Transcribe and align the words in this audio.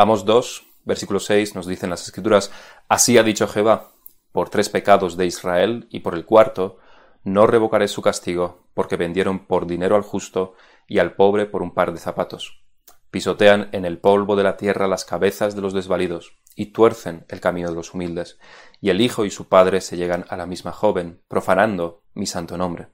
Amos 0.00 0.24
2, 0.24 0.64
versículo 0.84 1.18
6 1.18 1.56
nos 1.56 1.66
dicen 1.66 1.90
las 1.90 2.04
escrituras, 2.04 2.52
Así 2.88 3.18
ha 3.18 3.24
dicho 3.24 3.48
Jehová, 3.48 3.88
por 4.30 4.48
tres 4.48 4.68
pecados 4.68 5.16
de 5.16 5.26
Israel 5.26 5.88
y 5.90 5.98
por 5.98 6.14
el 6.14 6.24
cuarto, 6.24 6.78
no 7.24 7.48
revocaré 7.48 7.88
su 7.88 8.00
castigo, 8.00 8.62
porque 8.74 8.94
vendieron 8.94 9.40
por 9.46 9.66
dinero 9.66 9.96
al 9.96 10.02
justo 10.02 10.54
y 10.86 11.00
al 11.00 11.16
pobre 11.16 11.46
por 11.46 11.62
un 11.62 11.74
par 11.74 11.92
de 11.92 11.98
zapatos. 11.98 12.62
Pisotean 13.10 13.70
en 13.72 13.84
el 13.84 13.98
polvo 13.98 14.36
de 14.36 14.44
la 14.44 14.56
tierra 14.56 14.86
las 14.86 15.04
cabezas 15.04 15.56
de 15.56 15.62
los 15.62 15.72
desvalidos, 15.72 16.38
y 16.54 16.66
tuercen 16.66 17.24
el 17.28 17.40
camino 17.40 17.68
de 17.68 17.74
los 17.74 17.92
humildes, 17.92 18.38
y 18.80 18.90
el 18.90 19.00
hijo 19.00 19.24
y 19.24 19.32
su 19.32 19.48
padre 19.48 19.80
se 19.80 19.96
llegan 19.96 20.26
a 20.28 20.36
la 20.36 20.46
misma 20.46 20.70
joven, 20.70 21.22
profanando 21.26 22.04
mi 22.14 22.26
santo 22.26 22.56
nombre. 22.56 22.86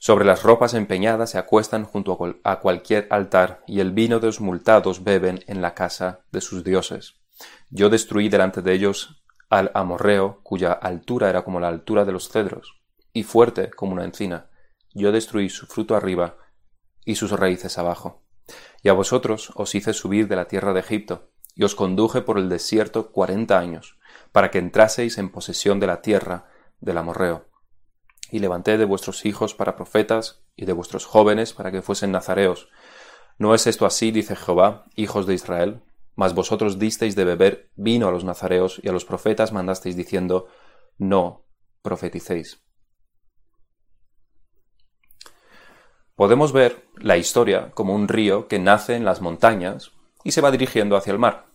Sobre 0.00 0.24
las 0.24 0.44
ropas 0.44 0.74
empeñadas 0.74 1.30
se 1.30 1.38
acuestan 1.38 1.84
junto 1.84 2.16
a 2.44 2.60
cualquier 2.60 3.08
altar, 3.10 3.64
y 3.66 3.80
el 3.80 3.92
vino 3.92 4.20
de 4.20 4.26
los 4.26 4.40
multados 4.40 5.02
beben 5.02 5.40
en 5.48 5.60
la 5.60 5.74
casa 5.74 6.20
de 6.30 6.40
sus 6.40 6.62
dioses. 6.62 7.16
Yo 7.70 7.90
destruí 7.90 8.28
delante 8.28 8.62
de 8.62 8.72
ellos 8.72 9.22
al 9.50 9.72
amorreo, 9.74 10.40
cuya 10.44 10.72
altura 10.72 11.30
era 11.30 11.42
como 11.42 11.58
la 11.58 11.68
altura 11.68 12.04
de 12.04 12.12
los 12.12 12.28
cedros, 12.28 12.80
y 13.12 13.24
fuerte 13.24 13.70
como 13.70 13.92
una 13.92 14.04
encina. 14.04 14.50
Yo 14.94 15.10
destruí 15.10 15.48
su 15.48 15.66
fruto 15.66 15.96
arriba 15.96 16.36
y 17.04 17.16
sus 17.16 17.32
raíces 17.32 17.76
abajo. 17.76 18.22
Y 18.82 18.88
a 18.90 18.92
vosotros 18.92 19.50
os 19.56 19.74
hice 19.74 19.92
subir 19.94 20.28
de 20.28 20.36
la 20.36 20.46
tierra 20.46 20.72
de 20.72 20.80
Egipto, 20.80 21.30
y 21.54 21.64
os 21.64 21.74
conduje 21.74 22.22
por 22.22 22.38
el 22.38 22.48
desierto 22.48 23.10
cuarenta 23.10 23.58
años, 23.58 23.98
para 24.30 24.50
que 24.52 24.58
entraseis 24.58 25.18
en 25.18 25.30
posesión 25.30 25.80
de 25.80 25.88
la 25.88 26.02
tierra 26.02 26.46
del 26.80 26.98
amorreo. 26.98 27.47
Y 28.30 28.40
levanté 28.40 28.78
de 28.78 28.84
vuestros 28.84 29.24
hijos 29.24 29.54
para 29.54 29.76
profetas, 29.76 30.42
y 30.56 30.66
de 30.66 30.72
vuestros 30.72 31.06
jóvenes 31.06 31.52
para 31.52 31.70
que 31.70 31.82
fuesen 31.82 32.12
nazareos. 32.12 32.68
¿No 33.38 33.54
es 33.54 33.66
esto 33.66 33.86
así, 33.86 34.10
dice 34.10 34.36
Jehová, 34.36 34.86
hijos 34.96 35.26
de 35.26 35.34
Israel? 35.34 35.82
Mas 36.14 36.34
vosotros 36.34 36.78
disteis 36.78 37.14
de 37.14 37.24
beber 37.24 37.70
vino 37.76 38.08
a 38.08 38.10
los 38.10 38.24
nazareos, 38.24 38.80
y 38.82 38.88
a 38.88 38.92
los 38.92 39.04
profetas 39.04 39.52
mandasteis 39.52 39.96
diciendo, 39.96 40.48
No 40.98 41.46
profeticéis. 41.82 42.62
Podemos 46.18 46.52
ver 46.52 46.84
la 46.96 47.16
historia 47.16 47.70
como 47.74 47.94
un 47.94 48.08
río 48.08 48.48
que 48.48 48.58
nace 48.58 48.96
en 48.96 49.04
las 49.04 49.20
montañas 49.20 49.92
y 50.24 50.32
se 50.32 50.40
va 50.40 50.50
dirigiendo 50.50 50.96
hacia 50.96 51.12
el 51.12 51.20
mar. 51.20 51.46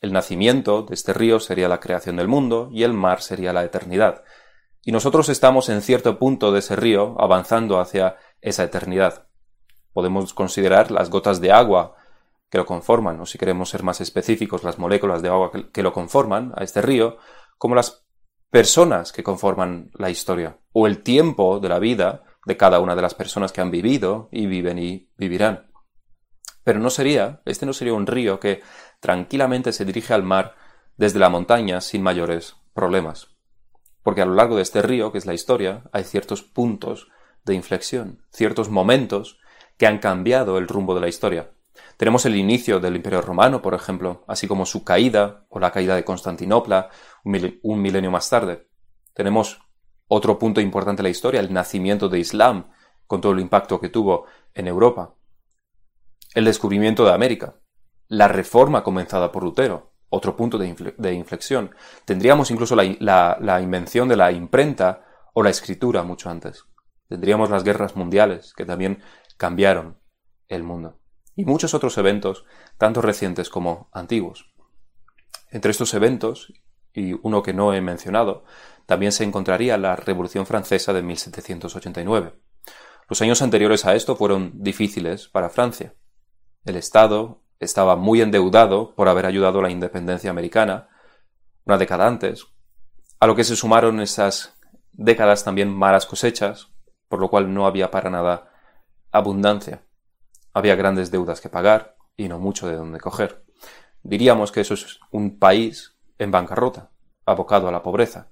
El 0.00 0.12
nacimiento 0.12 0.82
de 0.82 0.94
este 0.94 1.12
río 1.12 1.38
sería 1.38 1.68
la 1.68 1.78
creación 1.78 2.16
del 2.16 2.26
mundo 2.26 2.68
y 2.72 2.82
el 2.82 2.94
mar 2.94 3.22
sería 3.22 3.52
la 3.52 3.62
eternidad. 3.62 4.24
Y 4.82 4.92
nosotros 4.92 5.28
estamos 5.28 5.68
en 5.68 5.82
cierto 5.82 6.18
punto 6.18 6.52
de 6.52 6.60
ese 6.60 6.76
río 6.76 7.16
avanzando 7.18 7.80
hacia 7.80 8.16
esa 8.40 8.64
eternidad. 8.64 9.26
Podemos 9.92 10.32
considerar 10.32 10.90
las 10.90 11.10
gotas 11.10 11.40
de 11.40 11.52
agua 11.52 11.96
que 12.48 12.58
lo 12.58 12.66
conforman, 12.66 13.20
o 13.20 13.26
si 13.26 13.38
queremos 13.38 13.68
ser 13.68 13.82
más 13.82 14.00
específicos, 14.00 14.64
las 14.64 14.78
moléculas 14.78 15.22
de 15.22 15.28
agua 15.28 15.52
que 15.72 15.82
lo 15.82 15.92
conforman 15.92 16.52
a 16.56 16.64
este 16.64 16.82
río, 16.82 17.18
como 17.58 17.74
las 17.74 18.06
personas 18.50 19.12
que 19.12 19.22
conforman 19.22 19.90
la 19.94 20.10
historia, 20.10 20.58
o 20.72 20.86
el 20.86 21.02
tiempo 21.02 21.60
de 21.60 21.68
la 21.68 21.78
vida 21.78 22.24
de 22.46 22.56
cada 22.56 22.80
una 22.80 22.96
de 22.96 23.02
las 23.02 23.14
personas 23.14 23.52
que 23.52 23.60
han 23.60 23.70
vivido 23.70 24.28
y 24.32 24.46
viven 24.46 24.78
y 24.78 25.10
vivirán. 25.16 25.70
Pero 26.64 26.80
no 26.80 26.90
sería, 26.90 27.42
este 27.44 27.66
no 27.66 27.72
sería 27.72 27.94
un 27.94 28.06
río 28.06 28.40
que 28.40 28.62
tranquilamente 29.00 29.72
se 29.72 29.84
dirige 29.84 30.14
al 30.14 30.22
mar 30.22 30.56
desde 30.96 31.18
la 31.18 31.28
montaña 31.28 31.80
sin 31.80 32.02
mayores 32.02 32.56
problemas. 32.74 33.28
Porque 34.02 34.22
a 34.22 34.26
lo 34.26 34.34
largo 34.34 34.56
de 34.56 34.62
este 34.62 34.82
río, 34.82 35.12
que 35.12 35.18
es 35.18 35.26
la 35.26 35.34
historia, 35.34 35.84
hay 35.92 36.04
ciertos 36.04 36.42
puntos 36.42 37.08
de 37.44 37.54
inflexión, 37.54 38.22
ciertos 38.30 38.68
momentos 38.70 39.38
que 39.76 39.86
han 39.86 39.98
cambiado 39.98 40.58
el 40.58 40.68
rumbo 40.68 40.94
de 40.94 41.00
la 41.00 41.08
historia. 41.08 41.52
Tenemos 41.96 42.26
el 42.26 42.36
inicio 42.36 42.80
del 42.80 42.96
Imperio 42.96 43.20
Romano, 43.20 43.62
por 43.62 43.74
ejemplo, 43.74 44.24
así 44.26 44.46
como 44.46 44.66
su 44.66 44.84
caída 44.84 45.46
o 45.48 45.58
la 45.58 45.70
caída 45.70 45.94
de 45.94 46.04
Constantinopla 46.04 46.90
un 47.24 47.82
milenio 47.82 48.10
más 48.10 48.28
tarde. 48.30 48.68
Tenemos 49.14 49.60
otro 50.08 50.38
punto 50.38 50.60
importante 50.60 51.02
de 51.02 51.04
la 51.04 51.10
historia, 51.10 51.40
el 51.40 51.52
nacimiento 51.52 52.08
de 52.08 52.18
Islam, 52.18 52.70
con 53.06 53.20
todo 53.20 53.32
el 53.32 53.40
impacto 53.40 53.80
que 53.80 53.88
tuvo 53.88 54.26
en 54.54 54.66
Europa. 54.66 55.14
El 56.34 56.44
descubrimiento 56.44 57.04
de 57.04 57.12
América. 57.12 57.56
La 58.08 58.28
reforma 58.28 58.82
comenzada 58.82 59.30
por 59.30 59.44
Lutero, 59.44 59.89
otro 60.10 60.36
punto 60.36 60.58
de, 60.58 61.14
inflexión. 61.14 61.74
Tendríamos 62.04 62.50
incluso 62.50 62.76
la, 62.76 63.60
invención 63.62 64.08
de 64.08 64.16
la 64.16 64.32
imprenta 64.32 65.04
o 65.32 65.42
la 65.42 65.50
escritura 65.50 66.02
mucho 66.02 66.28
antes. 66.28 66.64
Tendríamos 67.08 67.48
las 67.50 67.64
guerras 67.64 67.96
mundiales, 67.96 68.52
que 68.54 68.66
también 68.66 69.02
cambiaron 69.36 70.00
el 70.48 70.64
mundo. 70.64 71.00
Y 71.36 71.44
muchos 71.44 71.74
otros 71.74 71.96
eventos, 71.96 72.44
tanto 72.76 73.00
recientes 73.00 73.48
como 73.48 73.88
antiguos. 73.92 74.52
Entre 75.50 75.70
estos 75.70 75.94
eventos, 75.94 76.52
y 76.92 77.14
uno 77.22 77.42
que 77.42 77.54
no 77.54 77.72
he 77.72 77.80
mencionado, 77.80 78.44
también 78.86 79.12
se 79.12 79.22
encontraría 79.22 79.78
la 79.78 79.94
Revolución 79.94 80.44
Francesa 80.44 80.92
de 80.92 81.02
1789. 81.02 82.34
Los 83.08 83.22
años 83.22 83.42
anteriores 83.42 83.86
a 83.86 83.94
esto 83.94 84.16
fueron 84.16 84.52
difíciles 84.54 85.28
para 85.28 85.50
Francia. 85.50 85.94
El 86.64 86.76
Estado 86.76 87.42
estaba 87.60 87.94
muy 87.94 88.22
endeudado 88.22 88.94
por 88.94 89.08
haber 89.08 89.26
ayudado 89.26 89.60
a 89.60 89.62
la 89.62 89.70
independencia 89.70 90.30
americana 90.30 90.88
una 91.66 91.78
década 91.78 92.06
antes, 92.06 92.46
a 93.20 93.26
lo 93.26 93.36
que 93.36 93.44
se 93.44 93.54
sumaron 93.54 94.00
esas 94.00 94.56
décadas 94.92 95.44
también 95.44 95.72
malas 95.72 96.06
cosechas, 96.06 96.68
por 97.08 97.20
lo 97.20 97.28
cual 97.28 97.52
no 97.52 97.66
había 97.66 97.90
para 97.90 98.10
nada 98.10 98.50
abundancia. 99.12 99.82
Había 100.52 100.74
grandes 100.74 101.10
deudas 101.10 101.40
que 101.40 101.48
pagar 101.48 101.96
y 102.16 102.28
no 102.28 102.38
mucho 102.38 102.66
de 102.66 102.76
dónde 102.76 102.98
coger. 102.98 103.44
Diríamos 104.02 104.50
que 104.50 104.62
eso 104.62 104.74
es 104.74 104.98
un 105.10 105.38
país 105.38 105.96
en 106.18 106.30
bancarrota, 106.30 106.90
abocado 107.26 107.68
a 107.68 107.72
la 107.72 107.82
pobreza. 107.82 108.30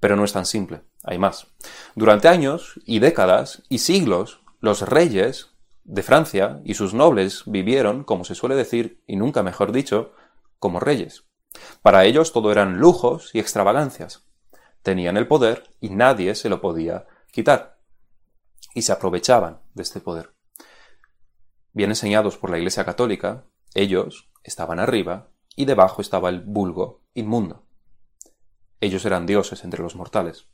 Pero 0.00 0.16
no 0.16 0.24
es 0.24 0.32
tan 0.32 0.46
simple, 0.46 0.82
hay 1.04 1.18
más. 1.18 1.46
Durante 1.94 2.28
años 2.28 2.80
y 2.84 2.98
décadas 2.98 3.62
y 3.68 3.78
siglos, 3.78 4.40
los 4.60 4.82
reyes 4.82 5.55
de 5.86 6.02
Francia 6.02 6.60
y 6.64 6.74
sus 6.74 6.94
nobles 6.94 7.44
vivieron, 7.46 8.02
como 8.02 8.24
se 8.24 8.34
suele 8.34 8.56
decir, 8.56 9.02
y 9.06 9.16
nunca 9.16 9.42
mejor 9.42 9.72
dicho, 9.72 10.12
como 10.58 10.80
reyes. 10.80 11.24
Para 11.80 12.04
ellos 12.04 12.32
todo 12.32 12.50
eran 12.50 12.78
lujos 12.78 13.30
y 13.34 13.38
extravagancias. 13.38 14.26
Tenían 14.82 15.16
el 15.16 15.28
poder 15.28 15.70
y 15.80 15.90
nadie 15.90 16.34
se 16.34 16.48
lo 16.48 16.60
podía 16.60 17.06
quitar. 17.30 17.78
Y 18.74 18.82
se 18.82 18.92
aprovechaban 18.92 19.62
de 19.74 19.82
este 19.82 20.00
poder. 20.00 20.34
Bien 21.72 21.90
enseñados 21.90 22.36
por 22.36 22.50
la 22.50 22.58
Iglesia 22.58 22.84
Católica, 22.84 23.46
ellos 23.74 24.30
estaban 24.42 24.80
arriba 24.80 25.30
y 25.54 25.66
debajo 25.66 26.02
estaba 26.02 26.28
el 26.28 26.40
vulgo 26.40 27.04
inmundo. 27.14 27.64
Ellos 28.80 29.04
eran 29.04 29.26
dioses 29.26 29.64
entre 29.64 29.82
los 29.82 29.96
mortales. 29.96 30.48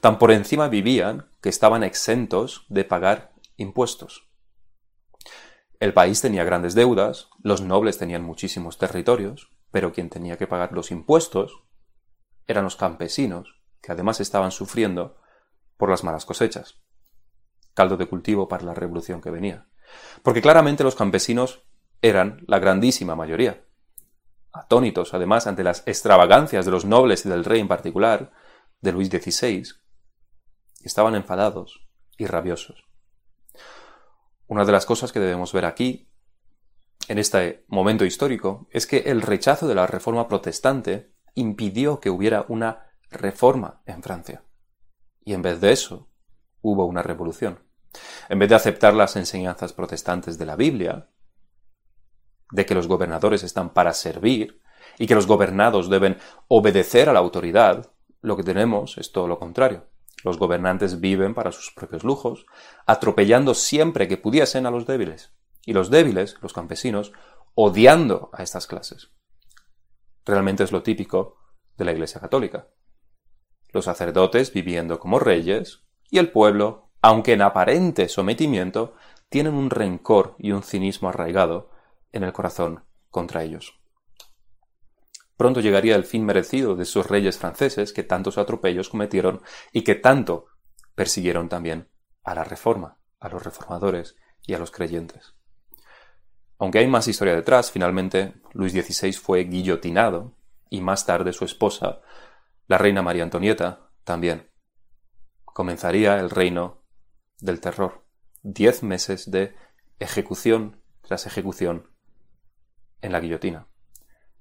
Tan 0.00 0.18
por 0.18 0.32
encima 0.32 0.68
vivían 0.68 1.30
que 1.40 1.48
estaban 1.48 1.84
exentos 1.84 2.66
de 2.68 2.84
pagar 2.84 3.32
impuestos. 3.56 4.27
El 5.80 5.94
país 5.94 6.20
tenía 6.20 6.44
grandes 6.44 6.74
deudas, 6.74 7.28
los 7.42 7.60
nobles 7.60 7.98
tenían 7.98 8.22
muchísimos 8.22 8.78
territorios, 8.78 9.52
pero 9.70 9.92
quien 9.92 10.10
tenía 10.10 10.36
que 10.36 10.46
pagar 10.46 10.72
los 10.72 10.90
impuestos 10.90 11.62
eran 12.46 12.64
los 12.64 12.76
campesinos, 12.76 13.60
que 13.80 13.92
además 13.92 14.20
estaban 14.20 14.50
sufriendo 14.50 15.16
por 15.76 15.90
las 15.90 16.02
malas 16.02 16.24
cosechas. 16.24 16.80
Caldo 17.74 17.96
de 17.96 18.08
cultivo 18.08 18.48
para 18.48 18.64
la 18.64 18.74
revolución 18.74 19.20
que 19.20 19.30
venía. 19.30 19.68
Porque 20.22 20.42
claramente 20.42 20.84
los 20.84 20.96
campesinos 20.96 21.62
eran 22.02 22.42
la 22.46 22.58
grandísima 22.58 23.14
mayoría 23.14 23.62
atónitos 24.58 25.14
además 25.14 25.46
ante 25.46 25.64
las 25.64 25.82
extravagancias 25.86 26.64
de 26.64 26.70
los 26.70 26.84
nobles 26.84 27.24
y 27.24 27.28
del 27.28 27.44
rey 27.44 27.60
en 27.60 27.68
particular, 27.68 28.32
de 28.80 28.92
Luis 28.92 29.08
XVI, 29.08 29.64
estaban 30.82 31.14
enfadados 31.14 31.88
y 32.16 32.26
rabiosos. 32.26 32.87
Una 34.48 34.64
de 34.64 34.72
las 34.72 34.86
cosas 34.86 35.12
que 35.12 35.20
debemos 35.20 35.52
ver 35.52 35.66
aquí, 35.66 36.08
en 37.06 37.18
este 37.18 37.66
momento 37.68 38.06
histórico, 38.06 38.66
es 38.70 38.86
que 38.86 38.98
el 39.06 39.20
rechazo 39.20 39.68
de 39.68 39.74
la 39.74 39.86
reforma 39.86 40.26
protestante 40.26 41.12
impidió 41.34 42.00
que 42.00 42.08
hubiera 42.08 42.46
una 42.48 42.86
reforma 43.10 43.82
en 43.84 44.02
Francia. 44.02 44.42
Y 45.22 45.34
en 45.34 45.42
vez 45.42 45.60
de 45.60 45.72
eso, 45.72 46.08
hubo 46.62 46.86
una 46.86 47.02
revolución. 47.02 47.60
En 48.30 48.38
vez 48.38 48.48
de 48.48 48.54
aceptar 48.54 48.94
las 48.94 49.16
enseñanzas 49.16 49.74
protestantes 49.74 50.38
de 50.38 50.46
la 50.46 50.56
Biblia, 50.56 51.10
de 52.50 52.64
que 52.64 52.74
los 52.74 52.88
gobernadores 52.88 53.42
están 53.42 53.74
para 53.74 53.92
servir 53.92 54.62
y 54.98 55.06
que 55.06 55.14
los 55.14 55.26
gobernados 55.26 55.90
deben 55.90 56.16
obedecer 56.48 57.10
a 57.10 57.12
la 57.12 57.18
autoridad, 57.18 57.92
lo 58.22 58.36
que 58.36 58.44
tenemos 58.44 58.96
es 58.96 59.12
todo 59.12 59.28
lo 59.28 59.38
contrario. 59.38 59.87
Los 60.24 60.38
gobernantes 60.38 61.00
viven 61.00 61.34
para 61.34 61.52
sus 61.52 61.70
propios 61.72 62.04
lujos, 62.04 62.46
atropellando 62.86 63.54
siempre 63.54 64.08
que 64.08 64.16
pudiesen 64.16 64.66
a 64.66 64.70
los 64.70 64.86
débiles, 64.86 65.32
y 65.64 65.72
los 65.72 65.90
débiles, 65.90 66.36
los 66.42 66.52
campesinos, 66.52 67.12
odiando 67.54 68.30
a 68.32 68.42
estas 68.42 68.66
clases. 68.66 69.10
Realmente 70.24 70.64
es 70.64 70.72
lo 70.72 70.82
típico 70.82 71.38
de 71.76 71.84
la 71.84 71.92
Iglesia 71.92 72.20
Católica. 72.20 72.68
Los 73.72 73.84
sacerdotes 73.84 74.52
viviendo 74.52 74.98
como 74.98 75.18
reyes, 75.18 75.84
y 76.10 76.18
el 76.18 76.30
pueblo, 76.30 76.90
aunque 77.00 77.34
en 77.34 77.42
aparente 77.42 78.08
sometimiento, 78.08 78.94
tienen 79.28 79.54
un 79.54 79.70
rencor 79.70 80.34
y 80.38 80.52
un 80.52 80.62
cinismo 80.62 81.08
arraigado 81.08 81.70
en 82.12 82.24
el 82.24 82.32
corazón 82.32 82.84
contra 83.10 83.44
ellos. 83.44 83.78
Pronto 85.38 85.60
llegaría 85.60 85.94
el 85.94 86.02
fin 86.02 86.26
merecido 86.26 86.74
de 86.74 86.82
esos 86.82 87.06
reyes 87.06 87.38
franceses 87.38 87.92
que 87.92 88.02
tantos 88.02 88.38
atropellos 88.38 88.88
cometieron 88.88 89.40
y 89.72 89.82
que 89.82 89.94
tanto 89.94 90.46
persiguieron 90.96 91.48
también 91.48 91.88
a 92.24 92.34
la 92.34 92.42
reforma, 92.42 92.98
a 93.20 93.28
los 93.28 93.44
reformadores 93.44 94.16
y 94.42 94.54
a 94.54 94.58
los 94.58 94.72
creyentes. 94.72 95.36
Aunque 96.58 96.80
hay 96.80 96.88
más 96.88 97.06
historia 97.06 97.36
detrás, 97.36 97.70
finalmente 97.70 98.34
Luis 98.52 98.72
XVI 98.72 99.12
fue 99.12 99.44
guillotinado 99.44 100.36
y 100.70 100.80
más 100.80 101.06
tarde 101.06 101.32
su 101.32 101.44
esposa, 101.44 102.00
la 102.66 102.78
reina 102.78 103.00
María 103.00 103.22
Antonieta, 103.22 103.92
también. 104.02 104.50
Comenzaría 105.44 106.18
el 106.18 106.30
reino 106.30 106.82
del 107.38 107.60
terror. 107.60 108.04
Diez 108.42 108.82
meses 108.82 109.30
de 109.30 109.54
ejecución 110.00 110.82
tras 111.02 111.26
ejecución 111.26 111.92
en 113.02 113.12
la 113.12 113.20
guillotina. 113.20 113.68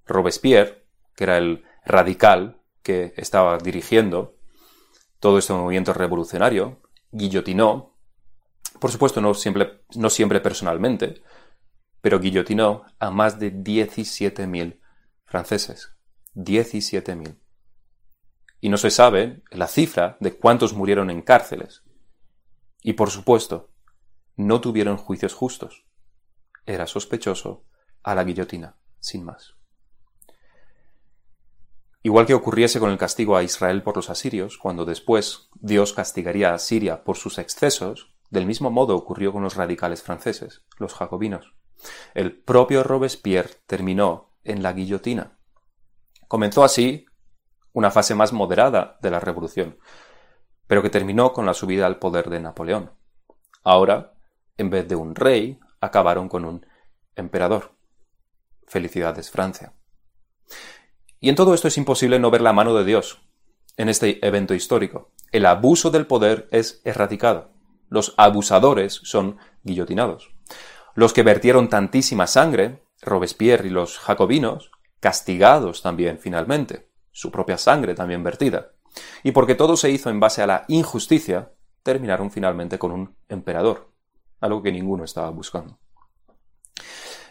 Robespierre, 0.08 0.87
que 1.18 1.24
era 1.24 1.38
el 1.40 1.66
radical 1.84 2.62
que 2.84 3.14
estaba 3.18 3.58
dirigiendo 3.58 4.38
todo 5.20 5.40
este 5.40 5.52
movimiento 5.52 5.94
revolucionario, 5.94 6.80
guillotinó, 7.12 7.98
por 8.80 8.92
supuesto 8.92 9.20
no 9.20 9.34
siempre, 9.34 9.82
no 9.96 10.12
siempre 10.12 10.40
personalmente, 10.42 11.24
pero 12.02 12.20
guillotinó 12.20 12.86
a 13.00 13.10
más 13.10 13.40
de 13.40 13.52
17.000 13.52 14.80
franceses. 15.26 15.96
17.000. 16.36 17.36
Y 18.62 18.70
no 18.70 18.78
se 18.78 18.92
sabe 18.92 19.42
la 19.50 19.66
cifra 19.66 20.18
de 20.20 20.38
cuántos 20.38 20.74
murieron 20.74 21.10
en 21.10 21.24
cárceles. 21.24 21.82
Y 22.84 22.94
por 22.94 23.10
supuesto, 23.10 23.72
no 24.36 24.62
tuvieron 24.62 24.98
juicios 24.98 25.34
justos. 25.34 25.88
Era 26.68 26.86
sospechoso 26.86 27.66
a 28.04 28.14
la 28.14 28.24
guillotina, 28.24 28.78
sin 29.00 29.26
más. 29.26 29.57
Igual 32.04 32.26
que 32.26 32.34
ocurriese 32.34 32.80
con 32.80 32.92
el 32.92 32.98
castigo 32.98 33.36
a 33.36 33.44
Israel 33.44 33.84
por 33.84 33.96
los 33.96 34.10
asirios, 34.10 34.58
cuando 34.58 34.86
después 34.86 35.50
Dios 35.56 35.94
castigaría 35.94 36.54
a 36.54 36.60
Siria 36.60 37.04
por 37.04 37.18
sus 37.18 37.38
excesos, 37.38 38.14
del 38.30 38.46
mismo 38.46 38.70
modo 38.70 38.96
ocurrió 38.96 39.32
con 39.32 39.44
los 39.44 39.56
radicales 39.56 40.04
franceses, 40.04 40.64
los 40.78 40.94
jacobinos. 40.94 41.54
El 42.14 42.38
propio 42.38 42.84
Robespierre 42.84 43.56
terminó 43.66 44.34
en 44.44 44.64
la 44.64 44.74
guillotina. 44.74 45.38
Comenzó 46.28 46.64
así 46.64 47.06
una 47.74 47.92
fase 47.92 48.16
más 48.16 48.34
moderada 48.34 48.98
de 49.02 49.12
la 49.12 49.20
revolución, 49.20 49.78
pero 50.68 50.82
que 50.82 50.90
terminó 50.90 51.34
con 51.34 51.46
la 51.46 51.54
subida 51.54 51.86
al 51.86 52.00
poder 52.00 52.30
de 52.30 52.40
Napoleón. 52.40 52.92
Ahora, 53.64 54.14
en 54.58 54.70
vez 54.70 54.88
de 54.88 54.96
un 54.96 55.16
rey, 55.16 55.60
acabaron 55.80 56.28
con 56.30 56.46
un 56.46 56.66
emperador. 57.16 57.76
Felicidades, 58.66 59.32
Francia. 59.32 59.74
Y 61.20 61.30
en 61.30 61.36
todo 61.36 61.54
esto 61.54 61.68
es 61.68 61.78
imposible 61.78 62.20
no 62.20 62.32
ver 62.32 62.42
la 62.42 62.54
mano 62.54 62.76
de 62.76 62.86
Dios 62.86 63.20
en 63.78 63.90
este 63.90 64.26
evento 64.26 64.54
histórico. 64.54 65.12
El 65.32 65.46
abuso 65.46 65.92
del 65.92 66.08
poder 66.08 66.48
es 66.52 66.82
erradicado. 66.84 67.52
Los 67.90 68.14
abusadores 68.18 69.00
son 69.04 69.38
guillotinados. 69.64 70.32
Los 70.96 71.14
que 71.14 71.24
vertieron 71.24 71.70
tantísima 71.70 72.28
sangre, 72.28 72.84
Robespierre 73.02 73.68
y 73.68 73.70
los 73.70 74.00
jacobinos, 74.00 74.72
castigados 75.00 75.84
también 75.84 76.18
finalmente, 76.18 76.90
su 77.12 77.32
propia 77.32 77.58
sangre 77.58 77.94
también 77.94 78.24
vertida. 78.24 78.72
Y 79.24 79.32
porque 79.32 79.56
todo 79.56 79.78
se 79.78 79.92
hizo 79.92 80.10
en 80.10 80.20
base 80.20 80.42
a 80.42 80.48
la 80.48 80.66
injusticia, 80.68 81.52
terminaron 81.84 82.32
finalmente 82.32 82.80
con 82.80 82.92
un 82.92 83.16
emperador, 83.30 83.92
algo 84.42 84.64
que 84.64 84.72
ninguno 84.72 85.04
estaba 85.04 85.30
buscando. 85.30 85.78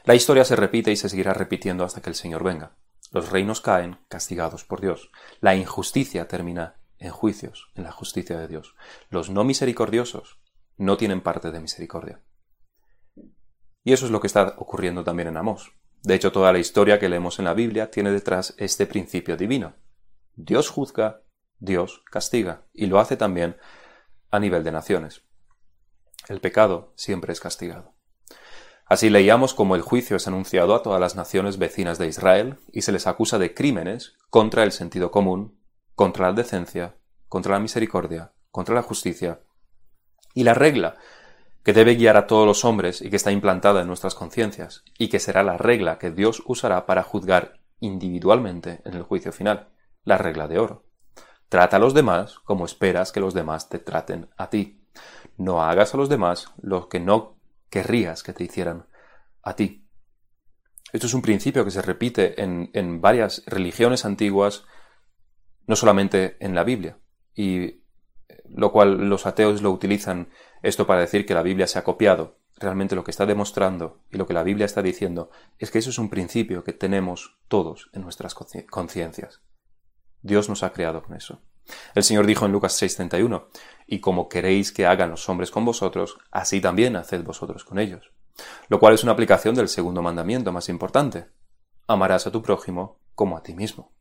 La 0.05 0.15
historia 0.15 0.45
se 0.45 0.55
repite 0.55 0.93
y 0.93 0.97
se 0.97 1.09
seguirá 1.09 1.35
repitiendo 1.35 1.85
hasta 1.85 2.01
que 2.01 2.11
el 2.11 2.15
Señor 2.15 2.45
venga. 2.45 2.77
Los 3.17 3.31
reinos 3.31 3.63
caen 3.63 3.97
castigados 4.11 4.67
por 4.67 4.83
Dios. 4.83 5.11
La 5.41 5.57
injusticia 5.57 6.29
termina 6.29 6.83
en 6.99 7.13
juicios, 7.13 7.71
en 7.75 7.85
la 7.85 7.91
justicia 7.91 8.37
de 8.37 8.47
Dios. 8.47 8.75
Los 9.09 9.31
no 9.31 9.43
misericordiosos 9.43 10.39
no 10.77 10.99
tienen 10.99 11.23
parte 11.23 11.51
de 11.51 11.61
misericordia. 11.61 12.21
Y 13.83 13.95
eso 13.95 14.05
es 14.05 14.13
lo 14.13 14.21
que 14.21 14.27
está 14.27 14.57
ocurriendo 14.59 15.03
también 15.03 15.29
en 15.29 15.39
Amós. 15.39 15.73
De 16.03 16.15
hecho, 16.15 16.31
toda 16.31 16.53
la 16.53 16.59
historia 16.59 16.99
que 16.99 17.09
leemos 17.09 17.39
en 17.39 17.47
la 17.47 17.55
Biblia 17.55 17.91
tiene 17.91 18.11
detrás 18.11 18.55
este 18.59 18.85
principio 18.85 19.39
divino. 19.39 19.77
Dios 20.35 20.69
juzga, 20.69 21.23
Dios 21.59 22.03
castiga, 22.11 22.67
y 22.75 22.85
lo 22.85 23.01
hace 23.01 23.17
también 23.17 23.57
a 24.31 24.39
nivel 24.41 24.63
de 24.63 24.73
naciones. 24.73 25.23
El 26.29 26.43
pecado 26.43 26.93
siempre 26.97 27.33
es 27.33 27.41
castigado. 27.41 27.96
Así 28.89 29.11
leíamos 29.11 29.53
como 29.53 29.75
el 29.75 29.83
juicio 29.83 30.17
es 30.17 30.29
anunciado 30.29 30.75
a 30.75 30.83
todas 30.83 31.01
las 31.01 31.17
naciones 31.17 31.59
vecinas 31.59 31.99
de 31.99 32.07
Israel 32.07 32.59
y 32.73 32.83
se 32.83 32.93
les 32.93 33.09
acusa 33.09 33.37
de 33.39 33.53
crímenes 33.53 34.15
contra 34.31 34.63
el 34.63 34.71
sentido 34.71 35.11
común, 35.11 35.61
contra 35.97 36.29
la 36.29 36.33
decencia, 36.35 36.97
contra 37.29 37.55
la 37.55 37.61
misericordia, 37.61 38.33
contra 38.53 38.77
la 38.77 38.83
justicia. 38.83 39.41
Y 40.35 40.45
la 40.45 40.55
regla 40.55 40.97
que 41.65 41.73
debe 41.73 41.97
guiar 41.97 42.17
a 42.17 42.29
todos 42.29 42.47
los 42.47 42.65
hombres 42.65 43.03
y 43.03 43.11
que 43.11 43.17
está 43.17 43.33
implantada 43.33 43.81
en 43.81 43.89
nuestras 43.89 44.15
conciencias, 44.15 44.85
y 44.99 45.09
que 45.09 45.19
será 45.19 45.43
la 45.43 45.57
regla 45.57 45.99
que 45.99 46.13
Dios 46.13 46.45
usará 46.47 46.87
para 46.87 47.03
juzgar 47.03 47.59
individualmente 47.81 48.83
en 48.85 48.95
el 48.95 49.03
juicio 49.03 49.33
final, 49.33 49.71
la 50.05 50.17
regla 50.17 50.47
de 50.47 50.61
oro. 50.61 50.85
Trata 51.49 51.79
a 51.79 51.81
los 51.81 51.93
demás 51.93 52.39
como 52.45 52.65
esperas 52.65 53.11
que 53.11 53.19
los 53.19 53.35
demás 53.35 53.69
te 53.69 53.81
traten 53.81 54.31
a 54.37 54.49
ti. 54.49 54.87
No 55.37 55.61
hagas 55.61 55.93
a 55.93 55.97
los 55.97 56.09
demás 56.09 56.53
lo 56.63 56.89
que 56.89 57.01
no 57.01 57.36
querrías 57.71 58.23
que 58.23 58.33
te 58.33 58.45
hicieran 58.45 58.87
a 59.43 59.55
ti. 59.55 59.89
Esto 60.93 61.07
es 61.07 61.15
un 61.15 61.23
principio 61.23 61.65
que 61.65 61.71
se 61.71 61.83
repite 61.83 62.43
en, 62.43 62.71
en 62.73 63.01
varias 63.01 63.43
religiones 63.47 64.05
antiguas, 64.05 64.65
no 65.67 65.77
solamente 65.77 66.37
en 66.41 66.55
la 66.55 66.65
Biblia, 66.65 66.99
y 67.35 67.83
lo 68.49 68.73
cual 68.73 69.09
los 69.09 69.27
ateos 69.27 69.63
lo 69.63 69.71
utilizan 69.71 70.31
esto 70.63 70.87
para 70.87 71.01
decir 71.01 71.27
que 71.27 71.35
la 71.35 71.43
Biblia 71.43 71.67
se 71.67 71.79
ha 71.79 71.85
copiado. 71.85 72.39
Realmente 72.59 72.95
lo 72.95 73.05
que 73.05 73.11
está 73.11 73.27
demostrando 73.27 74.03
y 74.11 74.17
lo 74.17 74.27
que 74.27 74.33
la 74.33 74.43
Biblia 74.43 74.65
está 74.65 74.81
diciendo 74.83 75.31
es 75.59 75.71
que 75.71 75.79
eso 75.79 75.91
es 75.91 75.99
un 75.99 76.09
principio 76.09 76.65
que 76.65 76.73
tenemos 76.73 77.39
todos 77.49 77.91
en 77.93 78.03
nuestras 78.03 78.35
conciencias. 78.35 79.43
Dios 80.23 80.49
nos 80.49 80.63
ha 80.63 80.73
creado 80.73 81.03
con 81.03 81.15
eso. 81.15 81.43
El 81.95 82.03
Señor 82.03 82.27
dijo 82.27 82.47
en 82.47 82.53
Lucas 82.53 82.81
6:31, 82.81 83.49
y 83.87 84.01
como 84.01 84.29
queréis 84.29 84.73
que 84.73 84.87
hagan 84.87 85.11
los 85.11 85.29
hombres 85.29 85.51
con 85.51 85.65
vosotros, 85.65 86.19
así 86.31 86.61
también 86.61 86.97
haced 86.97 87.23
vosotros 87.23 87.65
con 87.65 87.79
ellos. 87.79 88.13
Lo 88.69 88.79
cual 88.79 88.95
es 88.95 89.03
una 89.03 89.13
aplicación 89.13 89.55
del 89.55 89.69
segundo 89.69 90.03
mandamiento 90.03 90.53
más 90.53 90.69
importante. 90.69 91.31
Amarás 91.87 92.27
a 92.27 92.33
tu 92.33 92.43
prójimo 92.43 93.01
como 93.15 93.37
a 93.37 93.43
ti 93.43 93.55
mismo. 93.55 93.93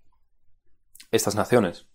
Estas 1.11 1.35
naciones 1.35 1.87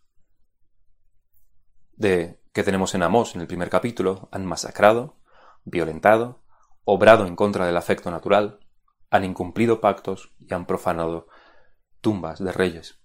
de 1.96 2.40
que 2.52 2.62
tenemos 2.62 2.94
en 2.94 3.02
Amós 3.02 3.34
en 3.34 3.42
el 3.42 3.46
primer 3.46 3.68
capítulo 3.68 4.28
han 4.32 4.46
masacrado, 4.46 5.18
violentado, 5.64 6.42
obrado 6.84 7.26
en 7.26 7.36
contra 7.36 7.66
del 7.66 7.76
afecto 7.76 8.10
natural, 8.10 8.60
han 9.10 9.24
incumplido 9.24 9.80
pactos 9.80 10.32
y 10.38 10.54
han 10.54 10.66
profanado 10.66 11.28
tumbas 12.00 12.42
de 12.42 12.52
reyes. 12.52 12.99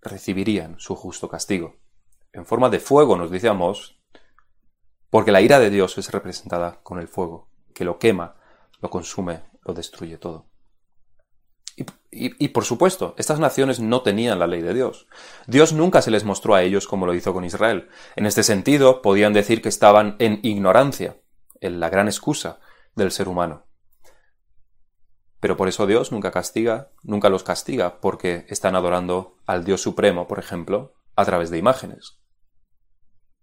Recibirían 0.00 0.78
su 0.78 0.94
justo 0.94 1.28
castigo. 1.28 1.76
En 2.32 2.46
forma 2.46 2.70
de 2.70 2.80
fuego, 2.80 3.16
nos 3.16 3.30
dice 3.30 3.48
Amós, 3.48 4.00
porque 5.10 5.32
la 5.32 5.40
ira 5.40 5.58
de 5.58 5.70
Dios 5.70 5.96
es 5.98 6.10
representada 6.10 6.80
con 6.82 6.98
el 6.98 7.08
fuego, 7.08 7.50
que 7.74 7.84
lo 7.84 7.98
quema, 7.98 8.36
lo 8.80 8.90
consume, 8.90 9.42
lo 9.64 9.74
destruye 9.74 10.18
todo. 10.18 10.46
Y, 12.10 12.48
por 12.48 12.64
supuesto, 12.64 13.14
estas 13.18 13.38
naciones 13.38 13.78
no 13.78 14.02
tenían 14.02 14.38
la 14.40 14.48
ley 14.48 14.62
de 14.62 14.74
Dios. 14.74 15.06
Dios 15.46 15.72
nunca 15.72 16.02
se 16.02 16.10
les 16.10 16.24
mostró 16.24 16.54
a 16.54 16.62
ellos 16.62 16.88
como 16.88 17.06
lo 17.06 17.14
hizo 17.14 17.32
con 17.32 17.44
Israel. 17.44 17.88
En 18.16 18.26
este 18.26 18.42
sentido, 18.42 19.02
podían 19.02 19.32
decir 19.32 19.62
que 19.62 19.68
estaban 19.68 20.16
en 20.18 20.40
ignorancia, 20.42 21.20
en 21.60 21.78
la 21.78 21.90
gran 21.90 22.08
excusa 22.08 22.58
del 22.96 23.12
ser 23.12 23.28
humano. 23.28 23.67
Pero 25.40 25.56
por 25.56 25.68
eso 25.68 25.86
Dios 25.86 26.12
nunca 26.12 26.30
castiga, 26.30 26.90
nunca 27.02 27.28
los 27.28 27.44
castiga, 27.44 28.00
porque 28.00 28.46
están 28.48 28.74
adorando 28.74 29.36
al 29.46 29.64
Dios 29.64 29.80
Supremo, 29.82 30.26
por 30.26 30.38
ejemplo, 30.38 30.94
a 31.16 31.24
través 31.24 31.50
de 31.50 31.58
imágenes. 31.58 32.18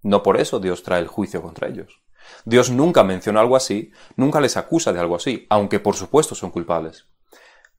No 0.01 0.23
por 0.23 0.37
eso 0.37 0.59
Dios 0.59 0.83
trae 0.83 1.01
el 1.01 1.07
juicio 1.07 1.41
contra 1.41 1.67
ellos. 1.67 2.01
Dios 2.43 2.69
nunca 2.69 3.03
menciona 3.03 3.39
algo 3.39 3.55
así, 3.55 3.91
nunca 4.15 4.41
les 4.41 4.57
acusa 4.57 4.93
de 4.93 4.99
algo 4.99 5.15
así, 5.15 5.45
aunque 5.49 5.79
por 5.79 5.95
supuesto 5.95 6.35
son 6.35 6.51
culpables 6.51 7.07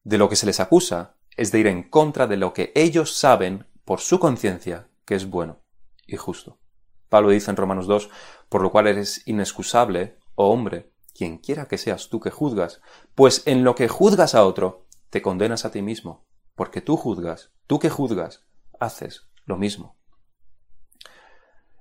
de 0.06 0.18
lo 0.18 0.28
que 0.28 0.36
se 0.36 0.46
les 0.46 0.60
acusa 0.60 1.16
es 1.36 1.50
de 1.50 1.58
ir 1.58 1.66
en 1.66 1.82
contra 1.82 2.28
de 2.28 2.36
lo 2.36 2.52
que 2.52 2.70
ellos 2.76 3.16
saben 3.16 3.66
por 3.84 3.98
su 3.98 4.20
conciencia 4.20 4.86
que 5.04 5.16
es 5.16 5.28
bueno 5.28 5.64
y 6.06 6.14
justo. 6.14 6.60
Pablo 7.08 7.30
dice 7.30 7.50
en 7.50 7.56
Romanos 7.56 7.88
2, 7.88 8.08
por 8.48 8.62
lo 8.62 8.70
cual 8.70 8.86
eres 8.86 9.26
inexcusable, 9.26 10.16
oh 10.36 10.50
hombre, 10.50 10.92
quien 11.16 11.38
quiera 11.38 11.66
que 11.66 11.78
seas 11.78 12.08
tú 12.08 12.20
que 12.20 12.30
juzgas, 12.30 12.80
pues 13.14 13.42
en 13.46 13.64
lo 13.64 13.74
que 13.74 13.88
juzgas 13.88 14.34
a 14.34 14.44
otro, 14.44 14.86
te 15.10 15.22
condenas 15.22 15.64
a 15.64 15.70
ti 15.70 15.82
mismo, 15.82 16.26
porque 16.54 16.80
tú 16.80 16.96
juzgas, 16.96 17.52
tú 17.66 17.78
que 17.78 17.90
juzgas, 17.90 18.46
haces 18.78 19.28
lo 19.44 19.56
mismo. 19.56 19.96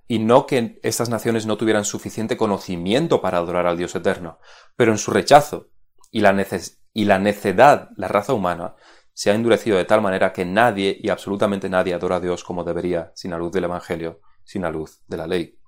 Y 0.08 0.20
no 0.20 0.46
que 0.46 0.80
estas 0.84 1.10
naciones 1.10 1.46
no 1.46 1.58
tuvieran 1.58 1.84
suficiente 1.84 2.38
conocimiento 2.38 3.22
para 3.22 3.40
adorar 3.40 3.66
al 3.66 3.78
Dios 3.78 3.96
eterno, 3.96 4.40
pero 4.76 4.92
en 4.92 5.00
su 5.00 5.12
rechazo 5.12 5.70
y 6.12 6.22
la, 6.22 6.32
necedad, 6.32 7.90
la 7.98 8.08
raza 8.08 8.34
humana, 8.34 8.76
se 9.14 9.32
ha 9.32 9.34
endurecido 9.34 9.78
de 9.78 9.86
tal 9.86 10.02
manera 10.02 10.32
que 10.32 10.46
nadie 10.46 10.98
y 11.02 11.10
absolutamente 11.10 11.70
nadie 11.70 11.94
adora 11.94 12.18
a 12.18 12.20
Dios 12.20 12.44
como 12.44 12.64
debería, 12.64 13.12
sin 13.16 13.32
la 13.32 13.38
luz 13.38 13.52
del 13.52 13.64
Evangelio, 13.64 14.22
sin 14.44 14.62
la 14.62 14.70
luz 14.70 15.02
de 15.08 15.18
la 15.18 15.28
ley. 15.28 15.60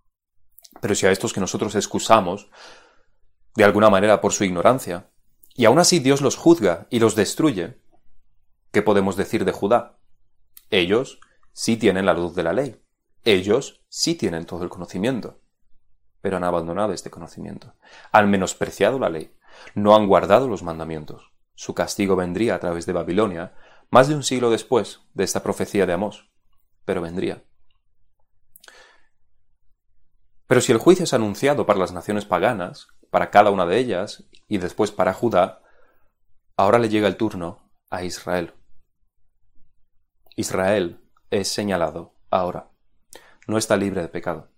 Pero 0.82 0.96
si 0.96 1.08
a 1.08 1.12
estos 1.12 1.34
que 1.34 1.40
nosotros 1.40 1.76
excusamos, 1.76 2.50
de 3.58 3.64
alguna 3.64 3.90
manera 3.90 4.22
por 4.22 4.34
su 4.34 4.44
ignorancia, 4.44 5.10
y 5.56 5.66
aún 5.66 5.80
así 5.80 5.98
Dios 5.98 6.22
los 6.22 6.36
juzga 6.36 6.86
y 6.92 7.00
los 7.00 7.16
destruye, 7.16 7.82
¿qué 8.72 8.84
podemos 8.84 9.16
decir 9.16 9.46
de 9.46 9.52
Judá? 9.52 9.98
Ellos 10.70 11.20
sí 11.54 11.76
tienen 11.76 12.06
la 12.06 12.14
luz 12.14 12.36
de 12.36 12.44
la 12.44 12.54
ley. 12.54 12.80
Ellos 13.24 13.84
sí 13.90 14.14
tienen 14.14 14.46
todo 14.46 14.62
el 14.62 14.70
conocimiento. 14.70 15.42
Pero 16.22 16.38
han 16.38 16.44
abandonado 16.44 16.94
este 16.94 17.10
conocimiento. 17.10 17.74
Han 18.12 18.30
menospreciado 18.30 19.00
la 19.00 19.10
ley. 19.10 19.36
No 19.74 19.96
han 19.96 20.06
guardado 20.06 20.48
los 20.48 20.62
mandamientos. 20.62 21.34
Su 21.56 21.74
castigo 21.74 22.16
vendría 22.16 22.54
a 22.54 22.60
través 22.60 22.86
de 22.86 22.94
Babilonia, 22.94 23.56
más 23.90 24.08
de 24.08 24.14
un 24.14 24.22
siglo 24.22 24.52
después 24.52 25.02
de 25.16 25.24
esta 25.24 25.42
profecía 25.42 25.88
de 25.88 25.94
Amós. 25.94 26.30
Pero 26.86 27.02
vendría. 27.02 27.44
Pero 30.46 30.62
si 30.62 30.72
el 30.72 30.78
juicio 30.78 31.06
es 31.06 31.16
anunciado 31.16 31.66
para 31.66 31.80
las 31.80 31.92
naciones 31.92 32.26
paganas, 32.26 32.90
para 33.10 33.32
cada 33.32 33.52
una 33.52 33.66
de 33.66 33.78
ellas, 33.78 34.24
y 34.48 34.58
después 34.58 34.92
para 34.92 35.14
Judá, 35.14 35.62
ahora 36.56 36.80
le 36.80 36.90
llega 36.90 37.08
el 37.08 37.18
turno 37.18 37.72
a 37.90 38.04
Israel. 38.04 38.54
Israel 40.36 41.02
es 41.30 41.48
señalado 41.48 42.16
ahora. 42.30 42.70
No 43.48 43.58
está 43.58 43.76
libre 43.78 44.02
de 44.02 44.10
pecado. 44.10 44.52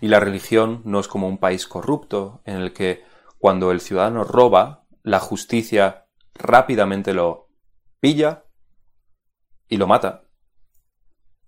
Y 0.00 0.08
la 0.08 0.20
religión 0.20 0.82
no 0.84 1.00
es 1.00 1.08
como 1.08 1.28
un 1.28 1.38
país 1.38 1.66
corrupto 1.66 2.42
en 2.44 2.56
el 2.56 2.72
que 2.72 3.04
cuando 3.38 3.70
el 3.70 3.80
ciudadano 3.80 4.24
roba, 4.24 4.86
la 5.02 5.20
justicia 5.20 6.06
rápidamente 6.34 7.14
lo 7.14 7.48
pilla 8.00 8.44
y 9.68 9.76
lo 9.76 9.86
mata. 9.86 10.24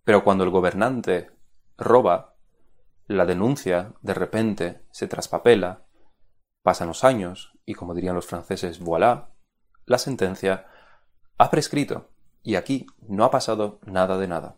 Pero 0.04 0.24
cuando 0.24 0.44
el 0.44 0.50
gobernante 0.50 1.30
roba, 1.76 2.36
la 3.06 3.26
denuncia 3.26 3.94
de 4.02 4.14
repente 4.14 4.86
se 4.92 5.08
traspapela, 5.08 5.86
pasan 6.70 6.86
los 6.86 7.02
años 7.02 7.58
y 7.66 7.74
como 7.74 7.96
dirían 7.96 8.14
los 8.14 8.26
franceses, 8.26 8.78
voilà, 8.78 9.30
la 9.86 9.98
sentencia 9.98 10.68
ha 11.36 11.50
prescrito 11.50 12.12
y 12.44 12.54
aquí 12.54 12.86
no 13.08 13.24
ha 13.24 13.32
pasado 13.32 13.80
nada 13.86 14.16
de 14.18 14.28
nada. 14.28 14.56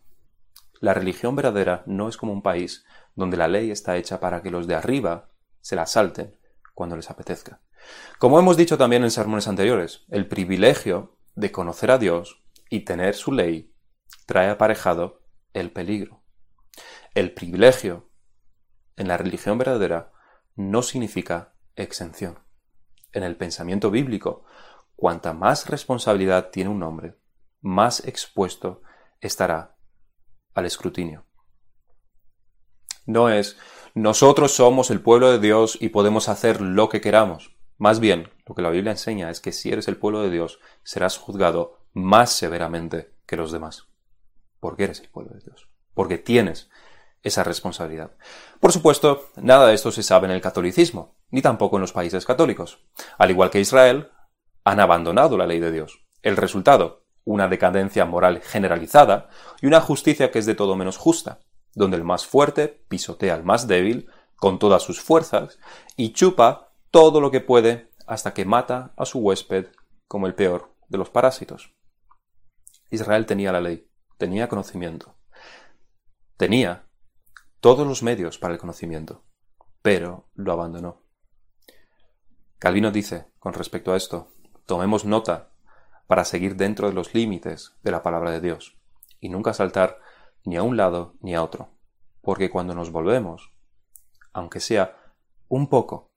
La 0.78 0.92
religión 0.92 1.35
verdadera 1.35 1.85
no 1.87 2.11
es 2.11 2.19
como 2.19 2.35
un 2.35 2.42
país 2.42 2.85
donde 3.14 3.38
la 3.38 3.49
ley 3.49 3.71
está 3.71 3.97
hecha 3.97 4.21
para 4.21 4.42
que 4.42 4.50
los 4.50 4.66
de 4.66 4.75
arriba 4.75 5.31
se 5.62 5.75
la 5.75 5.87
salten 5.87 6.38
cuando 6.75 6.97
les 6.97 7.09
apetezca. 7.09 7.62
Como 8.19 8.38
hemos 8.38 8.59
dicho 8.59 8.76
también 8.76 9.04
en 9.04 9.11
sermones 9.11 9.49
anteriores, 9.49 10.04
el 10.11 10.28
privilegio 10.28 11.16
de 11.35 11.50
conocer 11.50 11.90
a 11.90 11.97
Dios 11.97 12.42
y 12.69 12.81
tener 12.81 13.14
su 13.14 13.33
ley 13.33 13.75
trae 14.26 14.50
aparejado 14.50 15.23
el 15.54 15.73
peligro. 15.73 16.23
El 17.14 17.33
privilegio 17.33 18.11
en 18.97 19.09
la 19.09 19.16
religión 19.16 19.57
verdadera 19.57 20.12
no 20.57 20.83
significa 20.83 21.54
exención. 21.76 22.38
En 23.12 23.23
el 23.23 23.37
pensamiento 23.37 23.91
bíblico, 23.91 24.45
cuanta 24.97 25.33
más 25.33 25.69
responsabilidad 25.69 26.50
tiene 26.50 26.71
un 26.71 26.83
hombre, 26.83 27.17
más 27.61 28.07
expuesto 28.07 28.83
estará 29.21 29.76
al 30.55 30.67
escrutinio. 30.67 31.25
No 33.07 33.29
es 33.29 33.57
nosotros 33.95 34.52
somos 34.52 34.91
el 34.91 35.02
pueblo 35.02 35.31
de 35.31 35.38
Dios 35.38 35.76
y 35.79 35.91
podemos 35.91 36.31
hacer 36.31 36.62
lo 36.62 36.88
que 36.88 37.02
queramos. 37.02 37.55
Más 37.76 38.00
bien, 38.00 38.31
lo 38.47 38.55
que 38.55 38.62
la 38.62 38.71
Biblia 38.71 38.93
enseña 38.93 39.29
es 39.29 39.41
que 39.41 39.52
si 39.52 39.71
eres 39.71 39.87
el 39.87 39.99
pueblo 39.99 40.23
de 40.23 40.31
Dios, 40.31 40.61
serás 40.83 41.19
juzgado 41.19 41.79
más 41.93 42.33
severamente 42.33 43.12
que 43.26 43.37
los 43.37 43.52
demás. 43.52 43.88
Porque 44.61 44.85
eres 44.85 45.00
el 45.00 45.11
pueblo 45.11 45.35
de 45.35 45.41
Dios. 45.41 45.69
Porque 45.93 46.17
tienes 46.17 46.71
esa 47.23 47.45
responsabilidad. 47.45 48.17
Por 48.61 48.73
supuesto, 48.73 49.29
nada 49.37 49.67
de 49.67 49.75
esto 49.75 49.93
se 49.93 50.02
sabe 50.02 50.26
en 50.26 50.33
el 50.33 50.41
catolicismo, 50.41 51.14
ni 51.33 51.43
tampoco 51.43 51.77
en 51.77 51.81
los 51.81 51.93
países 51.93 52.25
católicos. 52.25 52.79
Al 53.19 53.31
igual 53.31 53.51
que 53.51 53.61
Israel, 53.61 54.12
han 54.65 54.79
abandonado 54.79 55.37
la 55.37 55.47
ley 55.47 55.59
de 55.59 55.73
Dios. 55.73 56.07
El 56.23 56.37
resultado, 56.37 57.05
una 57.25 57.49
decadencia 57.49 58.05
moral 58.05 58.41
generalizada 58.41 59.29
y 59.61 59.67
una 59.67 59.81
justicia 59.81 60.31
que 60.31 60.39
es 60.39 60.47
de 60.47 60.55
todo 60.55 60.77
menos 60.77 60.99
justa, 60.99 61.41
donde 61.75 61.97
el 61.97 62.05
más 62.05 62.27
fuerte 62.27 62.69
pisotea 62.89 63.35
al 63.35 63.45
más 63.45 63.67
débil 63.67 64.09
con 64.37 64.59
todas 64.59 64.83
sus 64.83 65.01
fuerzas 65.01 65.59
y 65.97 66.12
chupa 66.12 66.73
todo 66.91 67.21
lo 67.21 67.31
que 67.31 67.41
puede 67.41 67.91
hasta 68.07 68.35
que 68.35 68.45
mata 68.45 68.93
a 68.97 69.05
su 69.07 69.21
huésped 69.21 69.67
como 70.07 70.27
el 70.27 70.35
peor 70.35 70.75
de 70.89 70.99
los 70.99 71.11
parásitos. 71.11 71.75
Israel 72.91 73.25
tenía 73.25 73.53
la 73.53 73.61
ley, 73.61 73.89
tenía 74.19 74.49
conocimiento, 74.49 75.17
tenía 76.37 76.87
todos 77.61 77.87
los 77.87 78.03
medios 78.03 78.39
para 78.39 78.53
el 78.53 78.61
conocimiento, 78.61 79.25
pero 79.81 80.29
lo 80.35 80.53
abandonó. 80.53 81.01
Calvino 82.62 82.92
dice, 82.92 83.26
con 83.40 83.54
respecto 83.54 83.92
a 83.92 83.97
esto, 83.97 84.28
tomemos 84.66 85.04
nota 85.04 85.50
para 86.07 86.25
seguir 86.25 86.54
dentro 86.54 86.87
de 86.87 86.95
los 86.95 87.12
límites 87.12 87.76
de 87.83 87.90
la 87.90 88.04
palabra 88.04 88.31
de 88.31 88.40
Dios 88.40 88.78
y 89.19 89.31
nunca 89.31 89.52
saltar 89.52 89.99
ni 90.45 90.54
a 90.54 90.62
un 90.62 90.76
lado 90.76 91.16
ni 91.23 91.35
a 91.35 91.42
otro, 91.42 91.71
porque 92.21 92.50
cuando 92.50 92.76
nos 92.76 92.92
volvemos, 92.92 93.52
aunque 94.33 94.61
sea 94.61 94.97
un 95.49 95.69
poco, 95.69 96.12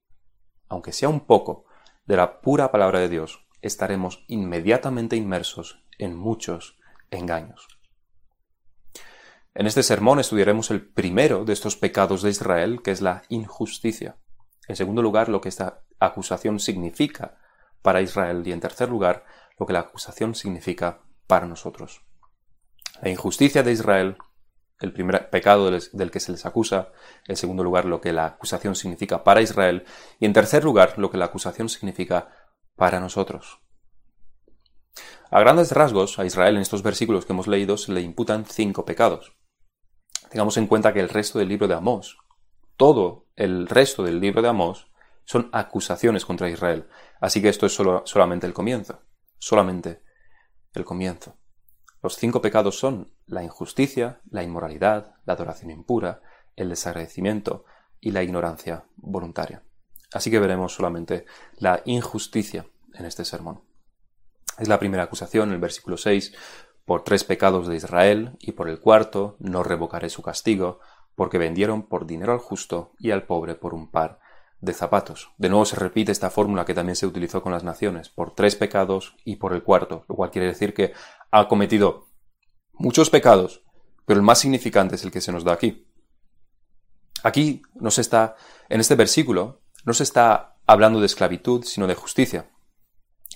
aunque 0.69 0.91
sea 0.91 1.09
un 1.09 1.21
poco 1.21 1.65
de 2.05 2.15
la 2.15 2.41
pura 2.41 2.71
palabra 2.71 2.99
de 2.99 3.09
Dios, 3.09 3.47
estaremos 3.63 4.23
inmediatamente 4.27 5.15
inmersos 5.15 5.83
en 5.97 6.15
muchos 6.15 6.77
engaños. 7.09 7.79
En 9.55 9.65
este 9.65 9.81
sermón 9.81 10.19
estudiaremos 10.19 10.69
el 10.69 10.87
primero 10.87 11.43
de 11.43 11.53
estos 11.53 11.75
pecados 11.75 12.21
de 12.21 12.29
Israel, 12.29 12.83
que 12.83 12.91
es 12.91 13.01
la 13.01 13.23
injusticia. 13.29 14.19
En 14.67 14.75
segundo 14.75 15.01
lugar, 15.01 15.27
lo 15.27 15.41
que 15.41 15.49
esta 15.49 15.84
acusación 15.99 16.59
significa 16.59 17.37
para 17.81 18.01
Israel 18.01 18.43
y 18.45 18.51
en 18.51 18.59
tercer 18.59 18.89
lugar, 18.89 19.25
lo 19.59 19.65
que 19.65 19.73
la 19.73 19.79
acusación 19.79 20.35
significa 20.35 21.01
para 21.27 21.45
nosotros. 21.45 22.01
La 23.01 23.09
injusticia 23.09 23.63
de 23.63 23.71
Israel, 23.71 24.17
el 24.79 24.91
primer 24.91 25.29
pecado 25.29 25.69
del 25.69 26.11
que 26.11 26.19
se 26.19 26.31
les 26.31 26.45
acusa, 26.45 26.91
en 27.27 27.35
segundo 27.35 27.63
lugar, 27.63 27.85
lo 27.85 28.01
que 28.01 28.13
la 28.13 28.25
acusación 28.25 28.75
significa 28.75 29.23
para 29.23 29.41
Israel 29.41 29.85
y 30.19 30.25
en 30.25 30.33
tercer 30.33 30.63
lugar, 30.63 30.97
lo 30.97 31.11
que 31.11 31.17
la 31.17 31.25
acusación 31.25 31.69
significa 31.69 32.29
para 32.75 32.99
nosotros. 32.99 33.59
A 35.31 35.39
grandes 35.39 35.71
rasgos, 35.71 36.19
a 36.19 36.25
Israel 36.25 36.55
en 36.55 36.61
estos 36.61 36.83
versículos 36.83 37.25
que 37.25 37.33
hemos 37.33 37.47
leído 37.47 37.77
se 37.77 37.91
le 37.91 38.01
imputan 38.01 38.45
cinco 38.45 38.85
pecados. 38.85 39.33
Tengamos 40.29 40.57
en 40.57 40.67
cuenta 40.67 40.93
que 40.93 40.99
el 40.99 41.09
resto 41.09 41.39
del 41.39 41.49
libro 41.49 41.67
de 41.67 41.75
Amós, 41.75 42.17
todo 42.77 43.27
el 43.35 43.67
resto 43.67 44.03
del 44.03 44.19
libro 44.19 44.41
de 44.41 44.49
Amós, 44.49 44.87
son 45.25 45.49
acusaciones 45.51 46.25
contra 46.25 46.49
Israel. 46.49 46.87
Así 47.19 47.41
que 47.41 47.49
esto 47.49 47.65
es 47.65 47.73
solo, 47.73 48.03
solamente 48.05 48.47
el 48.47 48.53
comienzo. 48.53 49.01
Solamente 49.37 50.01
el 50.73 50.85
comienzo. 50.85 51.37
Los 52.01 52.15
cinco 52.15 52.41
pecados 52.41 52.77
son 52.77 53.13
la 53.25 53.43
injusticia, 53.43 54.21
la 54.29 54.43
inmoralidad, 54.43 55.15
la 55.25 55.33
adoración 55.33 55.71
impura, 55.71 56.21
el 56.55 56.69
desagradecimiento 56.69 57.65
y 57.99 58.11
la 58.11 58.21
ignorancia 58.21 58.85
voluntaria. 58.95 59.63
Así 60.13 60.29
que 60.29 60.39
veremos 60.39 60.75
solamente 60.75 61.25
la 61.57 61.81
injusticia 61.85 62.67
en 62.93 63.05
este 63.05 63.25
sermón. 63.25 63.63
Es 64.59 64.67
la 64.67 64.79
primera 64.79 65.03
acusación, 65.03 65.51
el 65.51 65.59
versículo 65.59 65.97
6, 65.97 66.33
por 66.85 67.03
tres 67.03 67.23
pecados 67.23 67.67
de 67.67 67.75
Israel, 67.75 68.37
y 68.39 68.51
por 68.51 68.69
el 68.69 68.79
cuarto 68.79 69.35
no 69.39 69.63
revocaré 69.63 70.09
su 70.09 70.21
castigo, 70.21 70.79
porque 71.15 71.39
vendieron 71.39 71.87
por 71.87 72.05
dinero 72.05 72.31
al 72.31 72.39
justo 72.39 72.93
y 72.99 73.11
al 73.11 73.23
pobre 73.23 73.55
por 73.55 73.73
un 73.73 73.89
par 73.89 74.19
de 74.59 74.73
zapatos. 74.73 75.31
De 75.37 75.49
nuevo 75.49 75.65
se 75.65 75.75
repite 75.75 76.11
esta 76.11 76.29
fórmula 76.29 76.65
que 76.65 76.73
también 76.73 76.95
se 76.95 77.07
utilizó 77.07 77.41
con 77.41 77.51
las 77.51 77.63
naciones, 77.63 78.09
por 78.09 78.33
tres 78.33 78.55
pecados 78.55 79.15
y 79.23 79.35
por 79.35 79.53
el 79.53 79.63
cuarto, 79.63 80.05
lo 80.07 80.15
cual 80.15 80.31
quiere 80.31 80.47
decir 80.47 80.73
que 80.73 80.93
ha 81.31 81.47
cometido 81.47 82.07
muchos 82.73 83.09
pecados, 83.09 83.63
pero 84.05 84.19
el 84.19 84.25
más 84.25 84.39
significante 84.39 84.95
es 84.95 85.03
el 85.03 85.11
que 85.11 85.21
se 85.21 85.31
nos 85.31 85.43
da 85.43 85.53
aquí. 85.53 85.87
Aquí 87.23 87.61
nos 87.73 87.97
está, 87.97 88.35
en 88.69 88.79
este 88.79 88.95
versículo, 88.95 89.61
no 89.83 89.93
se 89.93 90.03
está 90.03 90.57
hablando 90.67 90.99
de 90.99 91.05
esclavitud, 91.05 91.63
sino 91.63 91.87
de 91.87 91.95
justicia. 91.95 92.51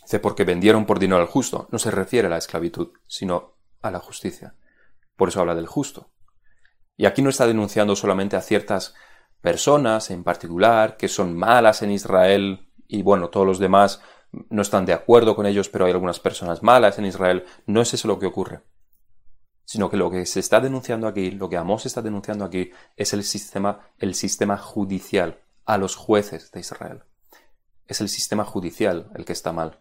Dice, 0.04 0.20
porque 0.20 0.44
vendieron 0.44 0.86
por 0.86 1.00
dinero 1.00 1.22
al 1.22 1.28
justo. 1.28 1.68
No 1.72 1.80
se 1.80 1.92
refiere 1.92 2.28
a 2.28 2.30
la 2.30 2.38
esclavitud, 2.38 2.92
sino 3.08 3.58
a 3.82 3.92
la 3.92 4.00
justicia. 4.00 4.56
Por 5.16 5.30
eso 5.30 5.40
habla 5.40 5.56
del 5.56 5.68
justo. 5.68 6.12
Y 6.98 7.06
aquí 7.06 7.22
no 7.22 7.30
está 7.30 7.48
denunciando 7.48 7.96
solamente 7.96 8.36
a 8.36 8.42
ciertas 8.42 8.94
personas 9.42 10.12
en 10.12 10.24
particular 10.24 10.98
que 10.98 11.08
son 11.08 11.36
malas 11.36 11.82
en 11.82 11.92
Israel 11.92 12.70
y 12.88 13.02
bueno, 13.02 13.30
todos 13.30 13.46
los 13.46 13.60
demás 13.60 14.02
no 14.50 14.62
están 14.62 14.86
de 14.86 14.94
acuerdo 14.94 15.36
con 15.36 15.46
ellos, 15.46 15.70
pero 15.70 15.86
hay 15.86 15.92
algunas 15.92 16.20
personas 16.20 16.62
malas 16.64 17.00
en 17.00 17.06
Israel. 17.06 17.46
No 17.66 17.82
es 17.82 17.94
eso 17.94 18.08
lo 18.08 18.20
que 18.20 18.26
ocurre. 18.26 18.62
Sino 19.66 19.90
que 19.90 19.98
lo 19.98 20.10
que 20.10 20.26
se 20.26 20.40
está 20.40 20.60
denunciando 20.60 21.08
aquí, 21.08 21.32
lo 21.32 21.50
que 21.50 21.58
Amós 21.58 21.86
está 21.86 22.02
denunciando 22.02 22.46
aquí, 22.46 22.72
es 22.96 23.14
el 23.14 23.24
sistema, 23.24 23.92
el 23.98 24.16
sistema 24.16 24.58
judicial, 24.58 25.40
a 25.66 25.78
los 25.78 25.96
jueces 25.96 26.52
de 26.52 26.60
Israel. 26.60 27.04
Es 27.86 28.02
el 28.02 28.10
sistema 28.10 28.44
judicial 28.44 29.12
el 29.16 29.26
que 29.26 29.34
está 29.34 29.52
mal 29.52 29.80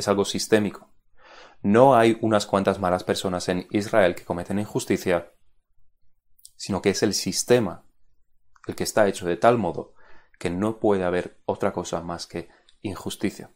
es 0.00 0.08
algo 0.08 0.24
sistémico. 0.24 0.90
No 1.62 1.94
hay 1.94 2.18
unas 2.22 2.46
cuantas 2.46 2.80
malas 2.80 3.04
personas 3.04 3.48
en 3.48 3.66
Israel 3.70 4.14
que 4.14 4.24
cometen 4.24 4.58
injusticia, 4.58 5.32
sino 6.56 6.82
que 6.82 6.90
es 6.90 7.02
el 7.02 7.14
sistema 7.14 7.84
el 8.66 8.74
que 8.74 8.84
está 8.84 9.08
hecho 9.08 9.26
de 9.26 9.36
tal 9.36 9.58
modo 9.58 9.94
que 10.38 10.50
no 10.50 10.80
puede 10.80 11.04
haber 11.04 11.38
otra 11.44 11.72
cosa 11.72 12.00
más 12.00 12.26
que 12.26 12.48
injusticia. 12.80 13.50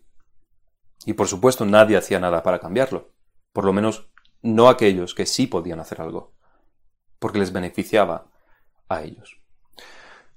Y 1.06 1.14
por 1.14 1.28
supuesto 1.28 1.64
nadie 1.64 1.96
hacía 1.96 2.20
nada 2.20 2.42
para 2.42 2.60
cambiarlo, 2.60 3.12
por 3.52 3.64
lo 3.64 3.72
menos 3.72 4.10
no 4.42 4.68
aquellos 4.68 5.14
que 5.14 5.24
sí 5.24 5.46
podían 5.46 5.80
hacer 5.80 6.02
algo, 6.02 6.34
porque 7.18 7.38
les 7.38 7.52
beneficiaba 7.52 8.30
a 8.88 9.02
ellos. 9.02 9.40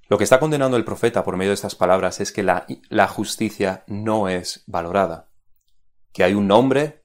Lo 0.07 0.17
que 0.17 0.23
está 0.23 0.39
condenando 0.39 0.77
el 0.77 0.85
profeta 0.85 1.25
por 1.25 1.35
medio 1.35 1.51
de 1.51 1.55
estas 1.55 1.75
palabras 1.75 2.21
es 2.21 2.31
que 2.31 2.43
la, 2.43 2.65
la 2.87 3.09
justicia 3.09 3.83
no 3.87 4.29
es 4.29 4.63
valorada, 4.67 5.29
que 6.13 6.23
hay 6.23 6.33
un 6.33 6.49
hombre 6.51 7.03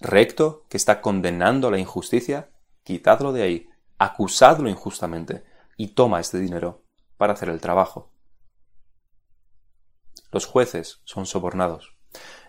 recto 0.00 0.66
que 0.68 0.76
está 0.76 1.00
condenando 1.00 1.70
la 1.70 1.78
injusticia, 1.78 2.50
quitadlo 2.82 3.32
de 3.32 3.42
ahí, 3.42 3.68
acusadlo 3.98 4.68
injustamente 4.68 5.44
y 5.76 5.94
toma 5.94 6.18
este 6.18 6.38
dinero 6.40 6.83
para 7.16 7.32
hacer 7.32 7.48
el 7.48 7.60
trabajo. 7.60 8.12
Los 10.30 10.46
jueces 10.46 11.00
son 11.04 11.26
sobornados. 11.26 11.96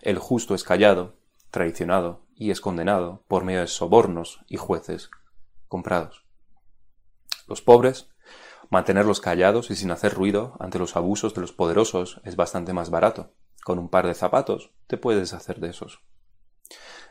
El 0.01 0.17
justo 0.17 0.55
es 0.55 0.63
callado, 0.63 1.17
traicionado 1.51 2.25
y 2.35 2.51
es 2.51 2.61
condenado 2.61 3.23
por 3.27 3.43
medio 3.43 3.61
de 3.61 3.67
sobornos 3.67 4.41
y 4.47 4.57
jueces 4.57 5.09
comprados. 5.67 6.25
Los 7.47 7.61
pobres, 7.61 8.09
mantenerlos 8.69 9.21
callados 9.21 9.69
y 9.69 9.75
sin 9.75 9.91
hacer 9.91 10.13
ruido 10.13 10.55
ante 10.59 10.79
los 10.79 10.95
abusos 10.95 11.33
de 11.33 11.41
los 11.41 11.51
poderosos 11.51 12.21
es 12.23 12.35
bastante 12.35 12.73
más 12.73 12.89
barato. 12.89 13.31
Con 13.63 13.79
un 13.79 13.89
par 13.89 14.07
de 14.07 14.13
zapatos 14.13 14.71
te 14.87 14.97
puedes 14.97 15.33
hacer 15.33 15.59
de 15.59 15.69
esos. 15.69 16.01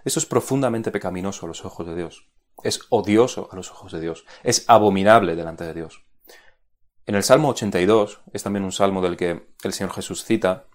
Eso 0.04 0.18
es 0.18 0.26
profundamente 0.26 0.90
pecaminoso 0.90 1.46
a 1.46 1.48
los 1.48 1.64
ojos 1.64 1.86
de 1.86 1.94
Dios. 1.94 2.28
Es 2.62 2.80
odioso 2.90 3.48
a 3.50 3.56
los 3.56 3.70
ojos 3.70 3.92
de 3.92 4.00
Dios. 4.00 4.24
Es 4.42 4.64
abominable 4.68 5.36
delante 5.36 5.64
de 5.64 5.74
Dios. 5.74 6.04
En 7.06 7.14
el 7.14 7.22
Salmo 7.22 7.50
82, 7.50 8.20
es 8.32 8.42
también 8.42 8.64
un 8.64 8.72
salmo 8.72 9.02
del 9.02 9.16
que 9.16 9.48
el 9.62 9.72
Señor 9.74 9.92
Jesús 9.92 10.24
cita, 10.24 10.66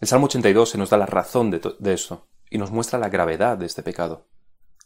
el 0.00 0.08
Salmo 0.08 0.26
82 0.26 0.70
se 0.70 0.78
nos 0.78 0.90
da 0.90 0.96
la 0.96 1.06
razón 1.06 1.50
de, 1.50 1.60
esto 1.92 2.26
y 2.48 2.58
nos 2.58 2.72
muestra 2.72 2.98
la 2.98 3.08
gravedad 3.08 3.58
de 3.58 3.66
este 3.66 3.82
pecado. 3.82 4.26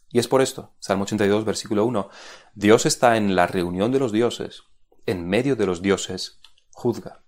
Y 0.09 0.19
es 0.19 0.27
por 0.27 0.41
esto, 0.41 0.75
Salmo 0.79 1.05
82, 1.05 1.45
versículo 1.45 1.85
1, 1.85 2.09
Dios 2.53 2.85
está 2.85 3.17
en 3.17 3.35
la 3.35 3.47
reunión 3.47 3.91
de 3.91 3.99
los 3.99 4.11
dioses, 4.11 4.63
en 5.05 5.27
medio 5.27 5.55
de 5.55 5.65
los 5.65 5.81
dioses, 5.81 6.39
juzga. 6.71 7.23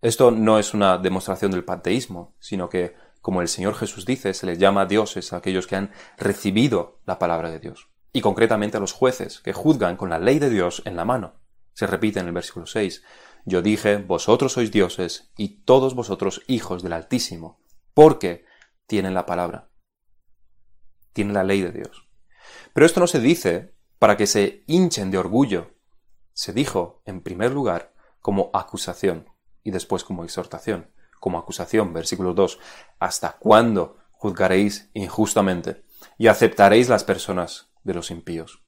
Esto 0.00 0.30
no 0.30 0.58
es 0.58 0.74
una 0.74 0.98
demostración 0.98 1.50
del 1.50 1.64
panteísmo, 1.64 2.36
sino 2.38 2.68
que, 2.68 2.94
como 3.20 3.40
el 3.40 3.48
Señor 3.48 3.74
Jesús 3.74 4.04
dice, 4.04 4.32
se 4.34 4.46
les 4.46 4.58
llama 4.58 4.86
dioses 4.86 5.32
a 5.32 5.38
aquellos 5.38 5.66
que 5.66 5.76
han 5.76 5.90
recibido 6.18 7.00
la 7.04 7.18
palabra 7.18 7.50
de 7.50 7.58
Dios, 7.58 7.88
y 8.12 8.20
concretamente 8.20 8.76
a 8.76 8.80
los 8.80 8.92
jueces, 8.92 9.40
que 9.40 9.54
juzgan 9.54 9.96
con 9.96 10.10
la 10.10 10.18
ley 10.18 10.38
de 10.38 10.50
Dios 10.50 10.82
en 10.84 10.96
la 10.96 11.04
mano. 11.04 11.43
Se 11.74 11.86
repite 11.86 12.20
en 12.20 12.26
el 12.26 12.32
versículo 12.32 12.66
6. 12.66 13.02
Yo 13.44 13.60
dije, 13.60 13.98
vosotros 13.98 14.52
sois 14.52 14.70
dioses 14.70 15.32
y 15.36 15.62
todos 15.64 15.94
vosotros 15.94 16.42
hijos 16.46 16.82
del 16.82 16.94
Altísimo, 16.94 17.60
porque 17.92 18.46
tienen 18.86 19.12
la 19.12 19.26
palabra, 19.26 19.70
tienen 21.12 21.34
la 21.34 21.44
ley 21.44 21.60
de 21.60 21.72
Dios. 21.72 22.08
Pero 22.72 22.86
esto 22.86 23.00
no 23.00 23.06
se 23.06 23.20
dice 23.20 23.74
para 23.98 24.16
que 24.16 24.26
se 24.26 24.64
hinchen 24.66 25.10
de 25.10 25.18
orgullo. 25.18 25.74
Se 26.32 26.52
dijo, 26.52 27.02
en 27.04 27.22
primer 27.22 27.52
lugar, 27.52 27.94
como 28.20 28.50
acusación 28.54 29.28
y 29.62 29.70
después 29.70 30.04
como 30.04 30.24
exhortación. 30.24 30.90
Como 31.20 31.38
acusación, 31.38 31.92
versículo 31.92 32.34
2, 32.34 32.58
¿hasta 32.98 33.38
cuándo 33.38 33.98
juzgaréis 34.12 34.90
injustamente 34.94 35.84
y 36.18 36.26
aceptaréis 36.28 36.88
las 36.88 37.04
personas 37.04 37.72
de 37.82 37.94
los 37.94 38.10
impíos? 38.10 38.63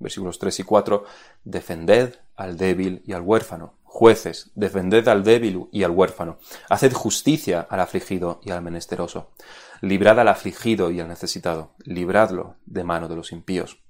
Versículos 0.00 0.38
3 0.38 0.60
y 0.60 0.62
4, 0.64 1.04
defended 1.44 2.16
al 2.34 2.56
débil 2.56 3.02
y 3.06 3.12
al 3.12 3.22
huérfano. 3.22 3.78
Jueces, 3.84 4.50
defended 4.54 5.06
al 5.08 5.22
débil 5.22 5.68
y 5.70 5.82
al 5.82 5.90
huérfano. 5.90 6.38
Haced 6.68 6.92
justicia 6.92 7.60
al 7.60 7.80
afligido 7.80 8.40
y 8.42 8.50
al 8.50 8.62
menesteroso. 8.62 9.32
Librad 9.82 10.18
al 10.18 10.28
afligido 10.28 10.90
y 10.90 11.00
al 11.00 11.08
necesitado. 11.08 11.74
Libradlo 11.84 12.56
de 12.66 12.82
mano 12.82 13.08
de 13.08 13.16
los 13.16 13.30
impíos. 13.30 13.82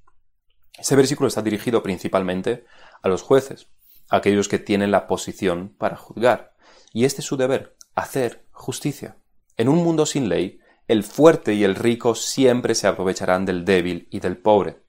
Ese 0.77 0.97
versículo 0.97 1.29
está 1.29 1.43
dirigido 1.43 1.83
principalmente 1.83 2.65
a 3.03 3.09
los 3.09 3.23
jueces, 3.23 3.69
aquellos 4.09 4.49
que 4.49 4.59
tienen 4.59 4.91
la 4.91 5.07
posición 5.07 5.75
para 5.79 5.97
juzgar. 5.97 6.55
Y 6.93 7.05
este 7.05 7.21
es 7.21 7.27
su 7.27 7.37
deber, 7.37 7.77
hacer 7.95 8.47
justicia. 8.51 9.17
En 9.57 9.69
un 9.69 9.85
mundo 9.85 10.07
sin 10.07 10.29
ley, 10.29 10.61
el 10.89 11.05
fuerte 11.05 11.55
y 11.55 11.63
el 11.63 11.77
rico 11.77 12.15
siempre 12.15 12.75
se 12.75 12.89
aprovecharán 12.89 13.45
del 13.45 13.65
débil 13.65 14.09
y 14.11 14.19
del 14.21 14.39
pobre, 14.39 14.83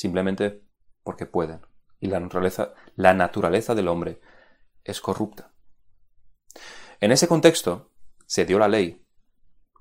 simplemente 0.00 0.62
porque 1.02 1.26
pueden 1.26 1.60
y 2.00 2.06
la 2.06 2.20
naturaleza, 2.20 2.72
la 2.96 3.12
naturaleza 3.12 3.74
del 3.74 3.88
hombre 3.88 4.18
es 4.82 5.02
corrupta. 5.02 5.52
En 7.00 7.12
ese 7.12 7.28
contexto 7.28 7.90
se 8.24 8.46
dio 8.46 8.58
la 8.58 8.68
ley 8.68 9.04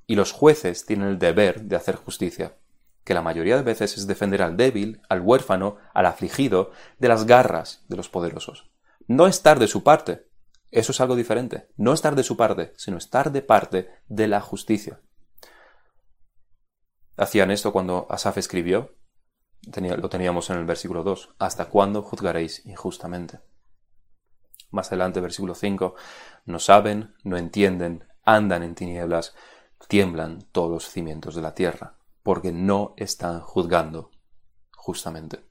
y 0.07 0.15
los 0.15 0.33
jueces 0.33 0.85
tienen 0.85 1.07
el 1.07 1.19
deber 1.19 1.61
de 1.63 1.77
hacer 1.77 1.95
justicia, 1.95 2.57
que 3.05 3.13
la 3.13 3.21
mayoría 3.21 3.55
de 3.55 3.63
veces 3.63 3.97
es 3.97 4.07
defender 4.07 4.41
al 4.41 4.57
débil, 4.57 5.01
al 5.07 5.21
huérfano, 5.21 5.77
al 5.93 6.05
afligido, 6.05 6.71
de 6.97 7.07
las 7.07 7.25
garras 7.25 7.85
de 7.87 7.95
los 7.95 8.09
poderosos. 8.09 8.69
No 9.07 9.25
estar 9.25 9.57
de 9.57 9.67
su 9.67 9.83
parte, 9.83 10.27
eso 10.69 10.91
es 10.91 10.99
algo 10.99 11.15
diferente. 11.15 11.69
No 11.77 11.93
estar 11.93 12.15
de 12.15 12.23
su 12.23 12.35
parte, 12.35 12.73
sino 12.75 12.97
estar 12.97 13.31
de 13.31 13.41
parte 13.41 13.89
de 14.09 14.27
la 14.27 14.41
justicia. 14.41 14.99
Hacían 17.15 17.51
esto 17.51 17.71
cuando 17.71 18.05
Asaf 18.09 18.37
escribió 18.37 18.98
lo 19.63 20.09
teníamos 20.09 20.49
en 20.49 20.57
el 20.57 20.65
versículo 20.65 21.03
2. 21.03 21.35
¿Hasta 21.39 21.65
cuándo 21.65 22.01
juzgaréis 22.01 22.65
injustamente? 22.65 23.39
Más 24.71 24.87
adelante, 24.87 25.19
versículo 25.19 25.55
5. 25.55 25.95
No 26.45 26.59
saben, 26.59 27.15
no 27.23 27.37
entienden, 27.37 28.05
andan 28.23 28.63
en 28.63 28.75
tinieblas, 28.75 29.35
tiemblan 29.87 30.47
todos 30.51 30.69
los 30.69 30.89
cimientos 30.89 31.35
de 31.35 31.41
la 31.41 31.55
tierra, 31.55 31.97
porque 32.23 32.51
no 32.51 32.93
están 32.97 33.41
juzgando 33.41 34.11
justamente. 34.75 35.45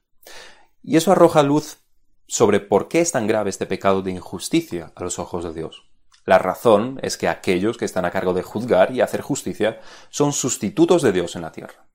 Y 0.81 0.97
eso 0.97 1.11
arroja 1.11 1.43
luz 1.43 1.79
sobre 2.27 2.59
por 2.59 2.87
qué 2.87 3.01
es 3.01 3.11
tan 3.11 3.27
grave 3.27 3.49
este 3.49 3.65
pecado 3.65 4.01
de 4.01 4.11
injusticia 4.11 4.93
a 4.95 5.03
los 5.03 5.19
ojos 5.19 5.43
de 5.43 5.53
Dios. 5.53 5.89
La 6.25 6.37
razón 6.37 6.99
es 7.01 7.17
que 7.17 7.27
aquellos 7.27 7.77
que 7.77 7.85
están 7.85 8.05
a 8.05 8.11
cargo 8.11 8.33
de 8.33 8.43
juzgar 8.43 8.91
y 8.91 9.01
hacer 9.01 9.21
justicia 9.21 9.79
son 10.09 10.31
sustitutos 10.31 11.01
de 11.01 11.11
Dios 11.11 11.35
en 11.35 11.41
la 11.41 11.51
tierra. 11.51 11.88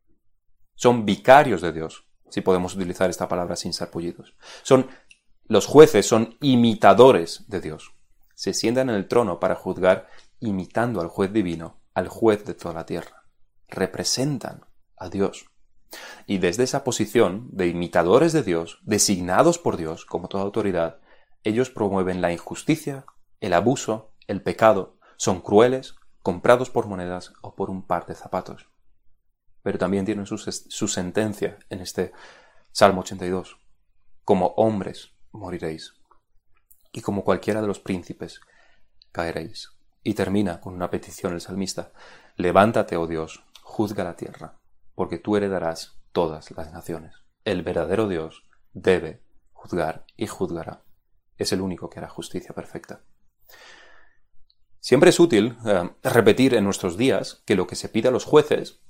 Son 0.74 1.04
vicarios 1.04 1.62
de 1.62 1.72
Dios, 1.72 2.06
si 2.30 2.40
podemos 2.40 2.74
utilizar 2.74 3.10
esta 3.10 3.28
palabra 3.28 3.56
sin 3.56 3.72
sarpullidos. 3.72 4.34
Son 4.62 4.88
los 5.46 5.66
jueces 5.66 6.06
son 6.06 6.36
imitadores 6.40 7.44
de 7.48 7.60
Dios. 7.60 7.92
Se 8.34 8.54
sientan 8.54 8.88
en 8.88 8.96
el 8.96 9.08
trono 9.08 9.40
para 9.40 9.54
juzgar 9.54 10.08
imitando 10.40 11.00
al 11.02 11.08
juez 11.08 11.32
divino, 11.32 11.80
al 11.92 12.08
juez 12.08 12.44
de 12.44 12.54
toda 12.54 12.74
la 12.74 12.86
tierra. 12.86 13.24
Representan 13.68 14.64
a 14.96 15.10
Dios. 15.10 15.46
Y 16.26 16.38
desde 16.38 16.64
esa 16.64 16.82
posición 16.82 17.48
de 17.52 17.68
imitadores 17.68 18.32
de 18.32 18.42
Dios, 18.42 18.80
designados 18.82 19.58
por 19.58 19.76
Dios 19.76 20.06
como 20.06 20.28
toda 20.28 20.44
autoridad, 20.44 20.98
ellos 21.44 21.70
promueven 21.70 22.22
la 22.22 22.32
injusticia, 22.32 23.04
el 23.40 23.52
abuso, 23.52 24.12
el 24.26 24.42
pecado, 24.42 24.96
son 25.16 25.40
crueles, 25.40 25.94
comprados 26.22 26.70
por 26.70 26.86
monedas 26.86 27.34
o 27.42 27.54
por 27.54 27.68
un 27.68 27.86
par 27.86 28.06
de 28.06 28.14
zapatos 28.14 28.73
pero 29.64 29.78
también 29.78 30.04
tienen 30.04 30.26
su, 30.26 30.36
sentencia 30.88 31.58
en 31.70 31.80
este 31.80 32.12
Salmo 32.70 33.00
82. 33.00 33.56
Como 34.22 34.48
hombres 34.58 35.14
moriréis, 35.32 35.94
y 36.92 37.00
como 37.00 37.24
cualquiera 37.24 37.62
de 37.62 37.66
los 37.66 37.80
príncipes 37.80 38.42
caeréis. 39.10 39.70
Y 40.02 40.12
termina 40.12 40.60
con 40.60 40.74
una 40.74 40.90
petición 40.90 41.32
el 41.32 41.40
salmista, 41.40 41.92
levántate, 42.36 42.98
oh 42.98 43.06
Dios, 43.06 43.42
juzga 43.62 44.04
la 44.04 44.16
tierra, 44.16 44.60
porque 44.94 45.18
tú 45.18 45.34
heredarás 45.34 45.98
todas 46.12 46.50
las 46.50 46.70
naciones. 46.70 47.14
El 47.42 47.62
verdadero 47.62 48.06
Dios 48.06 48.44
debe 48.74 49.22
juzgar 49.52 50.04
y 50.14 50.26
juzgará. 50.26 50.84
Es 51.38 51.54
el 51.54 51.62
único 51.62 51.88
que 51.88 52.00
hará 52.00 52.10
justicia 52.10 52.54
perfecta. 52.54 53.02
Siempre 54.78 55.08
es 55.08 55.18
útil 55.18 55.56
eh, 55.64 55.90
repetir 56.02 56.52
en 56.52 56.64
nuestros 56.64 56.98
días 56.98 57.42
que 57.46 57.56
lo 57.56 57.66
que 57.66 57.76
se 57.76 57.88
pide 57.88 58.08
a 58.08 58.12
los 58.12 58.26
jueces 58.26 58.84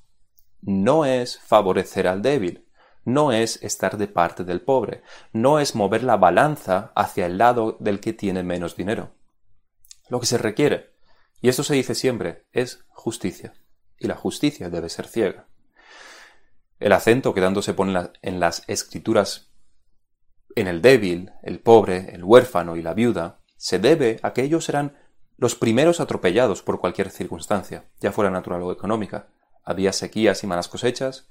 no 0.64 1.04
es 1.04 1.38
favorecer 1.38 2.06
al 2.06 2.22
débil, 2.22 2.66
no 3.04 3.32
es 3.32 3.62
estar 3.62 3.98
de 3.98 4.08
parte 4.08 4.44
del 4.44 4.62
pobre, 4.62 5.02
no 5.32 5.58
es 5.58 5.74
mover 5.74 6.02
la 6.02 6.16
balanza 6.16 6.92
hacia 6.94 7.26
el 7.26 7.38
lado 7.38 7.76
del 7.80 8.00
que 8.00 8.12
tiene 8.12 8.42
menos 8.42 8.76
dinero. 8.76 9.12
Lo 10.08 10.20
que 10.20 10.26
se 10.26 10.38
requiere, 10.38 10.94
y 11.40 11.48
esto 11.48 11.62
se 11.62 11.74
dice 11.74 11.94
siempre, 11.94 12.46
es 12.52 12.84
justicia, 12.88 13.54
y 13.98 14.06
la 14.06 14.16
justicia 14.16 14.70
debe 14.70 14.88
ser 14.88 15.06
ciega. 15.06 15.46
El 16.80 16.92
acento 16.92 17.34
que 17.34 17.40
tanto 17.40 17.62
se 17.62 17.74
pone 17.74 18.10
en 18.22 18.40
las 18.40 18.64
escrituras 18.66 19.50
en 20.56 20.66
el 20.66 20.82
débil, 20.82 21.32
el 21.42 21.60
pobre, 21.60 22.14
el 22.14 22.24
huérfano 22.24 22.76
y 22.76 22.82
la 22.82 22.94
viuda, 22.94 23.40
se 23.56 23.78
debe 23.78 24.18
a 24.22 24.32
que 24.32 24.42
ellos 24.42 24.68
eran 24.68 24.96
los 25.36 25.54
primeros 25.54 26.00
atropellados 26.00 26.62
por 26.62 26.80
cualquier 26.80 27.10
circunstancia, 27.10 27.90
ya 28.00 28.12
fuera 28.12 28.30
natural 28.30 28.62
o 28.62 28.72
económica. 28.72 29.28
Había 29.64 29.92
sequías 29.92 30.42
y 30.44 30.46
malas 30.46 30.68
cosechas, 30.68 31.30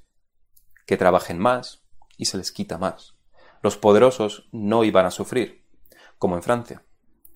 que 0.86 0.98
trabajen 0.98 1.40
más 1.40 1.86
y 2.18 2.26
se 2.26 2.38
les 2.38 2.52
quita 2.52 2.78
más. 2.78 3.16
Los 3.62 3.78
poderosos 3.78 4.50
no 4.52 4.84
iban 4.84 5.06
a 5.06 5.12
sufrir, 5.12 5.66
como 6.18 6.36
en 6.36 6.44
Francia. 6.44 6.84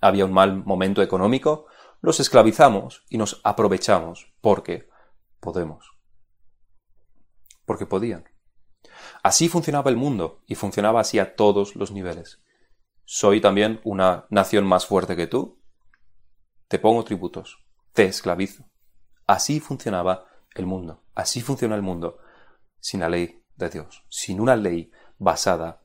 Había 0.02 0.26
un 0.26 0.34
mal 0.34 0.64
momento 0.64 1.02
económico, 1.02 1.68
los 2.02 2.20
esclavizamos 2.20 3.04
y 3.10 3.18
nos 3.18 3.42
aprovechamos 3.44 4.34
porque 4.42 4.90
podemos. 5.40 5.92
Porque 7.66 7.86
podían. 7.86 8.30
Así 9.24 9.50
funcionaba 9.50 9.90
el 9.90 9.98
mundo 9.98 10.44
y 10.48 10.56
funcionaba 10.56 11.02
así 11.02 11.20
a 11.20 11.36
todos 11.36 11.76
los 11.76 11.92
niveles. 11.92 12.42
¿Soy 13.06 13.42
también 13.42 13.80
una 13.84 14.26
nación 14.30 14.66
más 14.66 14.86
fuerte 14.86 15.16
que 15.16 15.28
tú? 15.28 15.62
Te 16.68 16.80
pongo 16.80 17.04
tributos, 17.04 17.66
te 17.94 18.06
esclavizo. 18.06 18.70
Así 19.26 19.60
funcionaba 19.60 20.26
el 20.58 20.66
mundo, 20.66 21.04
así 21.16 21.42
funciona 21.42 21.76
el 21.76 21.82
mundo 21.82 22.20
sin 22.80 23.00
la 23.00 23.10
ley 23.10 23.44
de 23.56 23.70
Dios, 23.70 24.06
sin 24.10 24.40
una 24.40 24.56
ley 24.56 24.92
basada 25.18 25.82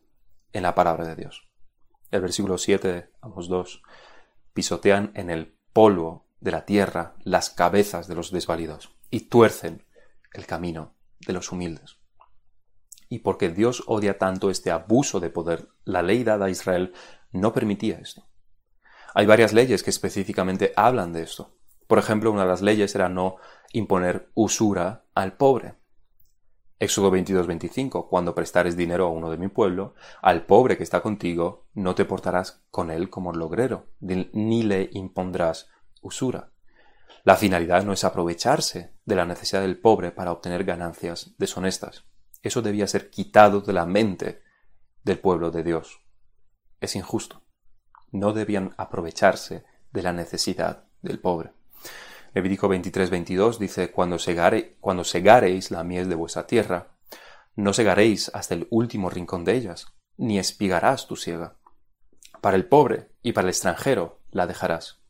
en 0.53 0.63
la 0.63 0.75
palabra 0.75 1.07
de 1.07 1.17
Dios. 1.17 1.49
El 2.11 2.21
versículo 2.21 2.59
7, 2.59 3.11
vamos 3.23 3.49
dos, 3.49 3.83
pisotean 4.53 5.13
en 5.15 5.31
el 5.31 5.57
polvo 5.73 6.29
de 6.41 6.51
la 6.51 6.67
tierra 6.67 7.15
las 7.25 7.51
cabezas 7.51 8.09
de 8.09 8.15
los 8.15 8.31
desvalidos 8.31 8.95
y 9.11 9.21
tuercen 9.21 9.87
el 10.33 10.47
camino 10.47 10.95
de 11.21 11.33
los 11.33 11.53
humildes. 11.53 11.99
Y 13.09 13.21
porque 13.21 13.51
Dios 13.51 13.85
odia 13.87 14.19
tanto 14.19 14.51
este 14.51 14.71
abuso 14.71 15.21
de 15.21 15.31
poder, 15.31 15.69
la 15.85 16.03
ley 16.03 16.25
dada 16.25 16.47
a 16.47 16.51
Israel 16.51 16.93
no 17.31 17.53
permitía 17.53 17.99
esto. 17.99 18.27
Hay 19.15 19.27
varias 19.27 19.53
leyes 19.53 19.83
que 19.83 19.91
específicamente 19.91 20.73
hablan 20.77 21.13
de 21.13 21.23
esto. 21.23 21.59
Por 21.93 21.99
ejemplo, 21.99 22.33
una 22.33 22.45
de 22.45 22.49
las 22.49 22.63
leyes 22.63 22.95
era 22.95 23.11
no 23.11 23.37
imponer 23.71 24.31
usura 24.33 25.05
al 25.15 25.37
pobre. 25.37 25.75
Éxodo 26.79 27.13
22-25, 27.13 28.09
cuando 28.09 28.35
prestares 28.35 28.79
dinero 28.79 29.05
a 29.05 29.11
uno 29.11 29.31
de 29.31 29.37
mi 29.37 29.49
pueblo, 29.49 29.93
al 30.23 30.47
pobre 30.47 30.79
que 30.79 30.85
está 30.85 31.03
contigo, 31.03 31.69
no 31.75 31.95
te 31.95 32.07
portarás 32.07 32.65
con 32.71 32.91
él 32.91 33.11
como 33.11 33.35
logrero, 33.35 33.91
ni 34.01 34.63
le 34.63 34.89
impondrás 34.95 35.69
usura. 36.01 36.55
La 37.25 37.37
finalidad 37.37 37.85
no 37.85 37.93
es 37.93 38.05
aprovecharse 38.05 38.97
de 39.05 39.15
la 39.15 39.27
necesidad 39.27 39.61
del 39.61 39.79
pobre 39.79 40.13
para 40.13 40.33
obtener 40.33 40.65
ganancias 40.65 41.35
deshonestas. 41.37 42.07
Eso 42.43 42.63
debía 42.63 42.87
ser 42.87 43.11
quitado 43.11 43.61
de 43.61 43.75
la 43.75 43.85
mente 43.85 44.41
del 45.05 45.19
pueblo 45.19 45.51
de 45.51 45.63
Dios. 45.63 46.01
Es 46.81 46.97
injusto. 46.97 47.43
No 48.13 48.33
debían 48.33 48.75
aprovecharse 48.79 49.67
de 49.93 50.03
la 50.03 50.15
necesidad 50.15 50.89
del 51.03 51.21
pobre. 51.21 51.53
Levítico 52.35 52.67
23, 52.69 53.11
22 53.11 53.59
dice, 53.59 53.91
cuando, 53.91 54.17
cuando 54.81 55.05
segareis 55.05 55.71
la 55.71 55.85
miel 55.85 56.09
de 56.09 56.15
vuestra 56.15 56.47
tierra, 56.47 56.97
no 57.57 57.75
segaréis 57.75 58.31
hasta 58.33 58.55
el 58.55 58.67
último 58.71 59.11
rincón 59.11 59.45
de 59.45 59.55
ellas, 59.55 59.93
ni 60.17 60.39
espigarás 60.39 61.07
tu 61.07 61.17
siega. 61.17 61.59
Para 62.41 62.57
el 62.57 62.67
pobre 62.67 63.11
y 63.23 63.33
para 63.33 63.47
el 63.47 63.51
extranjero 63.51 64.21
la 64.31 64.47
dejarás. 64.47 65.03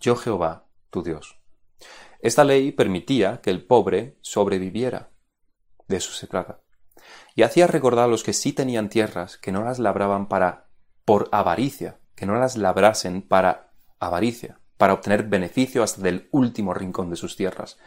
Yo 0.00 0.14
Jehová, 0.14 0.68
tu 0.90 1.02
Dios. 1.02 1.40
Esta 2.20 2.44
ley 2.44 2.70
permitía 2.70 3.40
que 3.40 3.50
el 3.50 3.66
pobre 3.66 4.16
sobreviviera. 4.20 5.10
De 5.88 5.96
eso 5.96 6.12
se 6.12 6.28
trata. 6.28 6.60
Y 7.34 7.42
hacía 7.42 7.66
recordar 7.66 8.04
a 8.04 8.08
los 8.08 8.22
que 8.22 8.32
sí 8.32 8.52
tenían 8.52 8.88
tierras 8.88 9.36
que 9.36 9.50
no 9.50 9.64
las 9.64 9.80
labraban 9.80 10.28
para 10.28 10.68
por 11.04 11.28
avaricia, 11.32 11.98
que 12.14 12.26
no 12.26 12.36
las 12.36 12.56
labrasen 12.56 13.22
para 13.22 13.72
avaricia, 13.98 14.60
para 14.82 14.94
obtener 14.94 15.22
beneficio 15.22 15.84
hasta 15.84 16.02
del 16.02 16.28
último 16.32 16.74
rincón 16.74 17.08
de 17.08 17.14
sus 17.14 17.36
tierras. 17.36 17.78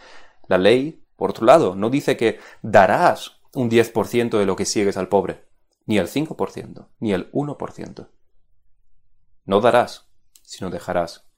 La 0.48 0.58
ley, 0.58 1.06
por 1.18 1.30
otro 1.30 1.46
lado, 1.46 1.76
no 1.76 1.90
dice 1.90 2.16
que 2.16 2.40
darás 2.62 3.42
un 3.54 3.70
10% 3.70 4.40
de 4.40 4.46
lo 4.46 4.56
que 4.56 4.64
sigues 4.64 4.96
al 4.96 5.10
pobre, 5.10 5.46
ni 5.86 5.98
el 5.98 6.08
5%, 6.08 6.88
ni 7.00 7.12
el 7.12 7.30
1%. 7.34 8.10
No 9.44 9.60
darás, 9.60 10.10
sino 10.42 10.70
dejarás 10.70 11.30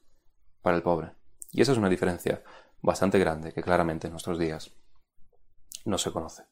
para 0.61 0.77
el 0.77 0.83
pobre. 0.83 1.13
Y 1.49 1.63
esa 1.63 1.71
es 1.71 1.79
una 1.79 1.89
diferencia 1.89 2.43
bastante 2.83 3.17
grande 3.17 3.51
que 3.51 3.63
claramente 3.63 4.05
en 4.05 4.13
nuestros 4.13 4.37
días 4.37 4.75
no 5.85 5.97
se 5.97 6.11
conoce. 6.11 6.43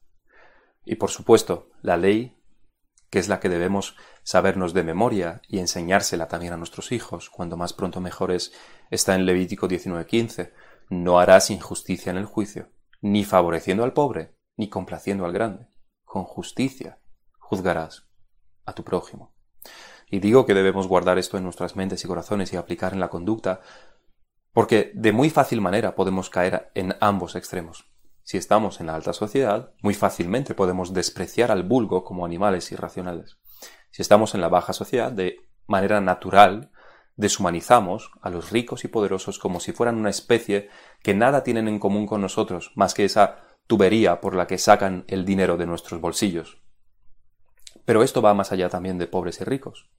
Y 0.83 0.95
por 0.95 1.11
supuesto, 1.11 1.69
la 1.83 1.97
ley 1.97 2.41
que 3.09 3.19
es 3.19 3.27
la 3.27 3.39
que 3.39 3.49
debemos 3.49 3.95
sabernos 4.23 4.73
de 4.73 4.83
memoria 4.83 5.41
y 5.47 5.59
enseñársela 5.59 6.27
también 6.27 6.53
a 6.53 6.57
nuestros 6.57 6.91
hijos, 6.91 7.29
cuando 7.29 7.57
más 7.57 7.73
pronto 7.73 8.01
mejores, 8.01 8.53
está 8.89 9.15
en 9.15 9.25
Levítico 9.25 9.67
19:15. 9.67 10.53
No 10.89 11.19
harás 11.19 11.49
injusticia 11.49 12.11
en 12.11 12.17
el 12.17 12.25
juicio, 12.25 12.69
ni 13.01 13.23
favoreciendo 13.23 13.83
al 13.83 13.93
pobre, 13.93 14.35
ni 14.57 14.69
complaciendo 14.69 15.25
al 15.25 15.33
grande. 15.33 15.67
Con 16.03 16.23
justicia 16.23 16.99
juzgarás 17.39 18.07
a 18.65 18.73
tu 18.73 18.83
prójimo. 18.83 19.35
Y 20.09 20.19
digo 20.19 20.45
que 20.45 20.53
debemos 20.53 20.87
guardar 20.87 21.17
esto 21.17 21.37
en 21.37 21.43
nuestras 21.43 21.75
mentes 21.75 22.03
y 22.03 22.07
corazones 22.07 22.53
y 22.53 22.57
aplicar 22.57 22.93
en 22.93 22.99
la 22.99 23.09
conducta, 23.09 23.61
porque 24.53 24.91
de 24.93 25.11
muy 25.11 25.29
fácil 25.29 25.61
manera 25.61 25.95
podemos 25.95 26.29
caer 26.29 26.71
en 26.75 26.95
ambos 27.01 27.35
extremos. 27.35 27.94
Si 28.25 28.38
estamos 28.38 28.79
en 28.79 28.88
la 28.88 28.95
alta 28.95 29.13
sociedad, 29.13 29.71
muy 29.83 29.93
fácilmente 29.93 30.55
podemos 30.55 30.93
despreciar 30.93 31.51
al 31.51 31.61
vulgo 31.61 32.03
como 32.03 32.25
animales 32.25 32.71
irracionales. 32.71 33.38
Si 33.91 34.01
estamos 34.01 34.33
en 34.33 34.41
la 34.41 34.49
baja 34.49 34.73
sociedad, 34.73 35.11
de 35.11 35.47
manera 35.67 36.01
natural, 36.01 36.71
deshumanizamos 37.17 38.09
a 38.23 38.31
los 38.31 38.49
ricos 38.49 38.83
y 38.83 38.88
poderosos 38.88 39.38
como 39.38 39.59
si 39.59 39.73
fueran 39.73 39.97
una 39.97 40.09
especie 40.09 40.69
que 41.03 41.13
nada 41.13 41.43
tienen 41.43 41.67
en 41.67 41.77
común 41.77 42.07
con 42.07 42.19
nosotros 42.19 42.71
más 42.73 42.95
que 42.95 43.05
esa 43.05 43.43
tubería 43.67 44.21
por 44.21 44.33
la 44.33 44.47
que 44.47 44.57
sacan 44.57 45.05
el 45.07 45.23
dinero 45.23 45.55
de 45.57 45.67
nuestros 45.67 46.01
bolsillos. 46.01 46.63
Pero 47.85 48.01
esto 48.01 48.23
va 48.23 48.33
más 48.33 48.51
allá 48.51 48.69
también 48.69 48.97
de 48.97 49.05
pobres 49.05 49.39
y 49.39 49.43
ricos. 49.43 49.91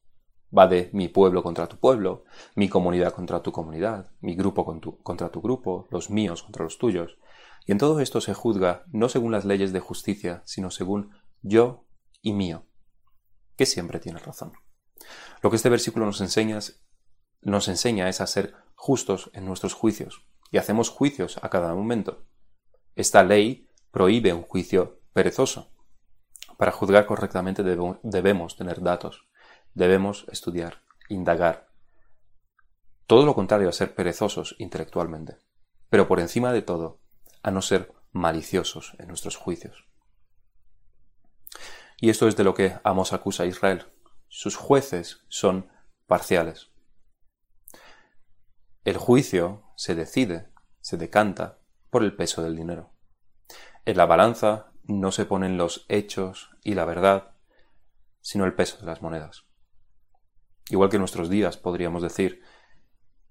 Va 0.56 0.66
de 0.66 0.90
mi 0.92 1.06
pueblo 1.06 1.44
contra 1.44 1.68
tu 1.68 1.76
pueblo, 1.76 2.24
mi 2.56 2.68
comunidad 2.68 3.12
contra 3.12 3.40
tu 3.40 3.52
comunidad, 3.52 4.10
mi 4.20 4.34
grupo 4.34 4.64
contra 5.04 5.28
tu 5.28 5.40
grupo, 5.40 5.86
los 5.92 6.10
míos 6.10 6.42
contra 6.42 6.64
los 6.64 6.76
tuyos. 6.78 7.18
Y 7.66 7.72
en 7.72 7.78
todo 7.78 8.00
esto 8.00 8.20
se 8.20 8.32
juzga 8.32 8.84
no 8.92 9.08
según 9.08 9.32
las 9.32 9.44
leyes 9.44 9.72
de 9.72 9.80
justicia, 9.80 10.42
sino 10.46 10.70
según 10.70 11.10
yo 11.42 11.84
y 12.22 12.32
mío, 12.32 12.64
que 13.56 13.66
siempre 13.66 13.98
tiene 13.98 14.20
razón. 14.20 14.52
Lo 15.42 15.50
que 15.50 15.56
este 15.56 15.68
versículo 15.68 16.06
nos 16.06 16.20
enseña, 16.20 16.58
nos 17.42 17.68
enseña 17.68 18.08
es 18.08 18.20
a 18.20 18.26
ser 18.26 18.54
justos 18.74 19.30
en 19.34 19.44
nuestros 19.44 19.74
juicios, 19.74 20.26
y 20.50 20.58
hacemos 20.58 20.90
juicios 20.90 21.38
a 21.42 21.50
cada 21.50 21.74
momento. 21.74 22.24
Esta 22.94 23.24
ley 23.24 23.68
prohíbe 23.90 24.32
un 24.32 24.42
juicio 24.42 25.00
perezoso. 25.12 25.72
Para 26.56 26.72
juzgar 26.72 27.06
correctamente 27.06 27.62
debemos 27.62 28.56
tener 28.56 28.80
datos, 28.80 29.28
debemos 29.74 30.24
estudiar, 30.30 30.82
indagar. 31.08 31.68
Todo 33.06 33.26
lo 33.26 33.34
contrario 33.34 33.68
a 33.68 33.72
ser 33.72 33.94
perezosos 33.94 34.54
intelectualmente. 34.58 35.38
Pero 35.90 36.08
por 36.08 36.20
encima 36.20 36.52
de 36.52 36.62
todo, 36.62 37.00
a 37.46 37.52
no 37.52 37.62
ser 37.62 37.94
maliciosos 38.10 38.94
en 38.98 39.06
nuestros 39.06 39.36
juicios. 39.36 39.86
Y 42.00 42.10
esto 42.10 42.26
es 42.26 42.36
de 42.36 42.42
lo 42.42 42.54
que 42.54 42.76
Amos 42.82 43.12
acusa 43.12 43.44
a 43.44 43.46
Israel. 43.46 43.86
Sus 44.26 44.56
jueces 44.56 45.24
son 45.28 45.70
parciales. 46.06 46.72
El 48.82 48.96
juicio 48.96 49.62
se 49.76 49.94
decide, 49.94 50.52
se 50.80 50.96
decanta 50.96 51.60
por 51.88 52.02
el 52.02 52.16
peso 52.16 52.42
del 52.42 52.56
dinero. 52.56 52.92
En 53.84 53.96
la 53.96 54.06
balanza 54.06 54.72
no 54.82 55.12
se 55.12 55.24
ponen 55.24 55.56
los 55.56 55.86
hechos 55.88 56.50
y 56.64 56.74
la 56.74 56.84
verdad, 56.84 57.36
sino 58.20 58.44
el 58.44 58.54
peso 58.54 58.78
de 58.78 58.86
las 58.86 59.02
monedas. 59.02 59.44
Igual 60.68 60.90
que 60.90 60.96
en 60.96 61.02
nuestros 61.02 61.30
días 61.30 61.56
podríamos 61.56 62.02
decir 62.02 62.42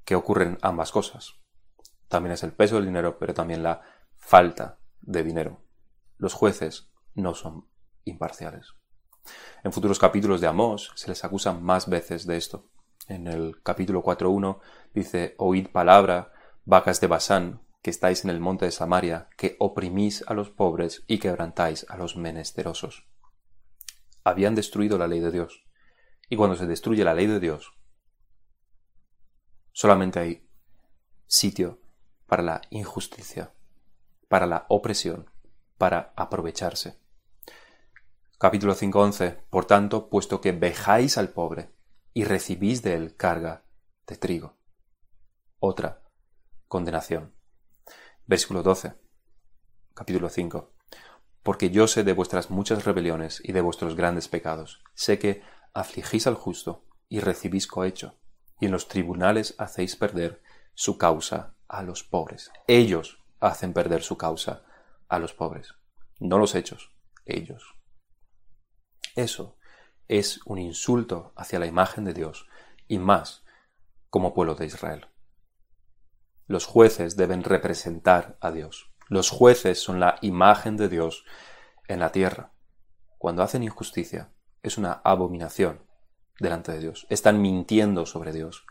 que 0.05 0.15
ocurren 0.15 0.57
ambas 0.61 0.93
cosas. 0.93 1.33
También 2.07 2.31
es 2.31 2.43
el 2.43 2.53
peso 2.53 2.75
del 2.75 2.85
dinero, 2.85 3.19
pero 3.19 3.33
también 3.33 3.61
la 3.61 3.81
falta 4.25 4.79
de 5.01 5.23
dinero. 5.23 5.61
Los 6.17 6.33
jueces 6.33 6.89
no 7.13 7.35
son 7.35 7.67
imparciales. 8.05 8.73
En 9.63 9.71
futuros 9.71 9.99
capítulos 9.99 10.41
de 10.41 10.47
Amós 10.47 10.91
se 10.95 11.09
les 11.09 11.23
acusa 11.23 11.53
más 11.53 11.87
veces 11.87 12.25
de 12.25 12.35
esto. 12.35 12.67
En 13.07 13.27
el 13.27 13.61
capítulo 13.61 14.01
4.1 14.01 14.59
dice, 14.95 15.35
Oíd 15.37 15.67
palabra, 15.67 16.33
vacas 16.65 16.99
de 17.01 17.07
Basán, 17.07 17.61
que 17.83 17.91
estáis 17.91 18.23
en 18.23 18.31
el 18.31 18.39
monte 18.39 18.65
de 18.65 18.71
Samaria, 18.71 19.29
que 19.37 19.57
oprimís 19.59 20.23
a 20.27 20.33
los 20.33 20.49
pobres 20.49 21.03
y 21.05 21.19
quebrantáis 21.19 21.85
a 21.87 21.95
los 21.95 22.17
menesterosos. 22.17 23.07
Habían 24.23 24.55
destruido 24.55 24.97
la 24.97 25.07
ley 25.07 25.19
de 25.19 25.29
Dios. 25.29 25.65
Y 26.29 26.35
cuando 26.35 26.55
se 26.55 26.65
destruye 26.65 27.03
la 27.03 27.13
ley 27.13 27.27
de 27.27 27.39
Dios, 27.39 27.73
solamente 29.71 30.19
hay 30.19 30.49
sitio 31.27 31.79
para 32.25 32.41
la 32.41 32.61
injusticia 32.71 33.51
para 34.27 34.45
la 34.45 34.65
opresión, 34.69 35.29
para 35.77 36.13
aprovecharse. 36.15 36.99
Capítulo 38.37 38.75
5.11. 38.75 39.37
Por 39.49 39.65
tanto, 39.65 40.09
puesto 40.09 40.41
que 40.41 40.51
vejáis 40.51 41.17
al 41.17 41.29
pobre 41.29 41.71
y 42.13 42.25
recibís 42.25 42.81
de 42.81 42.95
él 42.95 43.15
carga 43.15 43.65
de 44.07 44.17
trigo. 44.17 44.57
otra 45.59 46.03
condenación. 46.67 47.33
Versículo 48.27 48.61
12, 48.61 48.93
capítulo 49.93 50.29
5. 50.29 50.73
Porque 51.43 51.69
yo 51.69 51.87
sé 51.87 52.03
de 52.03 52.13
vuestras 52.13 52.49
muchas 52.49 52.85
rebeliones 52.85 53.41
y 53.43 53.51
de 53.51 53.61
vuestros 53.61 53.95
grandes 53.95 54.27
pecados. 54.27 54.83
Sé 54.93 55.17
que 55.19 55.41
afligís 55.73 56.27
al 56.27 56.35
justo 56.35 56.85
y 57.07 57.19
recibís 57.19 57.67
cohecho, 57.67 58.17
y 58.59 58.65
en 58.65 58.71
los 58.71 58.87
tribunales 58.87 59.55
hacéis 59.57 59.95
perder 59.95 60.41
su 60.73 60.97
causa 60.97 61.55
a 61.67 61.83
los 61.83 62.03
pobres. 62.03 62.51
Ellos 62.67 63.24
hacen 63.45 63.73
perder 63.73 64.01
su 64.01 64.17
causa 64.17 64.63
a 65.07 65.19
los 65.19 65.33
pobres, 65.33 65.75
no 66.19 66.37
los 66.37 66.55
hechos, 66.55 66.95
ellos. 67.25 67.75
Eso 69.15 69.57
es 70.07 70.39
un 70.45 70.57
insulto 70.57 71.33
hacia 71.35 71.59
la 71.59 71.65
imagen 71.65 72.05
de 72.05 72.13
Dios 72.13 72.47
y 72.87 72.97
más 72.99 73.45
como 74.09 74.33
pueblo 74.33 74.55
de 74.55 74.65
Israel. 74.65 75.07
Los 76.47 76.65
jueces 76.65 77.15
deben 77.15 77.43
representar 77.43 78.37
a 78.39 78.51
Dios. 78.51 78.93
Los 79.07 79.29
jueces 79.29 79.81
son 79.81 79.99
la 79.99 80.17
imagen 80.21 80.77
de 80.77 80.89
Dios 80.89 81.25
en 81.87 81.99
la 81.99 82.11
tierra. 82.11 82.53
Cuando 83.17 83.43
hacen 83.43 83.63
injusticia, 83.63 84.31
es 84.61 84.77
una 84.77 85.01
abominación 85.03 85.87
delante 86.39 86.71
de 86.71 86.79
Dios. 86.79 87.07
Están 87.09 87.41
mintiendo 87.41 88.05
sobre 88.05 88.31
Dios. 88.31 88.65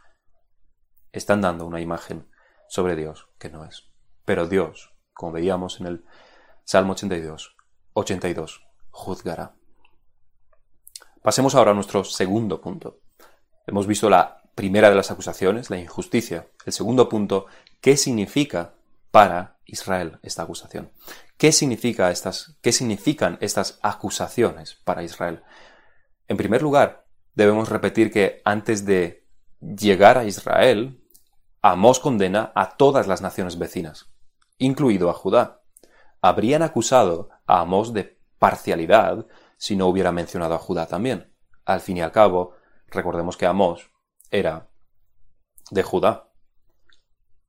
Están 1.13 1.41
dando 1.41 1.67
una 1.67 1.81
imagen 1.81 2.29
sobre 2.69 2.97
Dios 2.97 3.29
que 3.39 3.51
no 3.51 3.65
es. 3.65 3.94
Pero 4.25 4.49
Dios, 4.49 4.93
como 5.13 5.33
veíamos 5.33 5.81
en 5.81 5.87
el 5.87 6.05
Salmo 6.65 6.93
82, 6.93 7.57
82, 7.93 8.67
juzgará. 8.91 9.55
Pasemos 11.23 11.55
ahora 11.55 11.71
a 11.71 11.75
nuestro 11.75 12.05
segundo 12.05 12.61
punto. 12.61 13.01
Hemos 13.67 13.87
visto 13.87 14.11
la 14.11 14.43
primera 14.55 14.91
de 14.91 14.97
las 14.97 15.11
acusaciones, 15.11 15.71
la 15.71 15.79
injusticia. 15.79 16.49
El 16.65 16.73
segundo 16.73 17.09
punto, 17.09 17.47
¿qué 17.81 17.97
significa 17.97 18.75
para 19.11 19.59
Israel 19.65 20.19
esta 20.23 20.43
acusación? 20.43 20.93
¿Qué, 21.37 21.53
significa 21.53 22.11
estas, 22.11 22.57
¿Qué 22.63 22.73
significan 22.73 23.39
estas 23.41 23.79
acusaciones 23.83 24.75
para 24.85 25.03
Israel? 25.03 25.43
En 26.29 26.37
primer 26.37 26.63
lugar, 26.63 27.07
debemos 27.35 27.69
repetir 27.69 28.11
que 28.11 28.41
antes 28.45 28.85
de 28.85 29.27
llegar 29.61 30.19
a 30.19 30.25
Israel, 30.25 31.01
Amós 31.63 31.99
condena 31.99 32.53
a 32.55 32.77
todas 32.77 33.07
las 33.07 33.23
naciones 33.23 33.59
vecinas, 33.59 34.14
incluido 34.59 35.11
a 35.11 35.15
Judá. 35.15 35.63
Habrían 36.21 36.63
acusado 36.63 37.29
a 37.47 37.61
Amós 37.61 37.93
de 37.93 38.19
parcialidad 38.39 39.27
si 39.57 39.77
no 39.77 39.87
hubiera 39.87 40.13
mencionado 40.13 40.55
a 40.55 40.59
Judá 40.59 40.87
también. 40.87 41.33
Al 41.65 41.81
fin 41.81 41.97
y 41.97 42.03
al 42.03 42.13
cabo, 42.13 42.55
recordemos 42.89 43.37
que 43.37 43.47
Amós 43.47 43.91
era 44.31 44.69
de 45.71 45.83
Judá. 45.83 46.31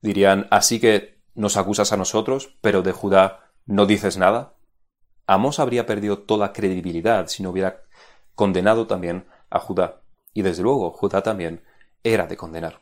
Dirían, 0.02 0.48
así 0.52 0.80
que 0.80 1.22
nos 1.34 1.58
acusas 1.58 1.92
a 1.92 1.98
nosotros, 1.98 2.58
pero 2.62 2.82
de 2.82 2.92
Judá 2.92 3.52
no 3.66 3.86
dices 3.86 4.18
nada. 4.18 4.56
Amós 5.28 5.60
habría 5.60 5.86
perdido 5.86 6.20
toda 6.20 6.54
credibilidad 6.54 7.28
si 7.28 7.44
no 7.44 7.50
hubiera 7.50 7.84
condenado 8.36 8.88
también 8.88 9.28
a 9.50 9.60
Judá. 9.60 10.02
Y 10.34 10.44
desde 10.44 10.64
luego, 10.64 10.92
Judá 10.92 11.24
también 11.24 11.64
era 12.04 12.28
de 12.28 12.38
condenar. 12.38 12.82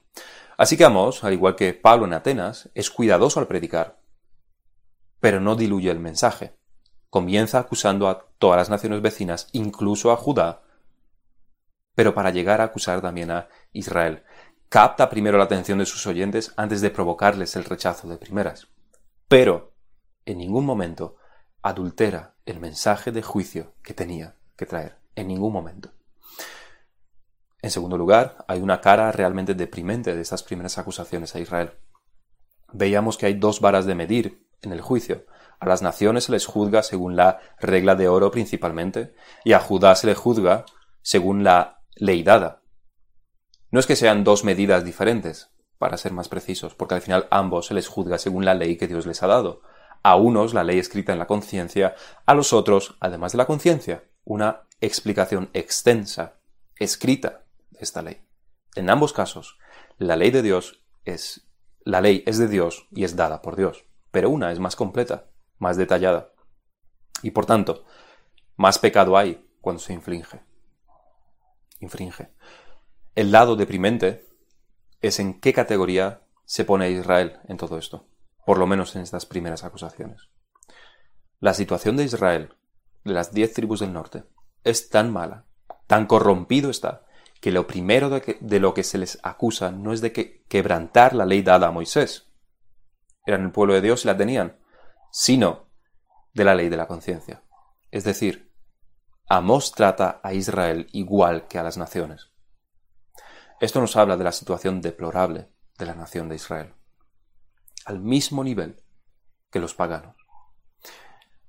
Así 0.58 0.78
que 0.78 0.86
Amós, 0.86 1.24
al 1.24 1.34
igual 1.34 1.56
que 1.56 1.74
Pablo 1.74 2.06
en 2.06 2.14
Atenas, 2.14 2.70
es 2.76 2.90
cuidadoso 2.90 3.40
al 3.40 3.48
predicar, 3.48 4.03
pero 5.24 5.40
no 5.40 5.56
diluye 5.56 5.90
el 5.90 6.02
mensaje. 6.02 6.54
Comienza 7.10 7.58
acusando 7.58 8.10
a 8.10 8.28
todas 8.40 8.58
las 8.58 8.70
naciones 8.70 9.02
vecinas, 9.02 9.48
incluso 9.54 10.12
a 10.12 10.18
Judá, 10.18 10.64
pero 11.96 12.14
para 12.14 12.30
llegar 12.30 12.60
a 12.60 12.66
acusar 12.66 13.02
también 13.02 13.32
a 13.32 13.48
Israel. 13.72 14.26
Capta 14.68 15.10
primero 15.10 15.38
la 15.38 15.46
atención 15.46 15.80
de 15.80 15.86
sus 15.86 16.06
oyentes 16.08 16.52
antes 16.58 16.82
de 16.82 16.90
provocarles 16.90 17.56
el 17.56 17.64
rechazo 17.64 18.10
de 18.10 18.18
primeras. 18.18 18.68
Pero, 19.30 19.74
en 20.26 20.40
ningún 20.40 20.66
momento, 20.66 21.16
adultera 21.62 22.36
el 22.46 22.60
mensaje 22.60 23.14
de 23.14 23.22
juicio 23.22 23.76
que 23.82 23.94
tenía 23.94 24.36
que 24.58 24.66
traer. 24.66 24.98
En 25.16 25.30
ningún 25.30 25.54
momento. 25.54 25.94
En 27.62 27.72
segundo 27.72 27.98
lugar, 27.98 28.44
hay 28.50 28.60
una 28.60 28.82
cara 28.82 29.10
realmente 29.14 29.54
deprimente 29.54 30.14
de 30.14 30.22
estas 30.22 30.44
primeras 30.44 30.78
acusaciones 30.78 31.34
a 31.34 31.40
Israel. 31.40 31.78
Veíamos 32.74 33.18
que 33.18 33.28
hay 33.28 33.36
dos 33.36 33.62
varas 33.62 33.86
de 33.86 33.96
medir 33.96 34.43
en 34.64 34.74
el 34.74 34.82
juicio. 34.82 35.26
A 35.60 35.68
las 35.68 35.82
naciones 35.82 36.26
se 36.26 36.32
les 36.32 36.46
juzga 36.46 36.84
según 36.84 37.16
la 37.16 37.40
regla 37.60 37.96
de 37.96 38.08
oro 38.08 38.32
principalmente, 38.32 39.14
y 39.44 39.54
a 39.54 39.60
Judá 39.60 39.96
se 39.96 40.08
le 40.08 40.16
juzga 40.16 40.66
según 41.02 41.44
la 41.44 41.82
ley 41.96 42.24
dada. 42.24 42.62
No 43.72 43.80
es 43.80 43.86
que 43.86 43.96
sean 43.96 44.24
dos 44.24 44.44
medidas 44.44 44.84
diferentes, 44.84 45.50
para 45.78 45.98
ser 45.98 46.14
más 46.14 46.30
precisos, 46.30 46.76
porque 46.76 46.96
al 46.96 47.02
final 47.02 47.28
ambos 47.32 47.68
se 47.68 47.74
les 47.74 47.88
juzga 47.88 48.18
según 48.18 48.46
la 48.46 48.54
ley 48.54 48.78
que 48.78 48.88
Dios 48.88 49.06
les 49.06 49.22
ha 49.24 49.28
dado. 49.28 49.62
A 50.02 50.16
unos 50.16 50.54
la 50.54 50.64
ley 50.64 50.80
escrita 50.80 51.14
en 51.14 51.20
la 51.20 51.28
conciencia, 51.28 51.96
a 52.26 52.34
los 52.34 52.54
otros, 52.54 52.96
además 53.00 53.32
de 53.32 53.38
la 53.38 53.46
conciencia, 53.46 54.04
una 54.24 54.64
explicación 54.82 55.50
extensa, 55.54 56.36
escrita 56.78 57.44
de 57.72 57.80
esta 57.82 58.02
ley. 58.02 58.22
En 58.76 58.90
ambos 58.90 59.14
casos, 59.14 59.58
la 59.98 60.16
ley 60.16 60.32
de 60.32 60.42
Dios 60.42 60.84
es 61.06 61.48
la 61.86 62.00
ley 62.00 62.24
es 62.26 62.38
de 62.38 62.48
Dios 62.48 62.88
y 62.92 63.04
es 63.04 63.16
dada 63.16 63.42
por 63.42 63.58
Dios, 63.58 63.84
pero 64.14 64.30
una 64.30 64.52
es 64.52 64.60
más 64.60 64.76
completa, 64.76 65.26
más 65.58 65.76
detallada. 65.76 66.34
Y 67.24 67.32
por 67.32 67.48
tanto, 67.48 67.84
más 68.56 68.78
pecado 68.78 69.18
hay 69.18 69.50
cuando 69.60 69.82
se 69.82 69.92
inflige 69.92 70.42
infringe. 71.80 72.30
El 73.16 73.32
lado 73.32 73.56
deprimente 73.56 74.28
es 75.02 75.20
en 75.20 75.40
qué 75.40 75.52
categoría 75.52 76.22
se 76.46 76.64
pone 76.64 76.92
Israel 76.92 77.40
en 77.48 77.58
todo 77.58 77.80
esto, 77.80 78.08
por 78.46 78.60
lo 78.60 78.68
menos 78.68 78.96
en 78.96 79.02
estas 79.02 79.26
primeras 79.26 79.64
acusaciones. 79.64 80.30
La 81.40 81.56
situación 81.56 81.98
de 81.98 82.04
Israel, 82.04 82.54
de 83.04 83.14
las 83.14 83.34
diez 83.34 83.52
tribus 83.54 83.80
del 83.80 83.94
norte, 83.94 84.26
es 84.64 84.90
tan 84.90 85.12
mala, 85.12 85.46
tan 85.88 86.06
corrompido 86.06 86.70
está, 86.70 87.06
que 87.42 87.52
lo 87.52 87.66
primero 87.66 88.12
de, 88.12 88.38
de 88.40 88.60
lo 88.60 88.76
que 88.76 88.84
se 88.84 89.00
les 89.00 89.18
acusa 89.24 89.72
no 89.72 89.92
es 89.92 90.02
de 90.02 90.14
que 90.14 90.44
quebrantar 90.48 91.16
la 91.16 91.26
ley 91.26 91.42
dada 91.42 91.68
a 91.68 91.72
Moisés, 91.72 92.33
eran 93.26 93.44
el 93.44 93.52
pueblo 93.52 93.74
de 93.74 93.82
Dios 93.82 94.04
y 94.04 94.08
la 94.08 94.18
tenían, 94.18 94.58
sino 95.12 95.68
de 96.34 96.44
la 96.44 96.56
ley 96.56 96.70
de 96.70 96.78
la 96.78 96.88
conciencia. 96.88 97.44
Es 97.92 98.04
decir, 98.04 98.52
Amós 99.30 99.72
trata 99.72 100.20
a 100.24 100.34
Israel 100.34 100.88
igual 100.92 101.48
que 101.48 101.58
a 101.58 101.64
las 101.64 101.78
naciones. 101.78 102.32
Esto 103.60 103.80
nos 103.80 103.96
habla 103.96 104.18
de 104.18 104.24
la 104.24 104.32
situación 104.32 104.82
deplorable 104.82 105.50
de 105.78 105.86
la 105.86 105.96
nación 105.96 106.28
de 106.28 106.36
Israel, 106.36 106.74
al 107.86 108.00
mismo 108.00 108.44
nivel 108.44 108.84
que 109.52 109.60
los 109.60 109.74
paganos. 109.76 110.16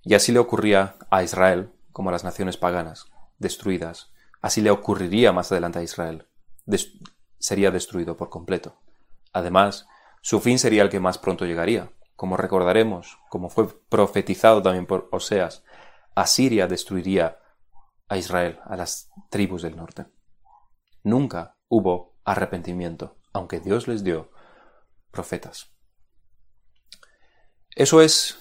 Y 0.03 0.15
así 0.15 0.33
le 0.33 0.39
ocurría 0.39 0.97
a 1.11 1.23
Israel 1.23 1.73
como 1.93 2.11
a 2.11 2.13
las 2.13 2.25
naciones 2.25 2.57
paganas, 2.57 3.07
destruidas. 3.39 4.13
Así 4.43 4.61
le 4.61 4.71
ocurriría 4.71 5.33
más 5.33 5.51
adelante 5.51 5.79
a 5.79 5.83
Israel. 5.83 6.29
sería 7.39 7.71
destruido 7.71 8.17
por 8.17 8.31
completo. 8.31 8.81
Además, 9.33 9.87
su 10.25 10.41
fin 10.41 10.59
sería 10.59 10.83
el 10.83 10.89
que 10.89 11.01
más 11.01 11.19
pronto 11.19 11.45
llegaría. 11.45 11.93
Como 12.17 12.39
recordaremos, 12.39 13.19
como 13.29 13.51
fue 13.51 13.69
profetizado 13.91 14.63
también 14.63 14.87
por 14.87 15.07
Oseas, 15.13 15.65
Asiria 16.15 16.67
destruiría 16.67 17.41
a 18.09 18.17
Israel, 18.17 18.59
a 18.65 18.75
las 18.75 19.11
tribus 19.29 19.61
del 19.61 19.77
norte. 19.77 20.07
Nunca 21.03 21.59
hubo 21.69 22.17
arrepentimiento, 22.25 23.19
aunque 23.35 23.61
Dios 23.61 23.87
les 23.87 24.03
dio 24.03 24.31
profetas. 25.11 25.75
Eso 27.77 28.01
es 28.01 28.39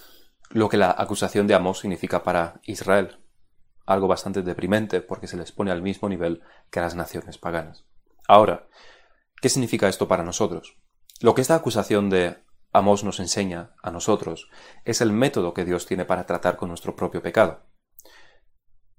lo 0.52 0.70
que 0.70 0.78
la 0.78 0.96
acusación 0.98 1.48
de 1.48 1.56
Amós 1.56 1.80
significa 1.80 2.24
para 2.24 2.62
Israel, 2.64 3.20
algo 3.86 4.08
bastante 4.08 4.42
deprimente 4.42 5.02
porque 5.02 5.28
se 5.28 5.36
les 5.36 5.52
pone 5.52 5.70
al 5.70 5.82
mismo 5.82 6.08
nivel 6.08 6.44
que 6.72 6.80
a 6.80 6.84
las 6.84 6.96
naciones 6.96 7.38
paganas. 7.38 7.84
Ahora, 8.26 8.70
¿qué 9.42 9.50
significa 9.50 9.90
esto 9.90 10.08
para 10.08 10.24
nosotros? 10.24 10.78
Lo 11.24 11.34
que 11.34 11.40
esta 11.40 11.56
acusación 11.56 12.10
de 12.10 12.44
Amós 12.74 13.06
nos 13.06 13.22
enseña 13.22 13.76
a 13.82 13.92
nosotros 13.92 14.50
es 14.84 15.00
el 15.00 15.14
método 15.14 15.54
que 15.54 15.64
Dios 15.64 15.86
tiene 15.86 16.04
para 16.04 16.26
tratar 16.26 16.58
con 16.58 16.68
nuestro 16.68 16.98
propio 16.98 17.22
pecado 17.22 17.62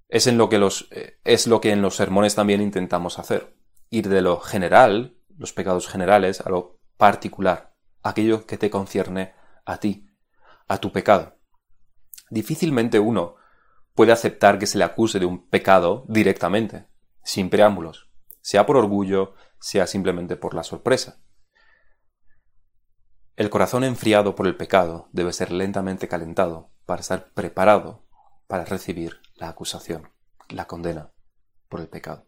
es, 0.08 0.26
en 0.26 0.38
lo 0.38 0.48
que 0.48 0.56
los, 0.56 0.88
eh, 0.90 1.18
es 1.24 1.46
lo 1.46 1.60
que 1.60 1.70
en 1.70 1.82
los 1.82 1.96
sermones 1.96 2.34
también 2.34 2.62
intentamos 2.62 3.18
hacer. 3.18 3.58
Ir 3.90 4.08
de 4.08 4.22
lo 4.22 4.40
general, 4.40 5.18
los 5.36 5.52
pecados 5.52 5.86
generales, 5.86 6.40
a 6.40 6.48
lo 6.48 6.80
particular, 6.96 7.74
aquello 8.02 8.46
que 8.46 8.56
te 8.56 8.70
concierne 8.70 9.34
a 9.66 9.76
ti, 9.76 10.08
a 10.66 10.78
tu 10.78 10.92
pecado. 10.92 11.36
Difícilmente 12.30 13.00
uno 13.00 13.36
puede 13.92 14.12
aceptar 14.12 14.58
que 14.58 14.66
se 14.66 14.78
le 14.78 14.84
acuse 14.84 15.18
de 15.18 15.26
un 15.26 15.46
pecado 15.46 16.06
directamente, 16.08 16.86
sin 17.22 17.50
preámbulos, 17.50 18.08
sea 18.40 18.64
por 18.64 18.78
orgullo, 18.78 19.34
sea 19.60 19.86
simplemente 19.86 20.36
por 20.36 20.54
la 20.54 20.62
sorpresa. 20.62 21.23
El 23.36 23.50
corazón 23.50 23.82
enfriado 23.82 24.36
por 24.36 24.46
el 24.46 24.56
pecado 24.56 25.08
debe 25.12 25.32
ser 25.32 25.50
lentamente 25.50 26.06
calentado 26.06 26.70
para 26.86 27.00
estar 27.00 27.32
preparado 27.32 28.04
para 28.46 28.64
recibir 28.64 29.20
la 29.34 29.48
acusación, 29.48 30.10
la 30.48 30.66
condena 30.66 31.10
por 31.68 31.80
el 31.80 31.88
pecado. 31.88 32.26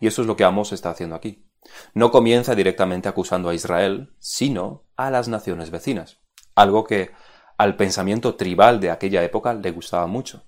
Y 0.00 0.06
eso 0.06 0.22
es 0.22 0.26
lo 0.26 0.36
que 0.36 0.44
Amos 0.44 0.72
está 0.72 0.90
haciendo 0.90 1.14
aquí. 1.14 1.46
No 1.92 2.10
comienza 2.10 2.54
directamente 2.54 3.08
acusando 3.08 3.50
a 3.50 3.54
Israel, 3.54 4.14
sino 4.18 4.84
a 4.96 5.10
las 5.10 5.28
naciones 5.28 5.70
vecinas, 5.70 6.20
algo 6.54 6.84
que 6.84 7.10
al 7.58 7.76
pensamiento 7.76 8.36
tribal 8.36 8.80
de 8.80 8.90
aquella 8.90 9.22
época 9.22 9.52
le 9.52 9.70
gustaba 9.72 10.06
mucho. 10.06 10.44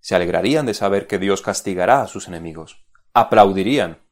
Se 0.00 0.16
alegrarían 0.16 0.66
de 0.66 0.74
saber 0.74 1.06
que 1.06 1.18
Dios 1.18 1.42
castigará 1.42 2.02
a 2.02 2.08
sus 2.08 2.26
enemigos, 2.26 2.84
aplaudirían, 3.14 4.02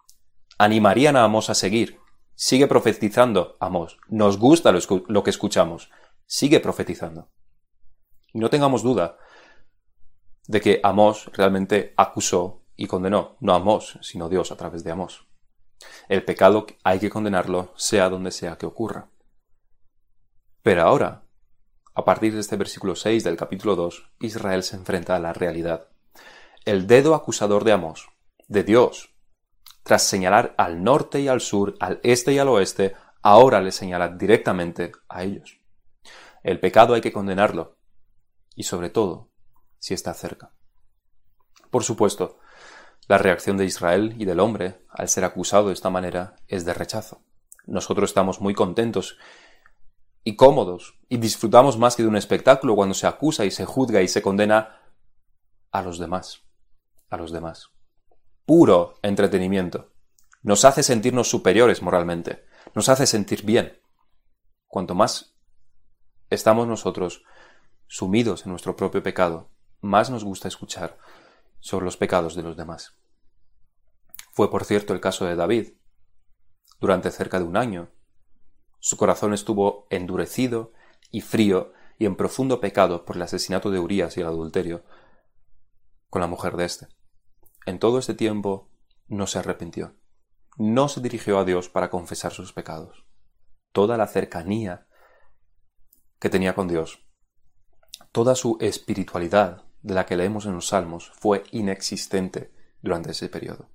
animarían 0.58 1.16
a 1.16 1.24
Amos 1.24 1.50
a 1.50 1.54
seguir. 1.54 1.99
Sigue 2.42 2.68
profetizando, 2.68 3.58
Amos. 3.60 3.98
Nos 4.08 4.38
gusta 4.38 4.72
lo, 4.72 5.22
que 5.22 5.28
escuchamos. 5.28 5.90
Sigue 6.24 6.58
profetizando. 6.58 7.28
Y 8.32 8.38
no 8.38 8.48
tengamos 8.48 8.82
duda 8.82 9.18
de 10.48 10.62
que 10.62 10.80
Amos 10.82 11.30
realmente 11.34 11.92
acusó 11.98 12.64
y 12.76 12.86
condenó, 12.86 13.36
no 13.40 13.52
Amos, 13.52 13.98
sino 14.00 14.30
Dios 14.30 14.52
a 14.52 14.56
través 14.56 14.84
de 14.84 14.90
Amos. 14.90 15.28
El 16.08 16.24
pecado 16.24 16.64
hay 16.82 16.98
que 16.98 17.10
condenarlo 17.10 17.74
sea 17.76 18.08
donde 18.08 18.30
sea 18.30 18.56
que 18.56 18.64
ocurra. 18.64 19.10
Pero 20.62 20.80
ahora, 20.80 21.26
a 21.92 22.06
partir 22.06 22.32
de 22.32 22.40
este 22.40 22.56
versículo 22.56 22.96
6 22.96 23.22
del 23.22 23.36
capítulo 23.36 23.76
2, 23.76 24.12
Israel 24.20 24.62
se 24.62 24.76
enfrenta 24.76 25.14
a 25.14 25.20
la 25.20 25.34
realidad. 25.34 25.90
El 26.64 26.86
dedo 26.86 27.14
acusador 27.14 27.64
de 27.64 27.72
Amos, 27.72 28.08
de 28.48 28.64
Dios, 28.64 29.14
tras 29.82 30.02
señalar 30.02 30.54
al 30.58 30.82
norte 30.82 31.20
y 31.20 31.28
al 31.28 31.40
sur, 31.40 31.74
al 31.80 32.00
este 32.02 32.32
y 32.32 32.38
al 32.38 32.48
oeste, 32.48 32.94
ahora 33.22 33.60
le 33.60 33.72
señala 33.72 34.08
directamente 34.08 34.92
a 35.08 35.22
ellos. 35.22 35.60
El 36.42 36.60
pecado 36.60 36.94
hay 36.94 37.00
que 37.00 37.12
condenarlo, 37.12 37.78
y 38.54 38.64
sobre 38.64 38.90
todo, 38.90 39.30
si 39.78 39.94
está 39.94 40.14
cerca. 40.14 40.52
Por 41.70 41.84
supuesto, 41.84 42.38
la 43.08 43.18
reacción 43.18 43.56
de 43.56 43.64
Israel 43.64 44.14
y 44.18 44.24
del 44.24 44.40
hombre, 44.40 44.84
al 44.88 45.08
ser 45.08 45.24
acusado 45.24 45.68
de 45.68 45.74
esta 45.74 45.90
manera, 45.90 46.36
es 46.46 46.64
de 46.64 46.74
rechazo. 46.74 47.22
Nosotros 47.66 48.10
estamos 48.10 48.40
muy 48.40 48.54
contentos 48.54 49.18
y 50.24 50.36
cómodos 50.36 50.98
y 51.08 51.16
disfrutamos 51.16 51.78
más 51.78 51.96
que 51.96 52.02
de 52.02 52.08
un 52.08 52.16
espectáculo 52.16 52.74
cuando 52.74 52.94
se 52.94 53.06
acusa 53.06 53.44
y 53.44 53.50
se 53.50 53.64
juzga 53.64 54.02
y 54.02 54.08
se 54.08 54.22
condena 54.22 54.80
a 55.70 55.82
los 55.82 55.98
demás, 55.98 56.42
a 57.08 57.16
los 57.16 57.32
demás. 57.32 57.70
Puro 58.50 58.98
entretenimiento. 59.02 59.92
Nos 60.42 60.64
hace 60.64 60.82
sentirnos 60.82 61.30
superiores 61.30 61.82
moralmente, 61.82 62.44
nos 62.74 62.88
hace 62.88 63.06
sentir 63.06 63.44
bien. 63.44 63.80
Cuanto 64.66 64.96
más 64.96 65.36
estamos 66.30 66.66
nosotros 66.66 67.22
sumidos 67.86 68.44
en 68.44 68.50
nuestro 68.50 68.74
propio 68.74 69.04
pecado, 69.04 69.52
más 69.80 70.10
nos 70.10 70.24
gusta 70.24 70.48
escuchar 70.48 70.98
sobre 71.60 71.84
los 71.84 71.96
pecados 71.96 72.34
de 72.34 72.42
los 72.42 72.56
demás. 72.56 72.98
Fue, 74.32 74.50
por 74.50 74.64
cierto, 74.64 74.94
el 74.94 75.00
caso 75.00 75.26
de 75.26 75.36
David. 75.36 75.74
Durante 76.80 77.12
cerca 77.12 77.38
de 77.38 77.44
un 77.44 77.56
año, 77.56 77.92
su 78.80 78.96
corazón 78.96 79.32
estuvo 79.32 79.86
endurecido 79.90 80.72
y 81.12 81.20
frío 81.20 81.72
y 81.98 82.06
en 82.06 82.16
profundo 82.16 82.58
pecado 82.58 83.04
por 83.04 83.14
el 83.14 83.22
asesinato 83.22 83.70
de 83.70 83.78
Urías 83.78 84.16
y 84.16 84.22
el 84.22 84.26
adulterio 84.26 84.82
con 86.08 86.20
la 86.20 86.26
mujer 86.26 86.56
de 86.56 86.64
éste. 86.64 86.99
En 87.66 87.78
todo 87.78 87.98
este 87.98 88.14
tiempo 88.14 88.70
no 89.06 89.26
se 89.26 89.38
arrepintió, 89.38 89.96
no 90.56 90.88
se 90.88 91.00
dirigió 91.00 91.38
a 91.38 91.44
Dios 91.44 91.68
para 91.68 91.90
confesar 91.90 92.32
sus 92.32 92.52
pecados. 92.52 93.04
Toda 93.72 93.96
la 93.96 94.06
cercanía 94.06 94.86
que 96.18 96.30
tenía 96.30 96.54
con 96.54 96.68
Dios, 96.68 97.06
toda 98.12 98.34
su 98.34 98.56
espiritualidad 98.60 99.64
de 99.82 99.94
la 99.94 100.06
que 100.06 100.16
leemos 100.16 100.46
en 100.46 100.54
los 100.54 100.68
Salmos 100.68 101.10
fue 101.14 101.44
inexistente 101.52 102.52
durante 102.82 103.12
ese 103.12 103.28
periodo. 103.28 103.70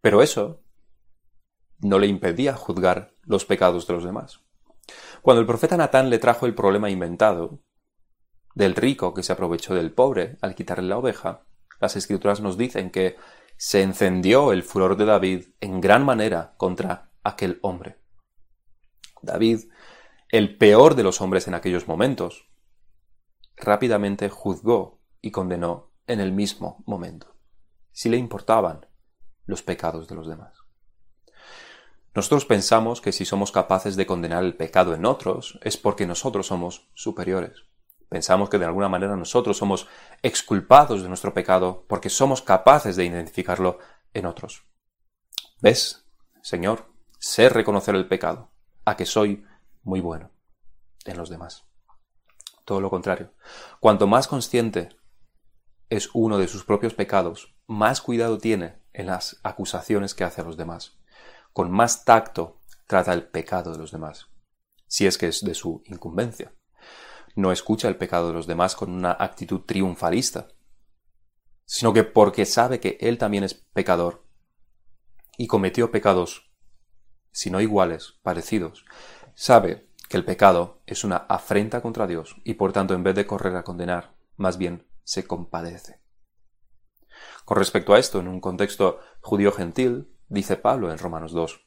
Pero 0.00 0.22
eso 0.22 0.62
no 1.78 1.98
le 1.98 2.06
impedía 2.06 2.54
juzgar 2.54 3.14
los 3.22 3.44
pecados 3.44 3.86
de 3.86 3.94
los 3.94 4.04
demás. 4.04 4.40
Cuando 5.22 5.40
el 5.40 5.46
profeta 5.46 5.76
Natán 5.76 6.10
le 6.10 6.18
trajo 6.18 6.46
el 6.46 6.54
problema 6.54 6.90
inventado 6.90 7.60
del 8.54 8.74
rico 8.74 9.14
que 9.14 9.22
se 9.22 9.32
aprovechó 9.32 9.74
del 9.74 9.92
pobre 9.92 10.36
al 10.40 10.54
quitarle 10.54 10.88
la 10.88 10.98
oveja, 10.98 11.44
las 11.80 11.96
escrituras 11.96 12.40
nos 12.40 12.56
dicen 12.56 12.90
que 12.90 13.16
se 13.56 13.82
encendió 13.82 14.52
el 14.52 14.62
furor 14.62 14.96
de 14.96 15.04
David 15.04 15.46
en 15.60 15.80
gran 15.80 16.04
manera 16.04 16.54
contra 16.56 17.10
aquel 17.22 17.58
hombre. 17.62 17.98
David, 19.20 19.60
el 20.28 20.56
peor 20.56 20.94
de 20.94 21.02
los 21.02 21.20
hombres 21.20 21.46
en 21.46 21.54
aquellos 21.54 21.86
momentos, 21.86 22.48
rápidamente 23.56 24.28
juzgó 24.28 25.00
y 25.20 25.30
condenó 25.30 25.92
en 26.06 26.20
el 26.20 26.32
mismo 26.32 26.82
momento, 26.86 27.36
si 27.92 28.08
le 28.08 28.16
importaban 28.16 28.86
los 29.46 29.62
pecados 29.62 30.08
de 30.08 30.14
los 30.14 30.26
demás. 30.26 30.54
Nosotros 32.14 32.44
pensamos 32.44 33.00
que 33.00 33.12
si 33.12 33.24
somos 33.24 33.52
capaces 33.52 33.96
de 33.96 34.06
condenar 34.06 34.44
el 34.44 34.56
pecado 34.56 34.94
en 34.94 35.06
otros 35.06 35.58
es 35.62 35.76
porque 35.76 36.06
nosotros 36.06 36.46
somos 36.46 36.90
superiores. 36.94 37.64
Pensamos 38.12 38.50
que 38.50 38.58
de 38.58 38.66
alguna 38.66 38.90
manera 38.90 39.16
nosotros 39.16 39.56
somos 39.56 39.88
exculpados 40.20 41.02
de 41.02 41.08
nuestro 41.08 41.32
pecado 41.32 41.86
porque 41.88 42.10
somos 42.10 42.42
capaces 42.42 42.94
de 42.96 43.06
identificarlo 43.06 43.78
en 44.12 44.26
otros. 44.26 44.66
¿Ves, 45.62 46.04
Señor? 46.42 46.92
Sé 47.18 47.48
reconocer 47.48 47.94
el 47.94 48.08
pecado, 48.08 48.50
a 48.84 48.96
que 48.96 49.06
soy 49.06 49.46
muy 49.82 50.00
bueno 50.00 50.30
en 51.06 51.16
los 51.16 51.30
demás. 51.30 51.64
Todo 52.66 52.82
lo 52.82 52.90
contrario. 52.90 53.32
Cuanto 53.80 54.06
más 54.06 54.28
consciente 54.28 54.90
es 55.88 56.10
uno 56.12 56.36
de 56.36 56.48
sus 56.48 56.64
propios 56.64 56.92
pecados, 56.92 57.54
más 57.66 58.02
cuidado 58.02 58.36
tiene 58.36 58.76
en 58.92 59.06
las 59.06 59.40
acusaciones 59.42 60.14
que 60.14 60.24
hace 60.24 60.42
a 60.42 60.44
los 60.44 60.58
demás 60.58 60.98
con 61.54 61.70
más 61.70 62.04
tacto 62.04 62.60
trata 62.86 63.12
el 63.12 63.24
pecado 63.24 63.72
de 63.72 63.78
los 63.78 63.92
demás, 63.92 64.28
si 64.86 65.06
es 65.06 65.18
que 65.18 65.28
es 65.28 65.42
de 65.42 65.54
su 65.54 65.82
incumbencia. 65.86 66.52
No 67.34 67.52
escucha 67.52 67.88
el 67.88 67.96
pecado 67.96 68.28
de 68.28 68.34
los 68.34 68.46
demás 68.46 68.76
con 68.76 68.90
una 68.90 69.12
actitud 69.12 69.60
triunfalista, 69.60 70.48
sino 71.64 71.92
que 71.92 72.04
porque 72.04 72.44
sabe 72.44 72.80
que 72.80 72.98
él 73.00 73.18
también 73.18 73.44
es 73.44 73.54
pecador 73.54 74.26
y 75.38 75.46
cometió 75.46 75.90
pecados, 75.90 76.52
si 77.30 77.50
no 77.50 77.60
iguales, 77.60 78.18
parecidos, 78.22 78.84
sabe 79.34 79.88
que 80.08 80.18
el 80.18 80.24
pecado 80.24 80.82
es 80.86 81.04
una 81.04 81.16
afrenta 81.16 81.80
contra 81.80 82.06
Dios 82.06 82.36
y 82.44 82.54
por 82.54 82.72
tanto 82.72 82.92
en 82.92 83.02
vez 83.02 83.14
de 83.14 83.26
correr 83.26 83.56
a 83.56 83.64
condenar, 83.64 84.14
más 84.36 84.58
bien 84.58 84.86
se 85.04 85.26
compadece. 85.26 86.00
Con 87.44 87.56
respecto 87.56 87.94
a 87.94 87.98
esto, 87.98 88.20
en 88.20 88.28
un 88.28 88.40
contexto 88.40 89.00
judío 89.20 89.52
gentil, 89.52 90.14
dice 90.28 90.56
Pablo 90.56 90.92
en 90.92 90.98
Romanos 90.98 91.32
2, 91.32 91.66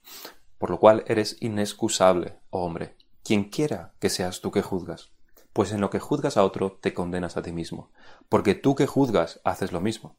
por 0.58 0.70
lo 0.70 0.80
cual 0.80 1.04
eres 1.08 1.38
inexcusable, 1.42 2.40
oh 2.50 2.66
hombre, 2.66 2.96
quien 3.24 3.46
quiera 3.50 3.96
que 4.00 4.10
seas 4.10 4.42
tú 4.42 4.52
que 4.52 4.62
juzgas, 4.62 5.15
pues 5.56 5.72
en 5.72 5.80
lo 5.80 5.90
que 5.90 6.02
juzgas 6.02 6.36
a 6.36 6.44
otro 6.44 6.78
te 6.82 6.94
condenas 6.94 7.38
a 7.38 7.42
ti 7.42 7.54
mismo, 7.54 7.90
porque 8.28 8.56
tú 8.56 8.76
que 8.76 8.88
juzgas 8.88 9.40
haces 9.46 9.72
lo 9.72 9.80
mismo. 9.80 10.18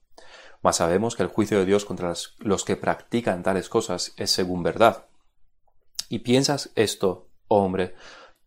Mas 0.62 0.77
sabemos 0.77 1.14
que 1.14 1.25
el 1.25 1.29
juicio 1.29 1.59
de 1.59 1.66
Dios 1.66 1.85
contra 1.85 2.14
los 2.38 2.64
que 2.64 2.77
practican 2.77 3.42
tales 3.42 3.68
cosas 3.68 4.14
es 4.16 4.31
según 4.31 4.62
verdad. 4.62 5.09
Y 6.09 6.20
piensas 6.20 6.72
esto, 6.75 7.29
oh 7.49 7.64
hombre, 7.64 7.94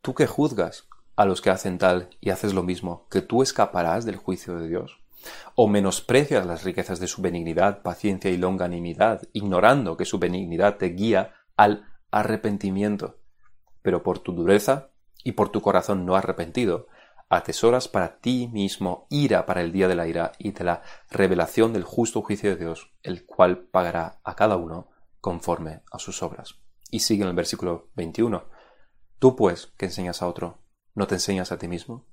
tú 0.02 0.15
que 0.15 0.25
juzgas 0.25 0.88
a 1.15 1.25
los 1.25 1.41
que 1.41 1.52
hacen 1.52 1.78
tal 1.78 2.10
y 2.21 2.32
haces 2.32 2.56
lo 2.56 2.63
mismo, 2.63 3.06
que 3.12 3.21
tú 3.21 3.43
escaparás 3.43 4.04
del 4.04 4.15
juicio 4.15 4.56
de 4.56 4.67
Dios 4.67 4.99
o 5.54 5.67
menosprecias 5.67 6.47
las 6.47 6.63
riquezas 6.63 6.99
de 6.99 7.06
su 7.06 7.21
benignidad, 7.21 7.84
paciencia 7.84 8.32
y 8.32 8.38
longanimidad, 8.38 9.21
ignorando 9.34 9.95
que 9.95 10.06
su 10.06 10.17
benignidad 10.17 10.78
te 10.78 10.88
guía 10.88 11.36
al 11.56 11.86
arrepentimiento. 12.10 13.19
Pero 13.84 14.02
por 14.02 14.17
tu 14.17 14.34
dureza 14.34 14.88
y 15.23 15.34
por 15.34 15.49
tu 15.49 15.62
corazón 15.62 16.05
no 16.05 16.15
arrepentido, 16.15 16.88
atesoras 17.29 17.88
para 17.88 18.19
ti 18.19 18.49
mismo 18.51 19.05
ira 19.10 19.45
para 19.45 19.62
el 19.62 19.71
día 19.71 19.88
de 19.88 19.95
la 19.95 20.08
ira 20.08 20.32
y 20.39 20.51
de 20.51 20.63
la 20.63 20.82
revelación 21.10 21.73
del 21.73 21.84
justo 21.84 22.21
juicio 22.21 22.49
de 22.49 22.58
Dios, 22.58 22.91
el 23.03 23.25
cual 23.25 23.60
pagará 23.60 24.19
a 24.23 24.36
cada 24.36 24.58
uno 24.58 24.89
conforme 25.21 25.82
a 25.91 25.99
sus 25.99 26.24
obras. 26.24 26.55
Y 26.89 27.01
sigue 27.01 27.24
en 27.24 27.30
el 27.30 27.36
versículo 27.36 27.89
21. 27.95 28.45
Tú 29.20 29.36
pues, 29.36 29.67
que 29.78 29.86
enseñas 29.86 30.22
a 30.22 30.28
otro, 30.28 30.59
¿no 30.95 31.05
te 31.05 31.15
enseñas 31.15 31.51
a 31.51 31.59
ti 31.59 31.67
mismo? 31.67 32.05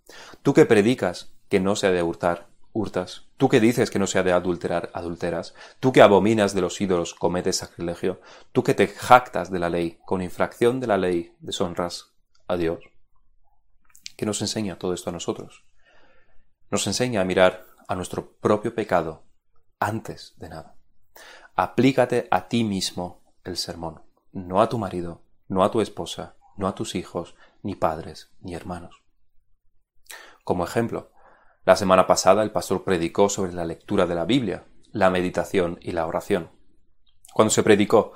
Tú 0.42 0.52
que 0.52 0.66
predicas 0.66 1.32
que 1.48 1.60
no 1.60 1.76
se 1.76 1.86
ha 1.86 1.92
de 1.92 2.02
hurtar, 2.02 2.48
hurtas. 2.72 3.28
Tú 3.38 3.48
que 3.48 3.60
dices 3.60 3.90
que 3.90 3.98
no 3.98 4.06
se 4.06 4.18
ha 4.18 4.22
de 4.22 4.32
adulterar, 4.32 4.90
adulteras. 4.92 5.54
Tú 5.80 5.92
que 5.92 6.02
abominas 6.02 6.54
de 6.54 6.60
los 6.60 6.78
ídolos, 6.80 7.14
cometes 7.14 7.56
sacrilegio. 7.56 8.20
Tú 8.52 8.62
que 8.62 8.74
te 8.74 8.86
jactas 8.88 9.50
de 9.50 9.58
la 9.58 9.70
ley, 9.70 9.98
con 10.04 10.20
infracción 10.20 10.78
de 10.78 10.86
la 10.86 10.98
ley, 10.98 11.34
deshonras 11.40 12.12
a 12.46 12.56
Dios. 12.56 12.80
¿Qué 14.16 14.24
nos 14.24 14.40
enseña 14.40 14.78
todo 14.78 14.94
esto 14.94 15.10
a 15.10 15.12
nosotros? 15.12 15.64
Nos 16.70 16.86
enseña 16.86 17.20
a 17.20 17.24
mirar 17.24 17.66
a 17.86 17.94
nuestro 17.94 18.36
propio 18.38 18.74
pecado 18.74 19.24
antes 19.78 20.34
de 20.38 20.48
nada. 20.48 20.76
Aplícate 21.54 22.26
a 22.30 22.48
ti 22.48 22.64
mismo 22.64 23.22
el 23.44 23.56
sermón, 23.56 24.02
no 24.32 24.60
a 24.60 24.68
tu 24.68 24.78
marido, 24.78 25.22
no 25.48 25.64
a 25.64 25.70
tu 25.70 25.80
esposa, 25.80 26.36
no 26.56 26.66
a 26.66 26.74
tus 26.74 26.94
hijos, 26.94 27.34
ni 27.62 27.74
padres, 27.74 28.32
ni 28.40 28.54
hermanos. 28.54 29.02
Como 30.44 30.64
ejemplo, 30.64 31.12
la 31.64 31.76
semana 31.76 32.06
pasada 32.06 32.42
el 32.42 32.52
pastor 32.52 32.84
predicó 32.84 33.28
sobre 33.28 33.52
la 33.52 33.64
lectura 33.64 34.06
de 34.06 34.14
la 34.14 34.24
Biblia, 34.24 34.66
la 34.92 35.10
meditación 35.10 35.78
y 35.82 35.92
la 35.92 36.06
oración. 36.06 36.50
Cuando 37.34 37.50
se 37.50 37.62
predicó, 37.62 38.12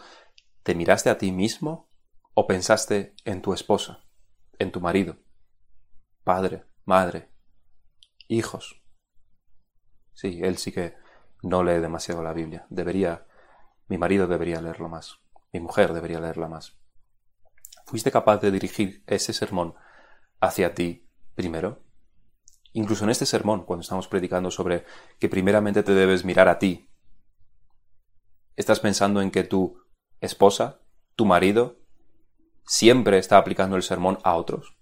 ¿te 0.63 0.75
miraste 0.75 1.11
a 1.11 1.19
ti 1.19 1.31
mismo 1.31 1.91
o 2.33 2.47
pensaste 2.47 3.15
en 3.25 3.43
tu 3.43 3.53
esposa, 3.53 4.05
en 4.59 4.73
tu 4.73 4.81
marido, 4.81 5.17
padre, 6.25 6.65
madre, 6.85 7.31
hijos? 8.29 8.83
Sí, 10.13 10.41
él 10.43 10.59
sí 10.59 10.73
que 10.73 10.95
no 11.43 11.63
lee 11.63 11.81
demasiado 11.81 12.23
la 12.23 12.33
Biblia. 12.33 12.67
Debería, 12.71 13.27
mi 13.89 13.99
marido 13.99 14.27
debería 14.27 14.61
leerlo 14.61 14.89
más. 14.89 15.19
Mi 15.53 15.61
mujer 15.61 15.93
debería 15.93 16.21
leerla 16.21 16.49
más. 16.49 16.79
¿Fuiste 17.87 18.13
capaz 18.13 18.39
de 18.39 18.51
dirigir 18.51 19.03
ese 19.07 19.33
sermón 19.33 19.75
hacia 20.41 20.75
ti 20.75 21.09
primero? 21.35 21.83
Incluso 22.73 23.05
en 23.05 23.11
este 23.11 23.27
sermón, 23.27 23.65
cuando 23.65 23.83
estamos 23.83 24.07
predicando 24.07 24.51
sobre 24.51 24.85
que 25.19 25.29
primeramente 25.29 25.83
te 25.83 25.93
debes 25.93 26.25
mirar 26.25 26.49
a 26.49 26.59
ti, 26.59 26.89
¿estás 28.55 28.79
pensando 28.79 29.23
en 29.23 29.31
que 29.31 29.43
tu 29.43 29.83
esposa, 30.21 30.81
tu 31.17 31.25
marido, 31.25 31.81
siempre 32.65 33.19
está 33.19 33.39
aplicando 33.39 33.75
el 33.77 33.83
sermón 33.83 34.19
a 34.23 34.37
otros? 34.37 34.80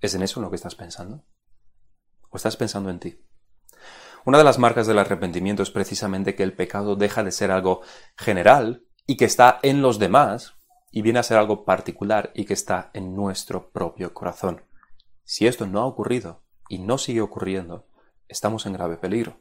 ¿Es 0.00 0.14
en 0.14 0.22
eso 0.22 0.40
en 0.40 0.44
lo 0.44 0.50
que 0.50 0.56
estás 0.56 0.74
pensando? 0.74 1.24
¿O 2.30 2.36
estás 2.36 2.56
pensando 2.56 2.90
en 2.90 3.00
ti? 3.00 3.24
Una 4.24 4.38
de 4.38 4.44
las 4.44 4.58
marcas 4.58 4.86
del 4.86 4.98
arrepentimiento 4.98 5.62
es 5.62 5.70
precisamente 5.70 6.34
que 6.34 6.42
el 6.42 6.54
pecado 6.54 6.96
deja 6.96 7.24
de 7.24 7.32
ser 7.32 7.50
algo 7.50 7.82
general 8.16 8.84
y 9.06 9.16
que 9.16 9.24
está 9.24 9.58
en 9.62 9.82
los 9.82 9.98
demás 9.98 10.54
y 10.90 11.02
viene 11.02 11.18
a 11.18 11.22
ser 11.22 11.38
algo 11.38 11.64
particular 11.64 12.30
y 12.34 12.44
que 12.44 12.54
está 12.54 12.90
en 12.94 13.16
nuestro 13.16 13.70
propio 13.70 14.14
corazón. 14.14 14.64
Si 15.24 15.46
esto 15.46 15.66
no 15.66 15.80
ha 15.80 15.86
ocurrido 15.86 16.44
y 16.68 16.78
no 16.78 16.98
sigue 16.98 17.20
ocurriendo, 17.20 17.86
estamos 18.28 18.66
en 18.66 18.74
grave 18.74 18.98
peligro. 18.98 19.40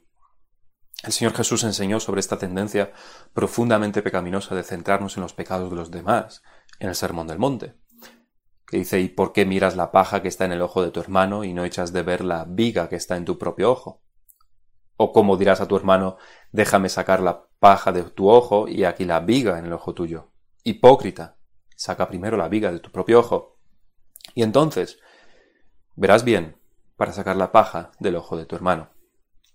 El 1.03 1.11
Señor 1.11 1.33
Jesús 1.33 1.63
enseñó 1.63 1.99
sobre 1.99 2.19
esta 2.19 2.39
tendencia 2.39 2.91
profundamente 3.33 4.01
pecaminosa 4.01 4.55
de 4.55 4.63
centrarnos 4.63 5.15
en 5.17 5.23
los 5.23 5.33
pecados 5.33 5.69
de 5.69 5.75
los 5.75 5.91
demás 5.91 6.41
en 6.79 6.89
el 6.89 6.95
Sermón 6.95 7.27
del 7.27 7.37
Monte, 7.37 7.75
que 8.67 8.77
dice 8.77 8.99
¿Y 8.99 9.09
por 9.09 9.33
qué 9.33 9.45
miras 9.45 9.75
la 9.75 9.91
paja 9.91 10.21
que 10.21 10.27
está 10.27 10.45
en 10.45 10.51
el 10.51 10.61
ojo 10.61 10.83
de 10.83 10.91
tu 10.91 10.99
hermano 10.99 11.43
y 11.43 11.53
no 11.53 11.65
echas 11.65 11.93
de 11.93 12.03
ver 12.03 12.23
la 12.23 12.45
viga 12.45 12.89
que 12.89 12.97
está 12.97 13.15
en 13.15 13.25
tu 13.25 13.37
propio 13.37 13.71
ojo? 13.71 14.03
O 14.97 15.11
cómo 15.13 15.37
dirás 15.37 15.61
a 15.61 15.67
tu 15.67 15.75
hermano 15.75 16.17
déjame 16.51 16.89
sacar 16.89 17.21
la 17.21 17.47
paja 17.59 17.91
de 17.91 18.03
tu 18.03 18.29
ojo 18.29 18.67
y 18.67 18.83
aquí 18.83 19.05
la 19.05 19.21
viga 19.21 19.57
en 19.57 19.65
el 19.65 19.73
ojo 19.73 19.93
tuyo. 19.93 20.31
Hipócrita, 20.63 21.37
saca 21.75 22.07
primero 22.07 22.37
la 22.37 22.49
viga 22.49 22.71
de 22.71 22.79
tu 22.79 22.91
propio 22.91 23.19
ojo. 23.19 23.59
Y 24.35 24.43
entonces 24.43 24.99
verás 25.95 26.23
bien 26.23 26.57
para 26.95 27.13
sacar 27.13 27.35
la 27.37 27.51
paja 27.51 27.91
del 27.99 28.15
ojo 28.15 28.35
de 28.35 28.45
tu 28.45 28.55
hermano. 28.55 28.89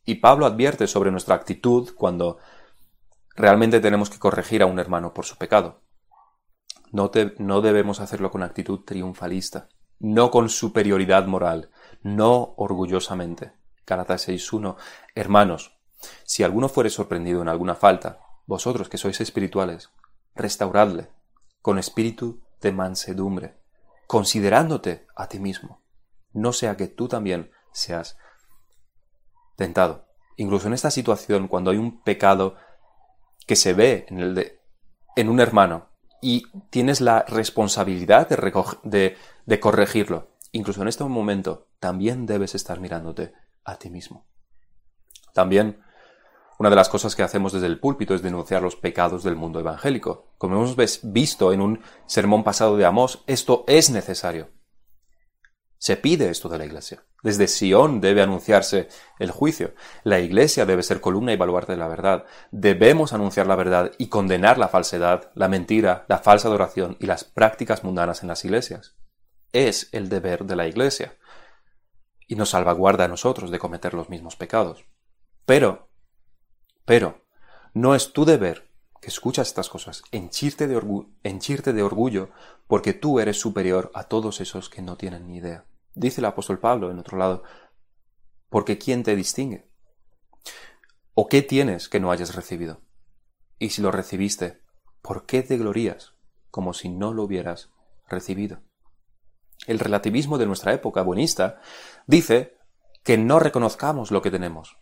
Y 0.05 0.17
Pablo 0.17 0.47
advierte 0.47 0.87
sobre 0.87 1.11
nuestra 1.11 1.35
actitud 1.35 1.91
cuando 1.95 2.39
realmente 3.37 3.81
tenemos 3.81 4.11
que 4.11 4.19
corregir 4.19 4.63
a 4.63 4.67
un 4.67 4.79
hermano 4.79 5.13
por 5.13 5.25
su 5.27 5.37
pecado. 5.37 5.83
No, 6.93 7.11
no 7.39 7.61
debemos 7.63 8.01
hacerlo 8.01 8.31
con 8.31 8.43
actitud 8.43 8.81
triunfalista, 8.85 9.69
no 9.99 10.31
con 10.31 10.49
superioridad 10.49 11.27
moral, 11.27 11.71
no 12.03 12.55
orgullosamente. 12.57 13.53
Galatas 13.87 14.29
6.1 14.29 14.77
Hermanos, 15.15 15.77
si 16.25 16.43
alguno 16.43 16.69
fuere 16.69 16.91
sorprendido 16.91 17.43
en 17.43 17.49
alguna 17.49 17.75
falta, 17.75 18.21
vosotros 18.47 18.89
que 18.89 18.99
sois 18.99 19.21
espirituales, 19.21 19.91
restauradle 20.35 21.09
con 21.63 21.79
espíritu 21.79 22.43
de 22.61 22.73
mansedumbre, 22.73 23.57
considerándote 24.07 25.07
a 25.17 25.29
ti 25.29 25.39
mismo, 25.39 25.81
no 26.33 26.53
sea 26.53 26.77
que 26.77 26.89
tú 26.89 27.09
también 27.09 27.51
seas 27.73 28.19
tentado. 29.57 30.07
Incluso 30.37 30.67
en 30.67 30.75
esta 30.75 30.91
situación, 30.91 31.49
cuando 31.49 31.71
hay 31.71 31.79
un 31.79 32.03
pecado 32.03 32.57
que 33.47 33.57
se 33.57 33.75
ve 33.75 34.07
en, 34.09 34.19
el 34.19 34.35
de, 34.35 34.61
en 35.17 35.29
un 35.29 35.41
hermano 35.41 35.92
y 36.23 36.45
tienes 36.71 37.03
la 37.03 37.25
responsabilidad 37.29 38.29
de, 38.29 39.17
de 39.45 39.61
corregirlo, 39.61 40.29
incluso 40.53 40.81
en 40.81 40.89
este 40.89 41.05
momento, 41.05 41.69
también 41.81 42.25
debes 42.25 42.55
estar 42.55 42.81
mirándote 42.81 43.35
a 43.65 43.77
ti 43.77 43.91
mismo. 43.91 44.25
También 45.35 45.83
una 46.59 46.71
de 46.71 46.77
las 46.77 46.89
cosas 46.89 47.17
que 47.17 47.25
hacemos 47.25 47.53
desde 47.53 47.67
el 47.67 47.81
púlpito 47.81 48.15
es 48.15 48.23
denunciar 48.23 48.63
los 48.63 48.77
pecados 48.77 49.25
del 49.25 49.35
mundo 49.35 49.59
evangélico. 49.59 50.33
Como 50.39 50.55
hemos 50.55 50.77
visto 51.03 51.53
en 51.53 51.61
un 51.61 51.81
sermón 52.07 52.45
pasado 52.45 52.77
de 52.77 52.85
Amós, 52.85 53.25
esto 53.27 53.65
es 53.67 53.91
necesario. 53.91 54.49
Se 55.83 55.97
pide 55.97 56.31
esto 56.31 56.49
de 56.49 56.59
la 56.59 56.65
Iglesia. 56.65 57.03
Desde 57.25 57.49
Sión 57.49 58.01
debe 58.01 58.23
anunciarse 58.23 58.87
el 59.19 59.33
juicio. 59.33 59.75
La 60.05 60.21
Iglesia 60.21 60.65
debe 60.65 60.85
ser 60.85 61.01
columna 61.01 61.33
y 61.33 61.37
baluarte 61.37 61.73
de 61.73 61.79
la 61.79 61.89
verdad. 61.89 62.25
Debemos 62.53 63.13
anunciar 63.13 63.49
la 63.49 63.57
verdad 63.57 63.91
y 63.99 64.07
condenar 64.07 64.59
la 64.59 64.69
falsedad, 64.69 65.33
la 65.35 65.49
mentira, 65.49 66.05
la 66.07 66.19
falsa 66.19 66.47
adoración 66.47 66.97
y 67.01 67.07
las 67.07 67.25
prácticas 67.25 67.83
mundanas 67.83 68.23
en 68.23 68.29
las 68.29 68.45
iglesias. 68.45 68.95
Es 69.53 69.89
el 69.91 70.09
deber 70.09 70.45
de 70.45 70.55
la 70.55 70.69
Iglesia. 70.69 71.17
Y 72.29 72.37
nos 72.37 72.51
salvaguarda 72.51 73.07
a 73.07 73.09
nosotros 73.09 73.51
de 73.51 73.59
cometer 73.59 73.93
los 73.93 74.09
mismos 74.09 74.37
pecados. 74.37 74.85
Pero 75.47 75.89
pero 76.85 77.25
no 77.75 77.97
es 77.97 78.13
tu 78.13 78.25
deber 78.25 78.71
que 79.01 79.09
escuchas 79.09 79.49
estas 79.49 79.69
cosas, 79.69 80.05
henchirte 80.13 80.69
de, 80.69 80.75
de 80.75 81.83
orgullo 81.83 82.31
porque 82.69 82.93
tú 82.93 83.19
eres 83.19 83.41
superior 83.41 83.91
a 83.95 84.05
todos 84.05 84.41
esos 84.41 84.71
que 84.71 84.81
no 84.81 84.97
tienen 84.97 85.27
ni 85.27 85.39
idea. 85.39 85.65
Dice 85.95 86.21
el 86.21 86.25
apóstol 86.27 86.59
Pablo 86.59 86.91
en 86.91 86.99
otro 86.99 87.19
lado, 87.19 87.43
porque 88.49 88.79
¿quién 88.79 89.03
te 89.03 89.17
distingue? 89.17 89.71
¿O 91.15 91.29
qué 91.29 91.43
tienes 91.43 91.89
que 91.89 92.01
no 92.01 92.11
hayas 92.11 92.35
recibido? 92.35 92.81
Y 93.59 93.71
si 93.71 93.83
lo 93.83 93.91
recibiste, 93.91 94.63
¿por 95.03 95.27
qué 95.27 95.43
te 95.43 95.59
glorías 95.59 96.15
como 96.51 96.75
si 96.75 96.89
no 96.89 97.13
lo 97.13 97.25
hubieras 97.25 97.71
recibido? 98.09 98.61
El 99.67 99.79
relativismo 99.79 100.39
de 100.39 100.47
nuestra 100.47 100.73
época 100.73 101.03
buenista 101.03 101.61
dice 102.07 102.57
que 103.05 103.19
no 103.19 103.39
reconozcamos 103.39 104.11
lo 104.11 104.23
que 104.23 104.31
tenemos, 104.31 104.77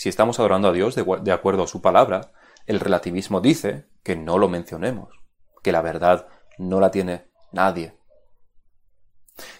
si 0.00 0.08
estamos 0.08 0.38
adorando 0.38 0.68
a 0.68 0.72
Dios 0.72 0.94
de, 0.94 1.30
acuerdo 1.30 1.62
a 1.62 1.66
su 1.66 1.82
palabra, 1.82 2.32
el 2.64 2.80
relativismo 2.80 3.42
dice 3.42 3.86
que 4.02 4.16
no 4.16 4.38
lo 4.38 4.48
mencionemos, 4.48 5.12
que 5.62 5.72
la 5.72 5.82
verdad 5.82 6.26
no 6.56 6.80
la 6.80 6.90
tiene 6.90 7.30
nadie. 7.52 7.99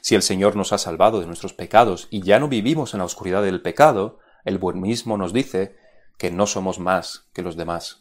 Si 0.00 0.14
el 0.14 0.22
Señor 0.22 0.56
nos 0.56 0.72
ha 0.72 0.78
salvado 0.78 1.20
de 1.20 1.26
nuestros 1.26 1.52
pecados 1.52 2.08
y 2.10 2.22
ya 2.22 2.38
no 2.38 2.48
vivimos 2.48 2.94
en 2.94 2.98
la 2.98 3.04
oscuridad 3.04 3.42
del 3.42 3.62
pecado, 3.62 4.18
el 4.44 4.58
buenismo 4.58 5.16
nos 5.16 5.32
dice 5.32 5.76
que 6.18 6.30
no 6.30 6.46
somos 6.46 6.78
más 6.78 7.28
que 7.32 7.42
los 7.42 7.56
demás, 7.56 7.98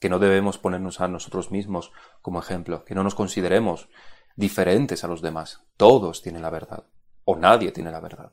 que 0.00 0.08
no 0.08 0.18
debemos 0.18 0.58
ponernos 0.58 1.00
a 1.00 1.08
nosotros 1.08 1.50
mismos 1.50 1.92
como 2.22 2.38
ejemplo, 2.38 2.84
que 2.84 2.94
no 2.94 3.04
nos 3.04 3.14
consideremos 3.14 3.88
diferentes 4.36 5.04
a 5.04 5.08
los 5.08 5.22
demás. 5.22 5.62
Todos 5.76 6.22
tienen 6.22 6.42
la 6.42 6.50
verdad, 6.50 6.84
o 7.24 7.36
nadie 7.36 7.72
tiene 7.72 7.90
la 7.90 8.00
verdad. 8.00 8.32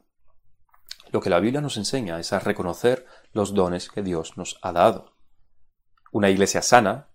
Lo 1.12 1.22
que 1.22 1.30
la 1.30 1.40
Biblia 1.40 1.62
nos 1.62 1.78
enseña 1.78 2.20
es 2.20 2.32
a 2.32 2.40
reconocer 2.40 3.06
los 3.34 3.54
dones 3.54 3.90
que 3.90 4.02
Dios 4.02 4.38
nos 4.38 4.60
ha 4.62 4.72
dado. 4.72 5.14
Una 6.12 6.30
iglesia 6.30 6.62
sana, 6.62 7.10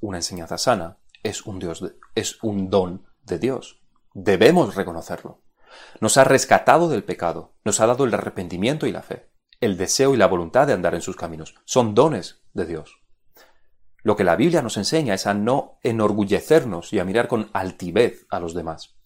una 0.00 0.18
enseñanza 0.18 0.58
sana, 0.58 0.98
es 1.22 1.46
un, 1.46 1.58
Dios 1.58 1.84
es 2.14 2.42
un 2.42 2.70
don 2.70 3.06
de 3.22 3.38
Dios. 3.38 3.77
Debemos 4.20 4.74
reconocerlo. 4.74 5.44
Nos 6.00 6.16
ha 6.16 6.24
rescatado 6.24 6.88
del 6.88 7.04
pecado, 7.04 7.54
nos 7.64 7.78
ha 7.78 7.86
dado 7.86 8.04
el 8.04 8.12
arrepentimiento 8.12 8.88
y 8.88 8.90
la 8.90 9.02
fe, 9.02 9.30
el 9.60 9.76
deseo 9.76 10.12
y 10.12 10.16
la 10.16 10.26
voluntad 10.26 10.66
de 10.66 10.72
andar 10.72 10.96
en 10.96 11.02
sus 11.02 11.14
caminos. 11.14 11.54
Son 11.64 11.94
dones 11.94 12.42
de 12.52 12.66
Dios. 12.66 13.00
Lo 14.02 14.16
que 14.16 14.24
la 14.24 14.34
Biblia 14.34 14.60
nos 14.60 14.76
enseña 14.76 15.14
es 15.14 15.28
a 15.28 15.34
no 15.34 15.78
enorgullecernos 15.84 16.92
y 16.92 16.98
a 16.98 17.04
mirar 17.04 17.28
con 17.28 17.48
altivez 17.52 18.26
a 18.28 18.40
los 18.40 18.54
demás, 18.54 18.96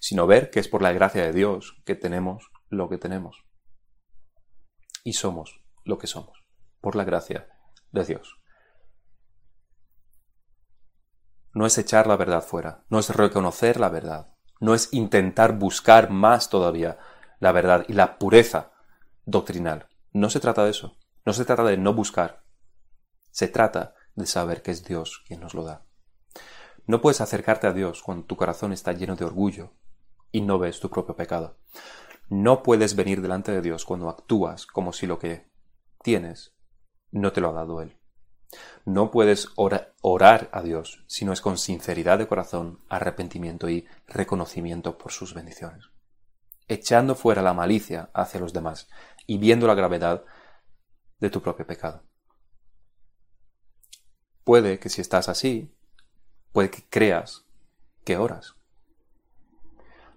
sino 0.00 0.26
ver 0.26 0.50
que 0.50 0.60
es 0.60 0.68
por 0.68 0.82
la 0.82 0.92
gracia 0.92 1.24
de 1.24 1.32
Dios 1.32 1.80
que 1.86 1.94
tenemos 1.94 2.50
lo 2.68 2.90
que 2.90 2.98
tenemos 2.98 3.46
y 5.02 5.14
somos 5.14 5.62
lo 5.84 5.96
que 5.96 6.06
somos, 6.06 6.44
por 6.82 6.94
la 6.94 7.04
gracia 7.04 7.48
de 7.90 8.04
Dios. 8.04 8.36
No 11.54 11.64
es 11.64 11.78
echar 11.78 12.06
la 12.06 12.16
verdad 12.18 12.42
fuera, 12.42 12.84
no 12.90 12.98
es 12.98 13.08
reconocer 13.08 13.80
la 13.80 13.88
verdad, 13.88 14.34
no 14.60 14.74
es 14.74 14.88
intentar 14.92 15.58
buscar 15.58 16.10
más 16.10 16.50
todavía 16.50 16.98
la 17.40 17.52
verdad 17.52 17.84
y 17.88 17.92
la 17.92 18.18
pureza 18.18 18.72
doctrinal. 19.24 19.88
No 20.12 20.30
se 20.30 20.40
trata 20.40 20.64
de 20.64 20.70
eso, 20.70 20.96
no 21.24 21.32
se 21.32 21.44
trata 21.44 21.64
de 21.64 21.76
no 21.76 21.94
buscar, 21.94 22.42
se 23.30 23.48
trata 23.48 23.94
de 24.14 24.26
saber 24.26 24.62
que 24.62 24.70
es 24.70 24.84
Dios 24.84 25.22
quien 25.26 25.40
nos 25.40 25.54
lo 25.54 25.64
da. 25.64 25.84
No 26.86 27.00
puedes 27.00 27.20
acercarte 27.20 27.66
a 27.66 27.72
Dios 27.72 28.02
cuando 28.02 28.24
tu 28.24 28.36
corazón 28.36 28.72
está 28.72 28.92
lleno 28.92 29.14
de 29.14 29.24
orgullo 29.24 29.74
y 30.32 30.40
no 30.40 30.58
ves 30.58 30.80
tu 30.80 30.90
propio 30.90 31.16
pecado. 31.16 31.58
No 32.30 32.62
puedes 32.62 32.96
venir 32.96 33.22
delante 33.22 33.52
de 33.52 33.60
Dios 33.60 33.84
cuando 33.84 34.08
actúas 34.08 34.66
como 34.66 34.92
si 34.92 35.06
lo 35.06 35.18
que 35.18 35.50
tienes 36.02 36.54
no 37.10 37.32
te 37.32 37.40
lo 37.40 37.50
ha 37.50 37.52
dado 37.52 37.80
Él. 37.82 37.97
No 38.84 39.10
puedes 39.10 39.48
orar 39.56 40.48
a 40.52 40.62
Dios 40.62 41.04
si 41.06 41.24
no 41.24 41.32
es 41.32 41.40
con 41.40 41.58
sinceridad 41.58 42.18
de 42.18 42.26
corazón, 42.26 42.80
arrepentimiento 42.88 43.68
y 43.68 43.86
reconocimiento 44.06 44.96
por 44.96 45.12
sus 45.12 45.34
bendiciones. 45.34 45.90
Echando 46.68 47.14
fuera 47.14 47.42
la 47.42 47.54
malicia 47.54 48.10
hacia 48.14 48.40
los 48.40 48.52
demás 48.52 48.88
y 49.26 49.38
viendo 49.38 49.66
la 49.66 49.74
gravedad 49.74 50.24
de 51.18 51.30
tu 51.30 51.42
propio 51.42 51.66
pecado. 51.66 52.02
puede 54.44 54.78
que 54.78 54.88
si 54.88 55.02
estás 55.02 55.28
así, 55.28 55.76
puede 56.52 56.70
que 56.70 56.88
creas 56.88 57.44
que 58.04 58.16
oras. 58.16 58.54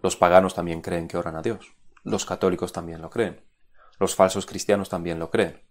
Los 0.01 0.15
paganos 0.15 0.55
también 0.55 0.81
creen 0.81 1.09
que 1.09 1.17
oran 1.17 1.35
a 1.35 1.41
Dios. 1.41 1.75
Los 2.03 2.25
católicos 2.25 2.71
también 2.71 3.01
lo 3.01 3.09
creen. 3.09 3.45
Los 3.99 4.15
falsos 4.15 4.45
cristianos 4.45 4.87
también 4.87 5.19
lo 5.19 5.29
creen. 5.29 5.61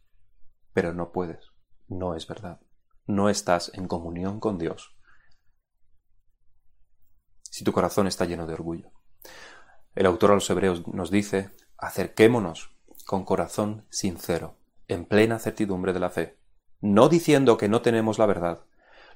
Pero 0.74 0.92
no 0.92 1.10
puedes. 1.10 1.49
No 1.90 2.14
es 2.14 2.28
verdad. 2.28 2.60
No 3.06 3.28
estás 3.28 3.72
en 3.74 3.88
comunión 3.88 4.38
con 4.38 4.58
Dios. 4.58 4.96
Si 7.42 7.64
tu 7.64 7.72
corazón 7.72 8.06
está 8.06 8.26
lleno 8.26 8.46
de 8.46 8.54
orgullo. 8.54 8.92
El 9.96 10.06
autor 10.06 10.30
a 10.30 10.34
los 10.34 10.48
hebreos 10.48 10.86
nos 10.86 11.10
dice, 11.10 11.50
acerquémonos 11.76 12.70
con 13.06 13.24
corazón 13.24 13.86
sincero, 13.90 14.56
en 14.86 15.04
plena 15.04 15.40
certidumbre 15.40 15.92
de 15.92 15.98
la 15.98 16.10
fe, 16.10 16.38
no 16.80 17.08
diciendo 17.08 17.56
que 17.56 17.68
no 17.68 17.82
tenemos 17.82 18.20
la 18.20 18.26
verdad, 18.26 18.64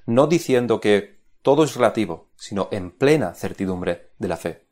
no 0.05 0.27
diciendo 0.27 0.81
que 0.81 1.23
todo 1.41 1.63
es 1.63 1.75
relativo, 1.75 2.29
sino 2.35 2.67
en 2.71 2.91
plena 2.91 3.33
certidumbre 3.35 4.11
de 4.19 4.27
la 4.27 4.35
fe 4.35 4.65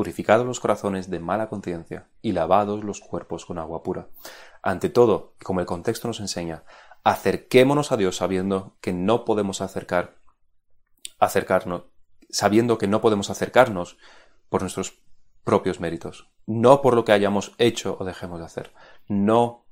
purificados 0.00 0.46
los 0.46 0.60
corazones 0.60 1.10
de 1.10 1.20
mala 1.20 1.50
conciencia 1.50 2.08
y 2.22 2.32
lavados 2.32 2.84
los 2.84 3.00
cuerpos 3.00 3.44
con 3.44 3.58
agua 3.58 3.82
pura. 3.82 4.08
Ante 4.62 4.88
todo, 4.88 5.34
como 5.42 5.60
el 5.60 5.66
contexto 5.66 6.08
nos 6.08 6.20
enseña, 6.20 6.64
acerquémonos 7.04 7.92
a 7.92 7.96
Dios 7.96 8.16
sabiendo 8.16 8.76
que 8.80 8.92
no 8.92 9.24
podemos 9.24 9.60
acercar, 9.60 10.16
acercarnos, 11.18 11.84
sabiendo 12.28 12.78
que 12.78 12.86
no 12.86 13.00
podemos 13.00 13.30
acercarnos 13.30 13.98
por 14.48 14.62
nuestros 14.62 15.02
propios 15.44 15.80
méritos, 15.80 16.28
no 16.46 16.82
por 16.82 16.94
lo 16.94 17.04
que 17.04 17.12
hayamos 17.12 17.52
hecho 17.58 17.96
o 17.98 18.04
dejemos 18.04 18.38
de 18.38 18.46
hacer. 18.46 18.72
No 19.08 19.66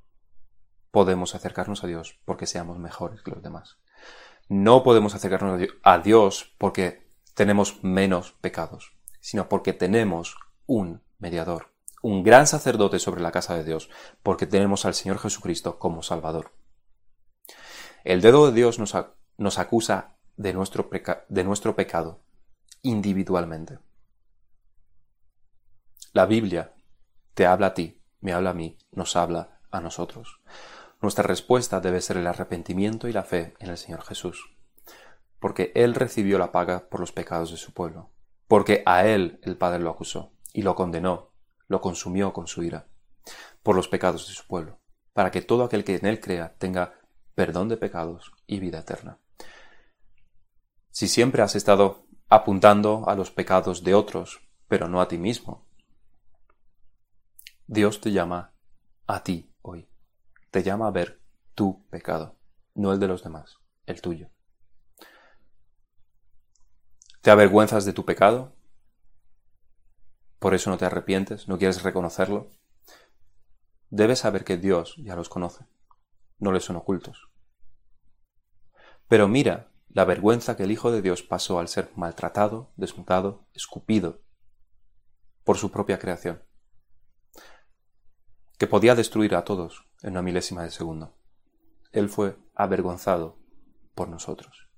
podemos 0.91 1.35
acercarnos 1.35 1.83
a 1.83 1.87
Dios 1.87 2.19
porque 2.25 2.47
seamos 2.47 2.79
mejores 2.79 3.21
que 3.21 3.31
los 3.31 3.43
demás. 3.43 3.77
No 4.47 4.83
podemos 4.83 5.13
acercarnos 5.13 5.61
a 5.83 5.99
Dios 5.99 6.55
porque 6.57 7.07
tenemos 7.35 7.83
menos 7.83 8.31
pecados 8.41 8.99
sino 9.19 9.49
porque 9.49 9.73
tenemos 9.73 10.37
un 10.65 11.01
mediador, 11.17 11.71
un 12.01 12.23
gran 12.23 12.47
sacerdote 12.47 12.99
sobre 12.99 13.21
la 13.21 13.31
casa 13.31 13.55
de 13.55 13.63
Dios, 13.63 13.89
porque 14.23 14.45
tenemos 14.45 14.85
al 14.85 14.93
Señor 14.93 15.19
Jesucristo 15.19 15.79
como 15.79 16.03
Salvador. 16.03 16.51
El 18.03 18.21
dedo 18.21 18.47
de 18.47 18.53
Dios 18.53 18.79
nos, 18.79 19.59
acusa 19.59 20.15
de 20.37 20.53
nuestro, 20.53 20.89
de 21.29 21.43
nuestro 21.43 21.75
pecado 21.75 22.21
individualmente. 22.81 23.79
La 26.13 26.25
Biblia 26.25 26.73
te 27.33 27.45
habla 27.45 27.67
a 27.67 27.73
ti, 27.73 28.01
me 28.21 28.33
habla 28.33 28.51
a 28.51 28.53
mí, 28.53 28.77
nos 28.91 29.15
habla 29.15 29.59
a 29.71 29.79
nosotros. 29.81 30.41
Nuestra 31.01 31.23
respuesta 31.23 31.79
debe 31.81 32.01
ser 32.01 32.17
el 32.17 32.27
arrepentimiento 32.27 33.07
y 33.07 33.13
la 33.13 33.23
fe 33.23 33.55
en 33.59 33.69
el 33.69 33.77
Señor 33.77 34.03
Jesús, 34.03 34.57
porque 35.39 35.71
Él 35.75 35.95
recibió 35.95 36.37
la 36.37 36.51
paga 36.51 36.89
por 36.89 36.99
los 36.99 37.11
pecados 37.11 37.51
de 37.51 37.57
su 37.57 37.73
pueblo 37.73 38.11
porque 38.49 38.81
a 38.87 39.05
él 39.05 39.39
el 39.43 39.57
Padre 39.57 39.77
lo 39.77 39.91
acusó 39.91 40.33
y 40.53 40.63
lo 40.63 40.75
condenó, 40.75 41.31
lo 41.67 41.81
consumió 41.81 42.33
con 42.33 42.47
su 42.47 42.63
ira, 42.63 42.87
por 43.61 43.75
los 43.75 43.87
pecados 43.87 44.27
de 44.27 44.33
su 44.33 44.47
pueblo, 44.47 44.79
para 45.13 45.29
que 45.29 45.43
todo 45.43 45.63
aquel 45.63 45.83
que 45.83 45.95
en 45.95 46.07
él 46.07 46.19
crea 46.19 46.55
tenga 46.57 46.98
perdón 47.39 47.69
de 47.69 47.77
pecados 47.77 48.33
y 48.47 48.59
vida 48.59 48.79
eterna. 48.79 49.17
Si 50.89 51.07
siempre 51.07 51.41
has 51.41 51.55
estado 51.55 52.05
apuntando 52.27 53.07
a 53.07 53.15
los 53.15 53.31
pecados 53.31 53.81
de 53.81 53.93
otros, 53.93 54.41
pero 54.67 54.89
no 54.89 54.99
a 54.99 55.07
ti 55.07 55.17
mismo, 55.17 55.65
Dios 57.65 58.01
te 58.01 58.11
llama 58.11 58.51
a 59.07 59.23
ti 59.23 59.55
hoy. 59.61 59.87
Te 60.51 60.63
llama 60.63 60.87
a 60.87 60.91
ver 60.91 61.21
tu 61.55 61.87
pecado, 61.87 62.35
no 62.75 62.91
el 62.91 62.99
de 62.99 63.07
los 63.07 63.23
demás, 63.23 63.59
el 63.85 64.01
tuyo. 64.01 64.29
¿Te 67.21 67.31
avergüenzas 67.31 67.85
de 67.85 67.93
tu 67.93 68.03
pecado? 68.03 68.53
¿Por 70.39 70.53
eso 70.53 70.69
no 70.69 70.77
te 70.77 70.83
arrepientes? 70.83 71.47
¿No 71.47 71.57
quieres 71.57 71.83
reconocerlo? 71.83 72.51
Debes 73.89 74.19
saber 74.19 74.43
que 74.43 74.57
Dios 74.57 74.97
ya 74.97 75.15
los 75.15 75.29
conoce. 75.29 75.65
No 76.37 76.51
les 76.51 76.65
son 76.65 76.75
ocultos. 76.75 77.28
Pero 79.09 79.27
mira 79.27 79.71
la 79.89 80.05
vergüenza 80.05 80.55
que 80.55 80.63
el 80.63 80.71
Hijo 80.71 80.91
de 80.91 81.01
Dios 81.01 81.23
pasó 81.23 81.59
al 81.59 81.67
ser 81.67 81.91
maltratado, 81.95 82.71
desnudado, 82.77 83.47
escupido 83.53 84.21
por 85.43 85.57
su 85.57 85.71
propia 85.71 85.97
creación, 85.97 86.43
que 88.59 88.67
podía 88.67 88.93
destruir 88.93 89.33
a 89.33 89.43
todos 89.43 89.83
en 90.03 90.11
una 90.11 90.21
milésima 90.21 90.63
de 90.63 90.69
segundo. 90.69 91.17
Él 91.91 92.07
fue 92.07 92.37
avergonzado 92.53 93.39
por 93.95 94.09
nosotros. 94.09 94.69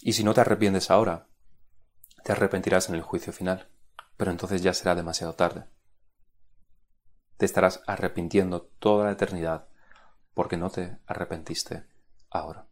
Y 0.00 0.12
si 0.12 0.22
no 0.22 0.32
te 0.32 0.42
arrepientes 0.42 0.92
ahora, 0.92 1.28
te 2.22 2.30
arrepentirás 2.30 2.88
en 2.88 2.94
el 2.94 3.02
juicio 3.02 3.32
final, 3.32 3.68
pero 4.16 4.30
entonces 4.30 4.62
ya 4.62 4.72
será 4.74 4.94
demasiado 4.94 5.34
tarde. 5.34 5.64
Te 7.36 7.46
estarás 7.46 7.82
arrepintiendo 7.88 8.62
toda 8.78 9.06
la 9.06 9.12
eternidad 9.12 9.66
porque 10.34 10.56
no 10.56 10.70
te 10.70 10.98
arrepentiste 11.06 11.91
ahora. 12.32 12.68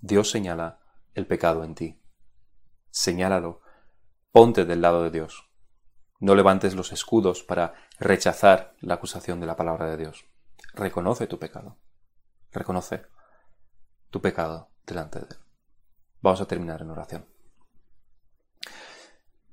Dios 0.00 0.30
señala 0.30 0.80
el 1.14 1.26
pecado 1.26 1.64
en 1.64 1.74
ti. 1.74 2.00
Señálalo. 2.90 3.60
Ponte 4.32 4.64
del 4.64 4.80
lado 4.80 5.02
de 5.02 5.10
Dios. 5.10 5.48
No 6.20 6.34
levantes 6.34 6.74
los 6.74 6.92
escudos 6.92 7.42
para 7.42 7.74
rechazar 7.98 8.74
la 8.80 8.94
acusación 8.94 9.40
de 9.40 9.46
la 9.46 9.56
palabra 9.56 9.86
de 9.86 9.96
Dios. 9.96 10.26
Reconoce 10.74 11.26
tu 11.26 11.38
pecado. 11.38 11.78
Reconoce 12.52 13.06
tu 14.10 14.20
pecado 14.20 14.70
delante 14.86 15.20
de 15.20 15.26
Él. 15.30 15.36
Vamos 16.20 16.40
a 16.40 16.46
terminar 16.46 16.82
en 16.82 16.90
oración. 16.90 17.28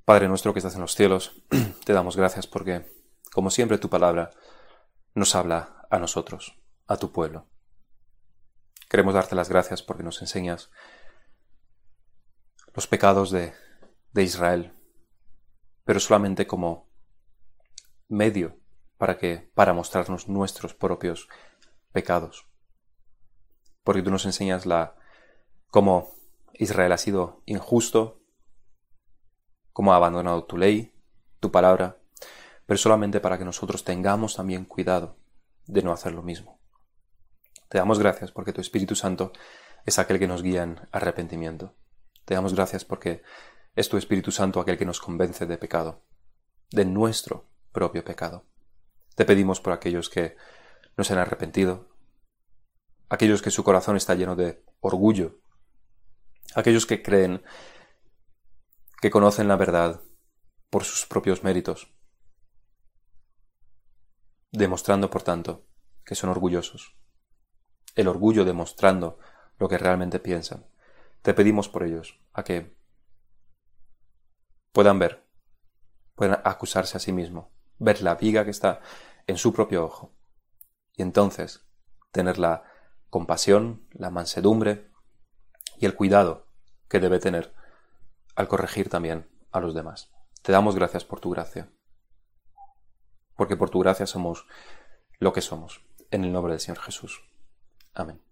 Padre 0.06 0.28
nuestro 0.28 0.54
que 0.54 0.60
estás 0.60 0.76
en 0.76 0.82
los 0.82 0.96
cielos, 0.96 1.44
te 1.86 1.94
damos 1.94 2.16
gracias 2.16 2.48
porque, 2.48 2.86
como 3.32 3.50
siempre, 3.50 3.78
tu 3.78 3.90
palabra 3.90 4.32
nos 5.14 5.36
habla 5.36 5.88
a 5.90 5.98
nosotros, 5.98 6.60
a 6.88 6.98
tu 6.98 7.12
pueblo. 7.12 7.48
Queremos 8.90 9.14
darte 9.14 9.36
las 9.36 9.50
gracias 9.50 9.82
porque 9.82 10.04
nos 10.04 10.22
enseñas 10.22 10.70
los 12.74 12.88
pecados 12.88 13.32
de, 13.32 13.54
de 14.12 14.24
Israel, 14.24 14.74
pero 15.84 16.00
solamente 16.00 16.48
como 16.48 16.90
medio 18.08 18.58
para 18.98 19.18
que 19.18 19.52
para 19.54 19.74
mostrarnos 19.74 20.28
nuestros 20.28 20.74
propios 20.74 21.28
pecados. 21.92 22.48
Porque 23.84 24.02
tú 24.02 24.12
nos 24.12 24.26
enseñas 24.26 24.66
la 24.66 24.96
cómo 25.70 26.16
Israel 26.54 26.92
ha 26.92 26.98
sido 26.98 27.42
injusto, 27.46 28.22
como 29.74 29.94
ha 29.94 29.98
abandonado 29.98 30.46
tu 30.46 30.58
ley, 30.58 30.94
tu 31.40 31.52
palabra, 31.52 31.98
pero 32.66 32.78
solamente 32.78 33.20
para 33.20 33.38
que 33.38 33.46
nosotros 33.46 33.84
tengamos 33.84 34.36
también 34.36 34.66
cuidado 34.66 35.18
de 35.68 35.84
no 35.84 35.92
hacer 35.92 36.14
lo 36.14 36.24
mismo. 36.24 36.60
Te 37.70 37.78
damos 37.78 38.00
gracias 38.00 38.32
porque 38.32 38.54
tu 38.54 38.62
Espíritu 38.62 38.96
Santo 38.96 39.34
es 39.86 40.00
aquel 40.00 40.20
que 40.20 40.28
nos 40.28 40.44
guía 40.44 40.64
en 40.64 40.80
arrepentimiento. 40.92 41.76
Te 42.26 42.34
damos 42.34 42.54
gracias 42.54 42.86
porque 42.86 43.22
es 43.76 43.90
tu 43.90 43.98
Espíritu 43.98 44.32
Santo 44.32 44.60
aquel 44.60 44.78
que 44.78 44.86
nos 44.86 45.00
convence 45.00 45.46
de 45.46 45.58
pecado, 45.58 46.04
de 46.72 46.86
nuestro 46.86 47.50
propio 47.72 48.04
pecado. 48.04 48.46
Te 49.16 49.26
pedimos 49.26 49.62
por 49.62 49.74
aquellos 49.74 50.10
que 50.10 50.36
no 50.98 51.04
se 51.04 51.14
han 51.14 51.20
arrepentido, 51.20 51.90
aquellos 53.10 53.42
que 53.42 53.52
su 53.52 53.64
corazón 53.64 53.98
está 53.98 54.16
lleno 54.16 54.36
de 54.36 54.64
orgullo 54.80 55.40
aquellos 56.56 56.86
que 56.86 57.04
creen 57.04 57.44
que 59.02 59.12
conocen 59.12 59.48
la 59.48 59.58
verdad 59.58 60.02
por 60.70 60.84
sus 60.84 61.06
propios 61.06 61.44
méritos, 61.44 61.94
demostrando, 64.52 65.10
por 65.10 65.22
tanto, 65.22 65.68
que 66.06 66.16
son 66.16 66.30
orgullosos. 66.30 66.96
El 67.96 68.08
orgullo 68.08 68.46
demostrando 68.46 69.18
lo 69.58 69.70
que 69.70 69.78
realmente 69.78 70.20
piensan. 70.20 70.66
Te 71.22 71.34
pedimos 71.34 71.70
por 71.70 71.84
ellos 71.84 72.20
a 72.34 72.44
que 72.44 72.76
puedan 74.72 75.00
ver, 75.00 75.26
puedan 76.16 76.42
acusarse 76.44 76.98
a 76.98 77.00
sí 77.00 77.12
mismo, 77.12 77.52
ver 77.80 78.02
la 78.02 78.16
viga 78.16 78.44
que 78.44 78.52
está 78.52 78.82
en 79.26 79.38
su 79.38 79.54
propio 79.54 79.86
ojo, 79.86 80.14
y 80.96 81.02
entonces 81.02 81.66
tener 82.12 82.38
la 82.38 82.64
compasión, 83.10 83.88
la 83.92 84.10
mansedumbre 84.10 84.92
y 85.78 85.86
el 85.86 85.96
cuidado 85.96 86.48
que 86.90 87.00
debe 87.00 87.20
tener 87.20 87.54
al 88.36 88.48
corregir 88.48 88.90
también 88.90 89.30
a 89.52 89.60
los 89.60 89.74
demás. 89.74 90.12
Te 90.42 90.52
damos 90.52 90.76
gracias 90.76 91.06
por 91.06 91.22
tu 91.22 91.30
gracia, 91.30 91.72
porque 93.36 93.58
por 93.58 93.70
tu 93.70 93.80
gracia 93.80 94.06
somos 94.06 94.46
lo 95.20 95.34
que 95.34 95.42
somos. 95.42 95.82
En 96.12 96.24
el 96.24 96.32
nombre 96.32 96.54
del 96.54 96.60
Señor 96.60 96.80
Jesús. 96.82 97.24
Amén. 97.96 98.25